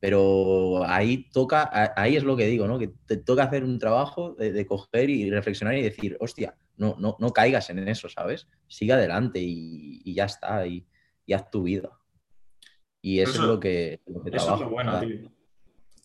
Pero 0.00 0.84
ahí 0.86 1.28
toca, 1.32 1.70
ahí 1.96 2.16
es 2.16 2.24
lo 2.24 2.36
que 2.36 2.46
digo, 2.46 2.66
¿no? 2.66 2.78
Que 2.78 2.92
te 3.06 3.16
toca 3.16 3.44
hacer 3.44 3.64
un 3.64 3.78
trabajo 3.78 4.34
de, 4.34 4.66
coger 4.66 5.10
y 5.10 5.30
reflexionar 5.30 5.76
y 5.76 5.82
decir, 5.82 6.16
hostia, 6.20 6.54
no, 6.76 6.96
no, 6.98 7.16
no 7.18 7.32
caigas 7.32 7.70
en 7.70 7.86
eso, 7.88 8.08
¿sabes? 8.08 8.46
Sigue 8.68 8.92
adelante 8.92 9.40
y, 9.42 10.14
ya 10.14 10.26
está, 10.26 10.66
y, 10.66 10.86
haz 11.32 11.50
tu 11.50 11.62
vida. 11.62 11.90
Y 13.00 13.20
eso, 13.20 13.42
es 13.42 13.48
lo 13.48 13.60
que, 13.60 14.00
Eso 14.32 14.54
es 14.54 14.60
lo 14.60 14.68
bueno, 14.68 15.00
tío. 15.00 15.30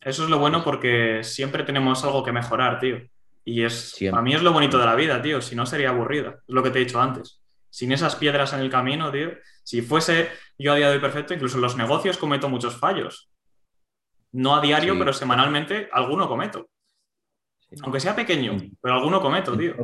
Eso 0.02 0.24
es 0.24 0.30
lo 0.30 0.40
bueno 0.40 0.64
porque 0.64 1.24
siempre 1.24 1.64
tenemos 1.64 2.04
algo 2.04 2.24
que 2.24 2.32
mejorar, 2.32 2.80
tío. 2.80 2.98
Y 3.44 3.64
es, 3.64 3.98
a 4.12 4.22
mí 4.22 4.34
es 4.34 4.42
lo 4.42 4.54
bonito 4.54 4.78
de 4.78 4.86
la 4.86 4.96
vida, 4.96 5.22
tío. 5.22 5.42
Si 5.42 5.56
no, 5.56 5.66
sería 5.66 5.90
aburrida. 5.90 6.40
Es 6.48 6.54
lo 6.54 6.64
que 6.64 6.70
te 6.70 6.80
he 6.80 6.86
dicho 6.86 7.02
antes. 7.02 7.42
Sin 7.70 7.92
esas 7.92 8.16
piedras 8.16 8.54
en 8.54 8.60
el 8.60 8.70
camino, 8.70 9.12
tío. 9.12 9.32
Si 9.64 9.82
fuese 9.82 10.30
yo 10.58 10.74
a 10.74 10.76
día 10.76 10.90
de 10.90 10.96
hoy 10.96 11.02
perfecto, 11.02 11.34
incluso 11.34 11.58
en 11.58 11.62
los 11.62 11.78
negocios 11.78 12.18
cometo 12.18 12.50
muchos 12.50 12.76
fallos. 12.76 13.31
No 14.34 14.56
a 14.56 14.62
diario, 14.62 14.98
pero 14.98 15.14
semanalmente 15.14 15.90
alguno 15.92 16.28
cometo. 16.28 16.70
Aunque 17.84 18.00
sea 18.00 18.16
pequeño, 18.16 18.54
mm. 18.54 18.78
pero 18.82 18.96
alguno 18.96 19.22
cometo, 19.22 19.58
tío. 19.58 19.76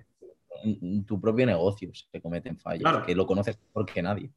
En 0.63 1.05
tu 1.05 1.19
propio 1.21 1.45
negocio 1.45 1.91
se 1.93 2.21
cometen 2.21 2.57
fallos, 2.57 2.81
claro. 2.81 3.05
que 3.05 3.15
lo 3.15 3.25
conoces 3.25 3.57
mejor 3.59 3.85
que 3.85 4.01
nadie. 4.01 4.31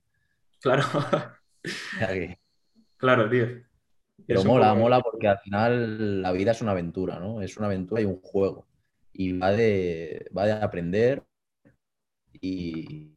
Claro. 0.61 0.85
claro, 2.97 3.31
tío. 3.31 3.47
Pero 4.27 4.45
mola, 4.45 4.75
mola 4.75 5.01
porque 5.01 5.29
al 5.29 5.39
final 5.39 6.23
la 6.23 6.33
vida 6.33 6.53
es 6.53 6.61
una 6.61 6.73
aventura, 6.73 7.19
¿no? 7.19 7.41
Es 7.41 7.57
una 7.57 7.67
aventura 7.67 8.03
y 8.03 8.05
un 8.05 8.21
juego. 8.21 8.67
Y 9.13 9.33
va 9.33 9.51
de, 9.51 10.31
va 10.37 10.47
de 10.47 10.53
aprender 10.53 11.25
y, 12.41 13.17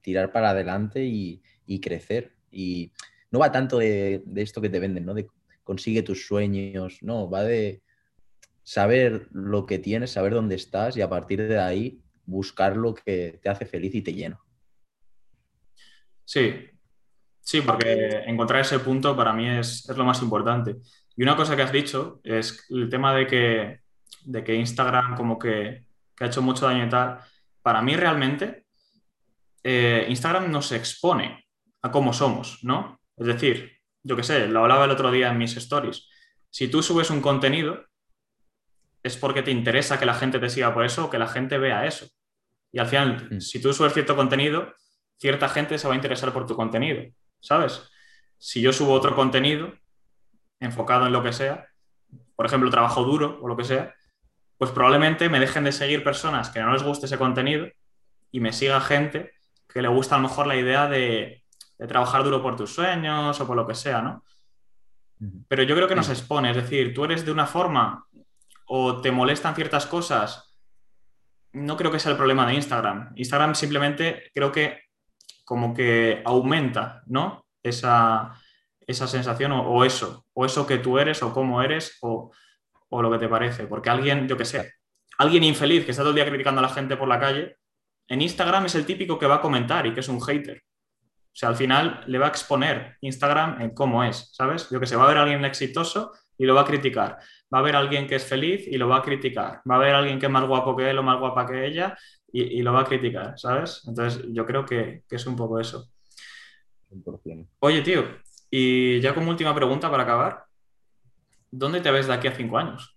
tirar 0.00 0.32
para 0.32 0.50
adelante 0.50 1.04
y, 1.04 1.40
crecer. 1.80 2.34
Y 2.50 2.92
no 3.30 3.38
va 3.38 3.52
tanto 3.52 3.78
de, 3.78 4.22
de, 4.26 4.42
esto 4.42 4.60
que 4.60 4.68
te 4.68 4.80
venden, 4.80 5.06
¿no? 5.06 5.14
De 5.14 5.26
consigue 5.62 6.02
tus 6.02 6.26
sueños, 6.26 6.98
no, 7.02 7.28
va 7.30 7.42
de 7.42 7.82
saber 8.62 9.28
lo 9.32 9.66
que 9.66 9.78
tienes, 9.78 10.12
saber 10.12 10.34
dónde 10.34 10.54
estás 10.54 10.96
y 10.96 11.00
a 11.00 11.08
partir 11.08 11.42
de 11.42 11.58
ahí 11.58 12.00
buscar 12.24 12.76
lo 12.76 12.94
que 12.94 13.38
te 13.42 13.48
hace 13.48 13.66
feliz 13.66 13.94
y 13.94 14.02
te 14.02 14.14
llena. 14.14 14.40
Sí, 16.24 16.66
sí, 17.40 17.60
porque 17.60 18.22
encontrar 18.26 18.60
ese 18.60 18.78
punto 18.78 19.16
para 19.16 19.32
mí 19.32 19.48
es, 19.48 19.88
lo 19.88 20.04
más 20.04 20.22
importante. 20.22 20.76
Y 21.16 21.22
una 21.22 21.36
cosa 21.36 21.56
que 21.56 21.62
has 21.62 21.72
dicho 21.72 22.20
es 22.22 22.66
el 22.70 22.88
tema 22.88 23.14
de 23.14 23.26
que, 23.26 23.80
de 24.24 24.44
que 24.44 24.54
Instagram 24.54 25.16
como 25.16 25.38
que, 25.38 25.84
ha 26.20 26.26
hecho 26.26 26.42
mucho 26.42 26.66
daño 26.66 26.86
y 26.86 26.88
tal. 26.88 27.18
Para 27.62 27.82
mí 27.82 27.96
realmente 27.96 28.66
eh, 29.64 30.06
Instagram 30.08 30.50
nos 30.50 30.70
expone 30.70 31.46
a 31.82 31.90
cómo 31.90 32.12
somos, 32.12 32.62
¿no? 32.62 33.00
Es 33.16 33.26
decir, 33.26 33.81
yo 34.02 34.16
qué 34.16 34.22
sé, 34.22 34.48
lo 34.48 34.60
hablaba 34.60 34.84
el 34.84 34.90
otro 34.90 35.10
día 35.10 35.28
en 35.30 35.38
mis 35.38 35.56
stories. 35.56 36.08
Si 36.50 36.68
tú 36.68 36.82
subes 36.82 37.10
un 37.10 37.20
contenido, 37.20 37.84
es 39.02 39.16
porque 39.16 39.42
te 39.42 39.50
interesa 39.50 39.98
que 39.98 40.06
la 40.06 40.14
gente 40.14 40.38
te 40.38 40.48
siga 40.48 40.72
por 40.74 40.84
eso 40.84 41.06
o 41.06 41.10
que 41.10 41.18
la 41.18 41.26
gente 41.28 41.58
vea 41.58 41.86
eso. 41.86 42.06
Y 42.72 42.78
al 42.78 42.86
final, 42.86 43.28
Mm. 43.30 43.40
si 43.40 43.60
tú 43.60 43.72
subes 43.72 43.92
cierto 43.92 44.16
contenido, 44.16 44.74
cierta 45.18 45.48
gente 45.48 45.78
se 45.78 45.86
va 45.88 45.94
a 45.94 45.96
interesar 45.96 46.32
por 46.32 46.46
tu 46.46 46.54
contenido, 46.56 47.02
¿sabes? 47.40 47.88
Si 48.38 48.60
yo 48.60 48.72
subo 48.72 48.92
otro 48.92 49.14
contenido 49.14 49.72
enfocado 50.60 51.06
en 51.06 51.12
lo 51.12 51.22
que 51.22 51.32
sea, 51.32 51.68
por 52.36 52.46
ejemplo, 52.46 52.70
trabajo 52.70 53.04
duro 53.04 53.38
o 53.42 53.48
lo 53.48 53.56
que 53.56 53.64
sea, 53.64 53.94
pues 54.58 54.70
probablemente 54.70 55.28
me 55.28 55.40
dejen 55.40 55.64
de 55.64 55.72
seguir 55.72 56.04
personas 56.04 56.50
que 56.50 56.60
no 56.60 56.72
les 56.72 56.82
guste 56.82 57.06
ese 57.06 57.18
contenido 57.18 57.68
y 58.30 58.40
me 58.40 58.52
siga 58.52 58.80
gente 58.80 59.32
que 59.68 59.82
le 59.82 59.88
gusta 59.88 60.14
a 60.14 60.18
lo 60.18 60.28
mejor 60.28 60.46
la 60.46 60.56
idea 60.56 60.88
de, 60.88 61.41
de 61.82 61.88
trabajar 61.88 62.22
duro 62.22 62.40
por 62.40 62.54
tus 62.54 62.72
sueños 62.72 63.40
o 63.40 63.46
por 63.46 63.56
lo 63.56 63.66
que 63.66 63.74
sea, 63.74 64.00
¿no? 64.00 64.24
Pero 65.48 65.64
yo 65.64 65.74
creo 65.74 65.88
que 65.88 65.96
nos 65.96 66.08
expone, 66.08 66.50
es 66.50 66.56
decir, 66.56 66.94
tú 66.94 67.04
eres 67.04 67.26
de 67.26 67.32
una 67.32 67.44
forma 67.44 68.06
o 68.66 69.00
te 69.00 69.10
molestan 69.10 69.56
ciertas 69.56 69.86
cosas, 69.86 70.56
no 71.52 71.76
creo 71.76 71.90
que 71.90 71.98
sea 71.98 72.12
el 72.12 72.16
problema 72.16 72.46
de 72.46 72.54
Instagram. 72.54 73.12
Instagram 73.16 73.56
simplemente 73.56 74.30
creo 74.32 74.52
que 74.52 74.84
como 75.44 75.74
que 75.74 76.22
aumenta, 76.24 77.02
¿no? 77.06 77.46
Esa, 77.60 78.32
esa 78.86 79.08
sensación 79.08 79.50
o, 79.50 79.62
o 79.62 79.84
eso, 79.84 80.24
o 80.34 80.46
eso 80.46 80.64
que 80.64 80.78
tú 80.78 81.00
eres 81.00 81.20
o 81.24 81.32
cómo 81.32 81.62
eres 81.62 81.98
o, 82.02 82.30
o 82.90 83.02
lo 83.02 83.10
que 83.10 83.18
te 83.18 83.28
parece. 83.28 83.66
Porque 83.66 83.90
alguien, 83.90 84.28
yo 84.28 84.36
qué 84.36 84.44
sé, 84.44 84.74
alguien 85.18 85.42
infeliz 85.42 85.84
que 85.84 85.90
está 85.90 86.04
todo 86.04 86.10
el 86.10 86.16
día 86.16 86.28
criticando 86.28 86.60
a 86.60 86.62
la 86.62 86.68
gente 86.72 86.96
por 86.96 87.08
la 87.08 87.18
calle, 87.18 87.56
en 88.06 88.22
Instagram 88.22 88.66
es 88.66 88.76
el 88.76 88.86
típico 88.86 89.18
que 89.18 89.26
va 89.26 89.36
a 89.36 89.40
comentar 89.40 89.84
y 89.84 89.94
que 89.94 90.00
es 90.00 90.08
un 90.08 90.20
hater. 90.20 90.62
O 91.32 91.34
sea, 91.34 91.48
al 91.48 91.56
final 91.56 92.04
le 92.06 92.18
va 92.18 92.26
a 92.26 92.28
exponer 92.28 92.96
Instagram 93.00 93.62
en 93.62 93.70
cómo 93.70 94.04
es, 94.04 94.30
¿sabes? 94.32 94.68
Yo 94.70 94.78
que 94.78 94.86
sé, 94.86 94.96
va 94.96 95.04
a 95.04 95.06
haber 95.06 95.18
alguien 95.18 95.44
exitoso 95.46 96.12
y 96.36 96.44
lo 96.44 96.54
va 96.54 96.60
a 96.60 96.66
criticar. 96.66 97.18
Va 97.52 97.58
a 97.58 97.60
haber 97.60 97.74
alguien 97.74 98.06
que 98.06 98.16
es 98.16 98.24
feliz 98.24 98.66
y 98.66 98.76
lo 98.76 98.88
va 98.88 98.98
a 98.98 99.02
criticar. 99.02 99.62
Va 99.68 99.76
a 99.76 99.78
haber 99.78 99.94
alguien 99.94 100.18
que 100.18 100.26
es 100.26 100.32
más 100.32 100.46
guapo 100.46 100.76
que 100.76 100.90
él 100.90 100.98
o 100.98 101.02
más 101.02 101.18
guapa 101.18 101.46
que 101.46 101.66
ella 101.66 101.96
y, 102.30 102.42
y 102.42 102.62
lo 102.62 102.72
va 102.74 102.82
a 102.82 102.84
criticar, 102.84 103.38
¿sabes? 103.38 103.82
Entonces, 103.86 104.24
yo 104.30 104.44
creo 104.44 104.66
que, 104.66 105.04
que 105.08 105.16
es 105.16 105.26
un 105.26 105.36
poco 105.36 105.58
eso. 105.58 105.88
100%. 106.90 107.48
Oye, 107.60 107.80
tío, 107.82 108.04
y 108.50 109.00
ya 109.00 109.14
como 109.14 109.30
última 109.30 109.54
pregunta 109.54 109.90
para 109.90 110.02
acabar, 110.02 110.44
¿dónde 111.50 111.80
te 111.80 111.90
ves 111.90 112.06
de 112.06 112.12
aquí 112.12 112.28
a 112.28 112.34
cinco 112.34 112.58
años? 112.58 112.96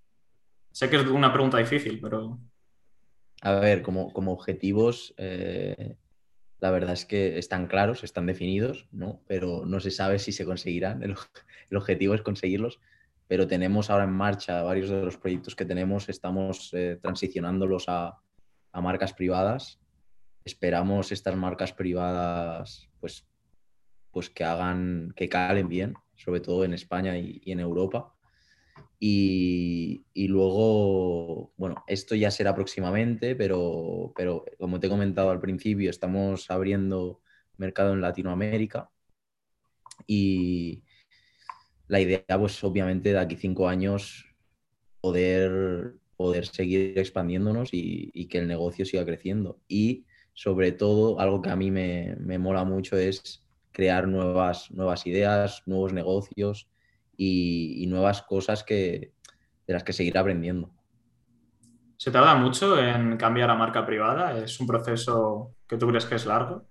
Sé 0.72 0.90
que 0.90 0.98
es 0.98 1.08
una 1.08 1.32
pregunta 1.32 1.58
difícil, 1.58 2.02
pero 2.02 2.40
A 3.42 3.54
ver, 3.54 3.82
como, 3.82 4.12
como 4.12 4.34
objetivos, 4.34 5.14
eh, 5.18 5.96
la 6.60 6.72
verdad 6.72 6.94
es 6.94 7.06
que 7.06 7.38
están 7.38 7.68
claros, 7.68 8.04
están 8.04 8.26
definidos, 8.26 8.88
¿no? 8.92 9.22
Pero 9.28 9.66
no 9.66 9.80
se 9.80 9.92
sabe 9.92 10.20
si 10.20 10.32
se 10.32 10.46
conseguirán. 10.46 11.04
El, 11.70 11.78
objetivo 11.78 12.14
es 12.14 12.22
conseguirlos, 12.22 12.80
pero 13.28 13.48
tenemos 13.48 13.90
ahora 13.90 14.06
en 14.06 14.14
marcha 14.14 14.64
varios 14.64 14.90
de 14.90 15.02
los 15.02 15.18
proyectos 15.18 15.56
que 15.56 15.66
tenemos, 15.66 16.10
estamos 16.10 16.72
eh, 16.74 16.98
transicionándolos 17.02 17.86
a, 17.88 18.20
a 18.72 18.82
marcas 18.82 19.14
privadas. 19.14 19.80
Esperamos 20.44 21.12
estas 21.12 21.36
marcas 21.36 21.74
privadas, 21.74 22.88
pues, 23.00 23.28
pues 24.12 24.30
que 24.30 24.44
hagan, 24.44 25.12
que 25.16 25.28
calen 25.28 25.68
bien, 25.68 25.96
sobre 26.16 26.40
todo 26.40 26.64
en 26.64 26.74
España 26.74 27.18
y 27.18 27.52
en 27.52 27.60
Europa. 27.60 28.15
Y, 29.00 30.28
luego, 30.28 31.54
bueno, 31.58 31.84
esto 31.88 32.16
ya 32.16 32.32
será 32.32 32.56
próximamente, 32.56 33.36
pero, 33.36 34.14
pero 34.16 34.46
como 34.60 34.80
te 34.80 34.88
he 34.88 34.90
comentado 34.90 35.30
al 35.30 35.40
principio, 35.40 35.90
estamos 35.90 36.50
abriendo 36.50 37.22
mercado 37.58 37.94
en 37.94 38.02
Latinoamérica 38.02 38.90
y 40.08 40.84
la 41.88 42.00
idea, 42.02 42.24
pues 42.40 42.64
obviamente 42.64 43.12
de 43.12 43.20
aquí 43.20 43.36
cinco 43.36 43.68
años 43.68 44.26
poder, 45.02 45.96
poder 46.18 46.48
seguir 46.48 46.98
expandiéndonos 46.98 47.74
y, 47.74 48.12
y 48.14 48.28
que 48.28 48.40
el 48.40 48.48
negocio 48.48 48.86
siga 48.86 49.06
creciendo. 49.06 49.60
Y 49.68 50.06
sobre 50.34 50.72
todo, 50.72 51.20
algo 51.20 51.42
que 51.42 51.50
a 51.50 51.56
mí 51.56 51.70
me, 51.70 52.16
me 52.20 52.40
mola 52.40 52.64
mucho 52.64 52.98
es 52.98 53.46
crear 53.72 54.08
nuevas, 54.08 54.72
nuevas 54.72 55.06
ideas, 55.06 55.62
nuevos 55.66 55.94
negocios 55.94 56.70
y, 57.18 57.84
y 57.84 57.88
nuevas 57.88 58.22
cosas 58.22 58.64
que, 58.64 59.14
de 59.68 59.74
las 59.74 59.84
que 59.84 59.94
seguir 59.94 60.18
aprendiendo. 60.18 60.72
¿se 61.98 62.12
tarda 62.12 62.36
mucho 62.36 62.80
en 62.80 63.18
cambiar 63.18 63.50
a 63.50 63.56
marca 63.56 63.86
privada? 63.86 64.38
¿Es 64.38 64.60
un 64.60 64.68
proceso 64.68 65.56
que 65.68 65.78
tú 65.78 65.88
crees 65.88 66.06
que 66.06 66.16
es 66.16 66.26
largo? 66.26 66.68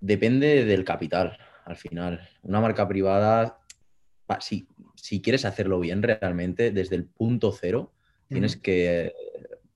Depende 0.00 0.64
del 0.64 0.84
capital, 0.84 1.36
al 1.64 1.76
final. 1.76 2.28
Una 2.42 2.60
marca 2.60 2.86
privada, 2.86 3.58
si, 4.40 4.68
si 4.94 5.20
quieres 5.20 5.44
hacerlo 5.44 5.80
bien 5.80 6.02
realmente, 6.02 6.70
desde 6.70 6.96
el 6.96 7.06
punto 7.06 7.52
cero, 7.52 7.92
tienes 8.28 8.56
que, 8.56 9.12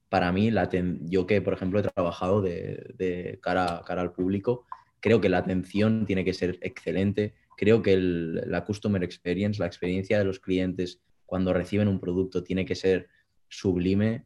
para 0.09 0.31
mí, 0.31 0.51
la 0.51 0.69
yo 0.71 1.27
que, 1.27 1.43
por 1.43 1.55
ejemplo, 1.55 1.81
he 1.81 1.83
trabajado 1.83 2.43
de, 2.43 2.95
de 2.97 3.39
cara, 3.43 3.83
cara 3.85 4.03
al 4.03 4.13
público, 4.13 4.67
creo 5.01 5.21
que 5.21 5.29
la 5.29 5.39
atención 5.39 6.07
tiene 6.07 6.25
que 6.25 6.35
ser 6.35 6.59
excelente. 6.61 7.35
Creo 7.63 7.81
que 7.81 7.97
la 7.97 8.65
customer 8.65 9.05
experience, 9.05 9.61
la 9.61 9.69
experiencia 9.69 10.19
de 10.19 10.25
los 10.25 10.41
clientes 10.41 11.01
cuando 11.27 11.53
reciben 11.53 11.87
un 11.87 12.01
producto 12.01 12.43
tiene 12.43 12.65
que 12.65 12.75
ser 12.75 13.09
sublime. 13.47 14.25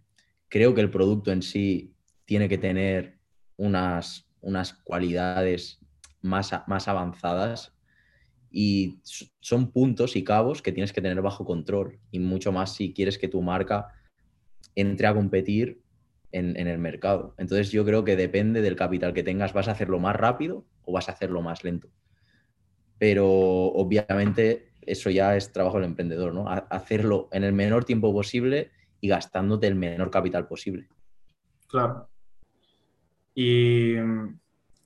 Creo 0.48 0.74
que 0.74 0.80
el 0.80 0.88
producto 0.88 1.30
en 1.32 1.42
sí 1.42 1.92
tiene 2.24 2.48
que 2.48 2.56
tener 2.56 3.18
unas, 3.58 4.26
unas 4.40 4.72
cualidades 4.72 5.80
más, 6.22 6.50
más 6.66 6.88
avanzadas 6.88 7.74
y 8.50 9.00
son 9.40 9.70
puntos 9.70 10.16
y 10.16 10.24
cabos 10.24 10.62
que 10.62 10.72
tienes 10.72 10.94
que 10.94 11.02
tener 11.02 11.20
bajo 11.20 11.44
control 11.44 12.00
y 12.10 12.20
mucho 12.20 12.52
más 12.52 12.74
si 12.74 12.94
quieres 12.94 13.18
que 13.18 13.28
tu 13.28 13.42
marca 13.42 13.88
entre 14.74 15.08
a 15.08 15.14
competir 15.14 15.82
en, 16.32 16.58
en 16.58 16.68
el 16.68 16.78
mercado. 16.78 17.34
Entonces 17.36 17.70
yo 17.70 17.84
creo 17.84 18.02
que 18.02 18.16
depende 18.16 18.62
del 18.62 18.76
capital 18.76 19.12
que 19.12 19.22
tengas, 19.22 19.52
vas 19.52 19.68
a 19.68 19.72
hacerlo 19.72 19.98
más 19.98 20.16
rápido 20.16 20.64
o 20.86 20.92
vas 20.92 21.10
a 21.10 21.12
hacerlo 21.12 21.42
más 21.42 21.62
lento. 21.62 21.90
Pero 22.98 23.26
obviamente 23.28 24.70
eso 24.82 25.10
ya 25.10 25.36
es 25.36 25.52
trabajo 25.52 25.76
del 25.76 25.86
emprendedor, 25.86 26.34
¿no? 26.34 26.48
Ha- 26.48 26.66
Hacerlo 26.70 27.28
en 27.32 27.44
el 27.44 27.52
menor 27.52 27.84
tiempo 27.84 28.12
posible 28.12 28.70
y 29.00 29.08
gastándote 29.08 29.66
el 29.66 29.74
menor 29.74 30.10
capital 30.10 30.46
posible. 30.48 30.88
Claro. 31.68 32.08
Y, 33.34 33.94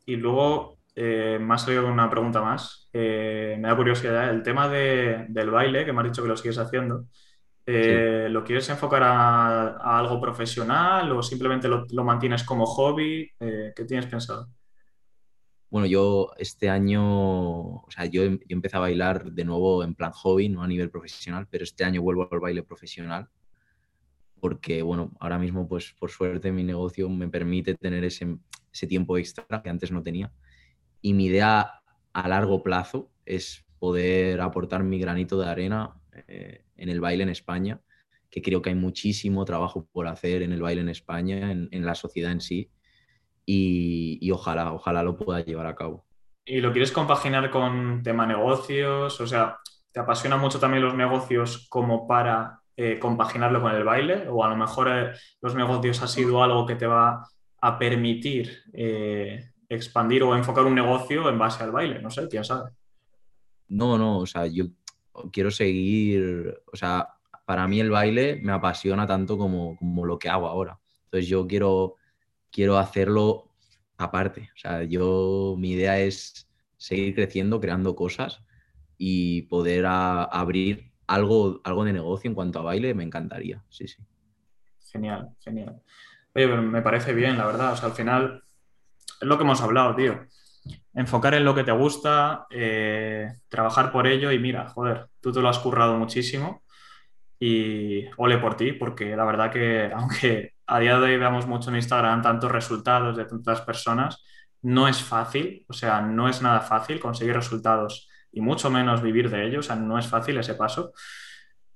y 0.06 0.16
luego 0.16 0.78
eh, 0.94 1.38
me 1.40 1.54
ha 1.54 1.58
salido 1.58 1.86
una 1.86 2.10
pregunta 2.10 2.40
más. 2.42 2.88
Eh, 2.92 3.56
me 3.60 3.68
da 3.68 3.76
curiosidad. 3.76 4.30
El 4.30 4.42
tema 4.42 4.68
de- 4.68 5.26
del 5.28 5.50
baile, 5.50 5.84
que 5.84 5.92
me 5.92 6.00
has 6.00 6.06
dicho 6.08 6.22
que 6.22 6.28
lo 6.28 6.36
sigues 6.36 6.58
haciendo, 6.58 7.06
eh, 7.66 8.28
¿lo 8.30 8.44
quieres 8.44 8.68
enfocar 8.70 9.02
a, 9.04 9.68
a 9.78 9.98
algo 9.98 10.20
profesional 10.20 11.12
o 11.12 11.22
simplemente 11.22 11.68
lo, 11.68 11.86
lo 11.92 12.04
mantienes 12.04 12.44
como 12.44 12.66
hobby? 12.66 13.30
Eh, 13.40 13.72
¿qué 13.76 13.84
tienes 13.84 14.06
pensado? 14.06 14.48
Bueno, 15.70 15.86
yo 15.86 16.32
este 16.38 16.68
año, 16.68 17.02
o 17.82 17.86
sea, 17.90 18.04
yo, 18.06 18.24
em- 18.24 18.40
yo 18.40 18.56
empecé 18.56 18.76
a 18.76 18.80
bailar 18.80 19.32
de 19.32 19.44
nuevo 19.44 19.82
en 19.84 19.94
plan 19.94 20.12
hobby, 20.12 20.48
no 20.48 20.62
a 20.62 20.68
nivel 20.68 20.90
profesional, 20.90 21.46
pero 21.50 21.64
este 21.64 21.84
año 21.84 22.02
vuelvo 22.02 22.28
al 22.30 22.40
baile 22.40 22.62
profesional 22.62 23.28
porque, 24.40 24.82
bueno, 24.82 25.12
ahora 25.20 25.38
mismo, 25.38 25.68
pues 25.68 25.94
por 25.98 26.10
suerte, 26.10 26.50
mi 26.52 26.64
negocio 26.64 27.08
me 27.08 27.28
permite 27.28 27.74
tener 27.74 28.04
ese, 28.04 28.38
tiempo 28.88 29.18
extra 29.18 29.62
que 29.62 29.68
antes 29.70 29.92
no 29.92 30.02
tenía. 30.02 30.32
Y 31.02 31.14
mi 31.14 31.26
idea 31.26 31.82
a 32.12 32.28
largo 32.28 32.62
plazo 32.62 33.10
es 33.26 33.64
poder 33.78 34.40
aportar 34.40 34.82
mi 34.84 34.98
granito 34.98 35.38
de 35.40 35.48
arena 35.48 36.00
eh, 36.28 36.64
en 36.76 36.88
el 36.88 37.00
baile 37.00 37.24
en 37.24 37.30
España, 37.30 37.80
que 38.30 38.42
creo 38.42 38.62
que 38.62 38.70
hay 38.70 38.76
muchísimo 38.76 39.44
trabajo 39.44 39.86
por 39.92 40.06
hacer 40.08 40.42
en 40.42 40.52
el 40.52 40.62
baile 40.62 40.82
en 40.82 40.88
España, 40.88 41.52
en, 41.52 41.68
en 41.72 41.86
la 41.86 41.94
sociedad 41.94 42.32
en 42.32 42.40
sí, 42.40 42.70
y, 43.44 44.18
y 44.20 44.30
ojalá, 44.30 44.72
ojalá 44.72 45.02
lo 45.02 45.16
pueda 45.16 45.40
llevar 45.40 45.66
a 45.66 45.74
cabo. 45.74 46.04
¿Y 46.44 46.60
lo 46.60 46.72
quieres 46.72 46.92
compaginar 46.92 47.50
con 47.50 48.02
tema 48.02 48.26
negocios? 48.26 49.20
O 49.20 49.26
sea, 49.26 49.58
¿te 49.92 50.00
apasionan 50.00 50.40
mucho 50.40 50.58
también 50.58 50.82
los 50.82 50.94
negocios 50.94 51.66
como 51.68 52.06
para 52.06 52.60
eh, 52.76 52.98
compaginarlo 52.98 53.60
con 53.60 53.74
el 53.74 53.84
baile? 53.84 54.26
¿O 54.28 54.44
a 54.44 54.48
lo 54.48 54.56
mejor 54.56 54.88
eh, 54.90 55.12
los 55.42 55.54
negocios 55.54 56.02
ha 56.02 56.08
sido 56.08 56.42
algo 56.42 56.66
que 56.66 56.76
te 56.76 56.86
va 56.86 57.28
a 57.60 57.78
permitir 57.78 58.62
eh, 58.72 59.50
expandir 59.68 60.22
o 60.22 60.34
enfocar 60.34 60.64
un 60.64 60.74
negocio 60.74 61.28
en 61.28 61.38
base 61.38 61.62
al 61.62 61.72
baile? 61.72 62.00
No 62.00 62.10
sé, 62.10 62.26
quién 62.28 62.44
sabe. 62.44 62.70
No, 63.68 63.98
no, 63.98 64.18
o 64.18 64.26
sea, 64.26 64.46
yo 64.46 64.64
quiero 65.30 65.50
seguir, 65.50 66.62
o 66.72 66.76
sea, 66.76 67.08
para 67.44 67.68
mí 67.68 67.80
el 67.80 67.90
baile 67.90 68.40
me 68.42 68.52
apasiona 68.52 69.06
tanto 69.06 69.36
como, 69.36 69.76
como 69.76 70.06
lo 70.06 70.18
que 70.18 70.28
hago 70.28 70.48
ahora. 70.48 70.78
Entonces 71.04 71.28
yo 71.28 71.46
quiero, 71.46 71.96
quiero 72.50 72.78
hacerlo 72.78 73.50
aparte. 73.98 74.50
O 74.54 74.58
sea, 74.58 74.82
yo, 74.82 75.54
mi 75.58 75.72
idea 75.72 75.98
es 75.98 76.48
seguir 76.76 77.14
creciendo, 77.14 77.60
creando 77.60 77.94
cosas 77.94 78.42
y 78.96 79.42
poder 79.42 79.86
abrir 79.86 80.92
algo, 81.06 81.60
algo 81.64 81.84
de 81.84 81.92
negocio 81.92 82.28
en 82.28 82.34
cuanto 82.34 82.58
a 82.58 82.62
baile, 82.62 82.94
me 82.94 83.04
encantaría. 83.04 83.62
Sí, 83.68 83.88
sí. 83.88 84.02
Genial, 84.92 85.30
genial. 85.40 85.80
Oye, 86.34 86.46
me 86.46 86.82
parece 86.82 87.12
bien, 87.12 87.36
la 87.36 87.46
verdad. 87.46 87.72
O 87.72 87.76
sea, 87.76 87.88
al 87.88 87.94
final 87.94 88.42
es 89.20 89.26
lo 89.26 89.36
que 89.36 89.44
hemos 89.44 89.60
hablado, 89.60 89.94
tío. 89.94 90.26
Enfocar 90.94 91.34
en 91.34 91.44
lo 91.44 91.54
que 91.54 91.64
te 91.64 91.72
gusta, 91.72 92.46
eh, 92.50 93.28
trabajar 93.48 93.92
por 93.92 94.06
ello 94.06 94.30
y 94.32 94.38
mira, 94.38 94.68
joder, 94.68 95.08
tú 95.20 95.32
te 95.32 95.40
lo 95.40 95.48
has 95.48 95.58
currado 95.58 95.96
muchísimo 95.96 96.62
y 97.38 98.04
ole 98.18 98.38
por 98.38 98.56
ti, 98.56 98.72
porque 98.72 99.16
la 99.16 99.24
verdad 99.24 99.50
que 99.50 99.90
aunque 99.94 100.54
a 100.70 100.78
día 100.78 100.98
de 100.98 101.04
hoy 101.04 101.16
veamos 101.16 101.48
mucho 101.48 101.70
en 101.70 101.76
Instagram 101.76 102.22
tantos 102.22 102.50
resultados 102.50 103.16
de 103.16 103.24
tantas 103.24 103.60
personas, 103.62 104.24
no 104.62 104.86
es 104.86 105.02
fácil, 105.02 105.64
o 105.68 105.72
sea, 105.72 106.00
no 106.00 106.28
es 106.28 106.42
nada 106.42 106.60
fácil 106.60 107.00
conseguir 107.00 107.34
resultados 107.34 108.08
y 108.30 108.40
mucho 108.40 108.70
menos 108.70 109.02
vivir 109.02 109.30
de 109.30 109.46
ellos, 109.46 109.66
o 109.66 109.68
sea, 109.68 109.76
no 109.76 109.98
es 109.98 110.06
fácil 110.06 110.38
ese 110.38 110.54
paso. 110.54 110.92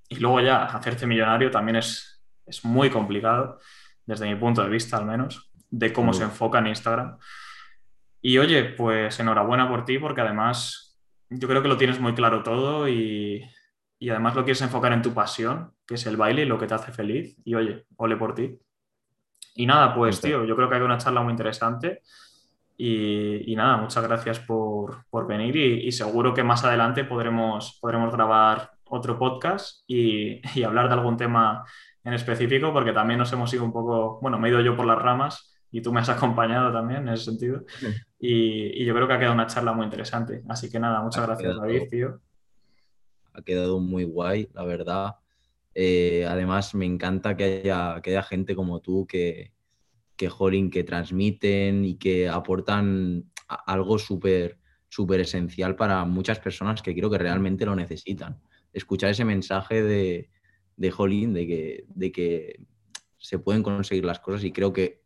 Y 0.09 0.17
luego 0.17 0.41
ya 0.41 0.65
hacerte 0.65 1.09
millonario 1.09 1.51
también 1.51 1.77
es, 1.77 2.23
es 2.47 2.65
muy 2.65 2.89
complicado, 2.89 3.59
desde 4.07 4.29
mi 4.29 4.37
punto 4.37 4.63
de 4.63 4.69
vista 4.69 4.97
al 4.97 5.07
menos, 5.07 5.51
de 5.71 5.93
cómo 5.93 6.13
se 6.13 6.23
enfoca 6.23 6.61
en 6.61 6.69
Instagram. 6.69 7.19
Y 8.21 8.39
oye, 8.39 8.63
pues 8.65 9.19
enhorabuena 9.19 9.69
por 9.69 9.85
ti, 9.85 9.99
porque 9.99 10.21
además 10.21 11.01
yo 11.31 11.49
creo 11.49 11.63
que 11.63 11.69
lo 11.69 11.77
tienes 11.77 11.99
muy 11.99 12.15
claro 12.15 12.45
todo 12.45 12.89
y, 12.89 13.45
y 13.99 14.11
además 14.11 14.37
lo 14.37 14.45
quieres 14.45 14.63
enfocar 14.63 14.93
en 14.93 15.03
tu 15.03 15.13
pasión, 15.13 15.73
que 15.85 15.95
es 15.95 16.07
el 16.07 16.17
baile 16.17 16.43
y 16.43 16.47
lo 16.47 16.59
que 16.59 16.69
te 16.69 16.75
hace 16.75 16.93
feliz. 16.93 17.37
Y 17.45 17.57
oye, 17.57 17.87
ole 17.97 18.17
por 18.17 18.37
ti. 18.37 18.61
Y 19.55 19.67
nada, 19.67 19.95
pues 19.95 20.21
tío, 20.21 20.45
yo 20.45 20.57
creo 20.57 20.69
que 20.69 20.77
hay 20.77 20.83
una 20.83 20.99
charla 20.99 21.23
muy 21.23 21.31
interesante. 21.31 22.03
Y, 22.77 23.55
nada, 23.57 23.77
muchas 23.77 24.03
gracias 24.03 24.41
por, 24.41 25.07
por 25.09 25.29
venir 25.29 25.55
y, 25.57 25.93
seguro 25.93 26.35
que 26.35 26.43
más 26.43 26.65
adelante 26.65 27.05
podremos, 27.05 27.79
podremos 27.81 28.13
grabar 28.13 28.73
otro 28.87 29.17
podcast 29.17 29.85
y, 29.87 30.41
y, 30.59 30.65
hablar 30.65 30.89
de 30.89 30.95
algún 30.95 31.17
tema 31.17 31.65
en 32.03 32.15
específico, 32.15 32.73
porque 32.73 32.93
también 32.93 33.19
nos 33.19 33.33
hemos 33.33 33.53
ido 33.55 33.65
un 33.65 33.73
poco, 33.73 34.19
bueno, 34.21 34.39
me 34.39 34.49
he 34.49 34.51
ido 34.51 34.61
yo 34.61 34.77
por 34.77 34.87
las 34.87 34.99
ramas 34.99 35.55
y 35.71 35.83
tú 35.83 35.93
me 35.93 36.01
has 36.01 36.09
acompañado 36.11 36.73
también 36.73 37.03
en 37.03 37.15
ese 37.15 37.27
sentido. 37.27 37.63
Y, 38.19 38.83
y 38.83 38.85
yo 38.85 38.95
creo 38.95 39.07
que 39.07 39.15
ha 39.15 39.19
quedado 39.19 39.35
una 39.35 39.47
charla 39.47 39.73
muy 39.73 39.85
interesante. 39.85 40.43
Así 40.49 40.69
que 40.69 40.81
nada, 40.81 41.01
muchas 41.01 41.27
gracias, 41.27 41.57
David, 41.57 41.83
tío. 41.91 42.21
Ha 43.33 43.43
quedado 43.43 43.79
muy 43.79 44.05
guay, 44.05 44.49
la 44.53 44.65
verdad. 44.65 45.15
Eh, 45.75 46.25
además, 46.29 46.75
me 46.75 46.87
encanta 46.87 47.37
que 47.37 47.45
haya, 47.45 48.01
que 48.03 48.11
haya 48.11 48.23
gente 48.23 48.55
como 48.55 48.81
tú 48.81 49.07
que, 49.07 49.53
que, 50.17 50.29
jolín, 50.29 50.71
que 50.71 50.85
transmiten 50.85 51.85
y 51.85 51.97
que 51.97 52.29
aportan 52.29 53.31
algo 53.49 53.99
súper 53.99 54.59
esencial 55.21 55.77
para 55.77 56.05
muchas 56.05 56.39
personas 56.39 56.83
que 56.83 56.95
creo 56.95 57.11
que 57.11 57.19
realmente 57.19 57.67
lo 57.67 57.75
necesitan. 57.75 58.41
Escuchar 58.73 59.11
ese 59.11 59.25
mensaje 59.25 59.83
de, 59.83 60.31
de 60.77 60.91
Jolín, 60.91 61.33
de 61.33 61.47
que, 61.47 61.85
de 61.89 62.13
que 62.13 62.61
se 63.19 63.39
pueden 63.39 63.63
conseguir 63.63 64.05
las 64.05 64.21
cosas 64.21 64.45
y 64.45 64.53
creo 64.53 64.73
que 64.73 65.03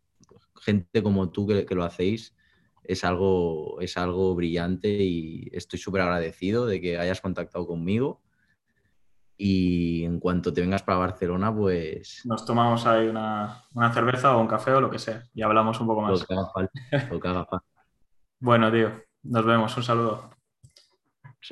gente 0.61 1.03
como 1.03 1.31
tú 1.31 1.47
que, 1.47 1.65
que 1.65 1.75
lo 1.75 1.85
hacéis 1.85 2.35
es 2.85 3.05
algo, 3.05 3.81
es 3.81 3.97
algo 3.97 4.35
brillante 4.35 4.89
y 4.89 5.49
estoy 5.53 5.79
súper 5.79 6.03
agradecido 6.03 6.67
de 6.67 6.81
que 6.81 6.99
hayas 6.99 7.21
contactado 7.21 7.67
conmigo 7.67 8.23
y 9.41 10.05
en 10.05 10.19
cuanto 10.19 10.53
te 10.53 10.61
vengas 10.61 10.83
para 10.83 10.99
Barcelona, 10.99 11.55
pues... 11.55 12.23
Nos 12.25 12.45
tomamos 12.45 12.85
ahí 12.87 13.07
una, 13.07 13.63
cerveza 13.95 14.37
o 14.37 14.41
un 14.41 14.49
café 14.49 14.73
o 14.73 14.81
lo 14.81 14.91
que 14.91 14.99
sea 14.99 15.23
y 15.33 15.43
hablamos 15.43 15.81
un 15.81 15.87
poco 15.87 16.03
más. 16.03 16.21
Lo 16.21 16.27
que 16.27 16.35
haga 16.35 16.51
falta. 16.53 17.09
Lo 17.09 17.21
que 17.21 17.29
haga 17.29 17.45
falta. 17.47 17.67
bueno, 18.41 18.73
tío, 18.73 18.91
nos 19.23 19.47
vemos. 19.47 19.77
Un 19.77 19.83
saludo. 19.85 20.38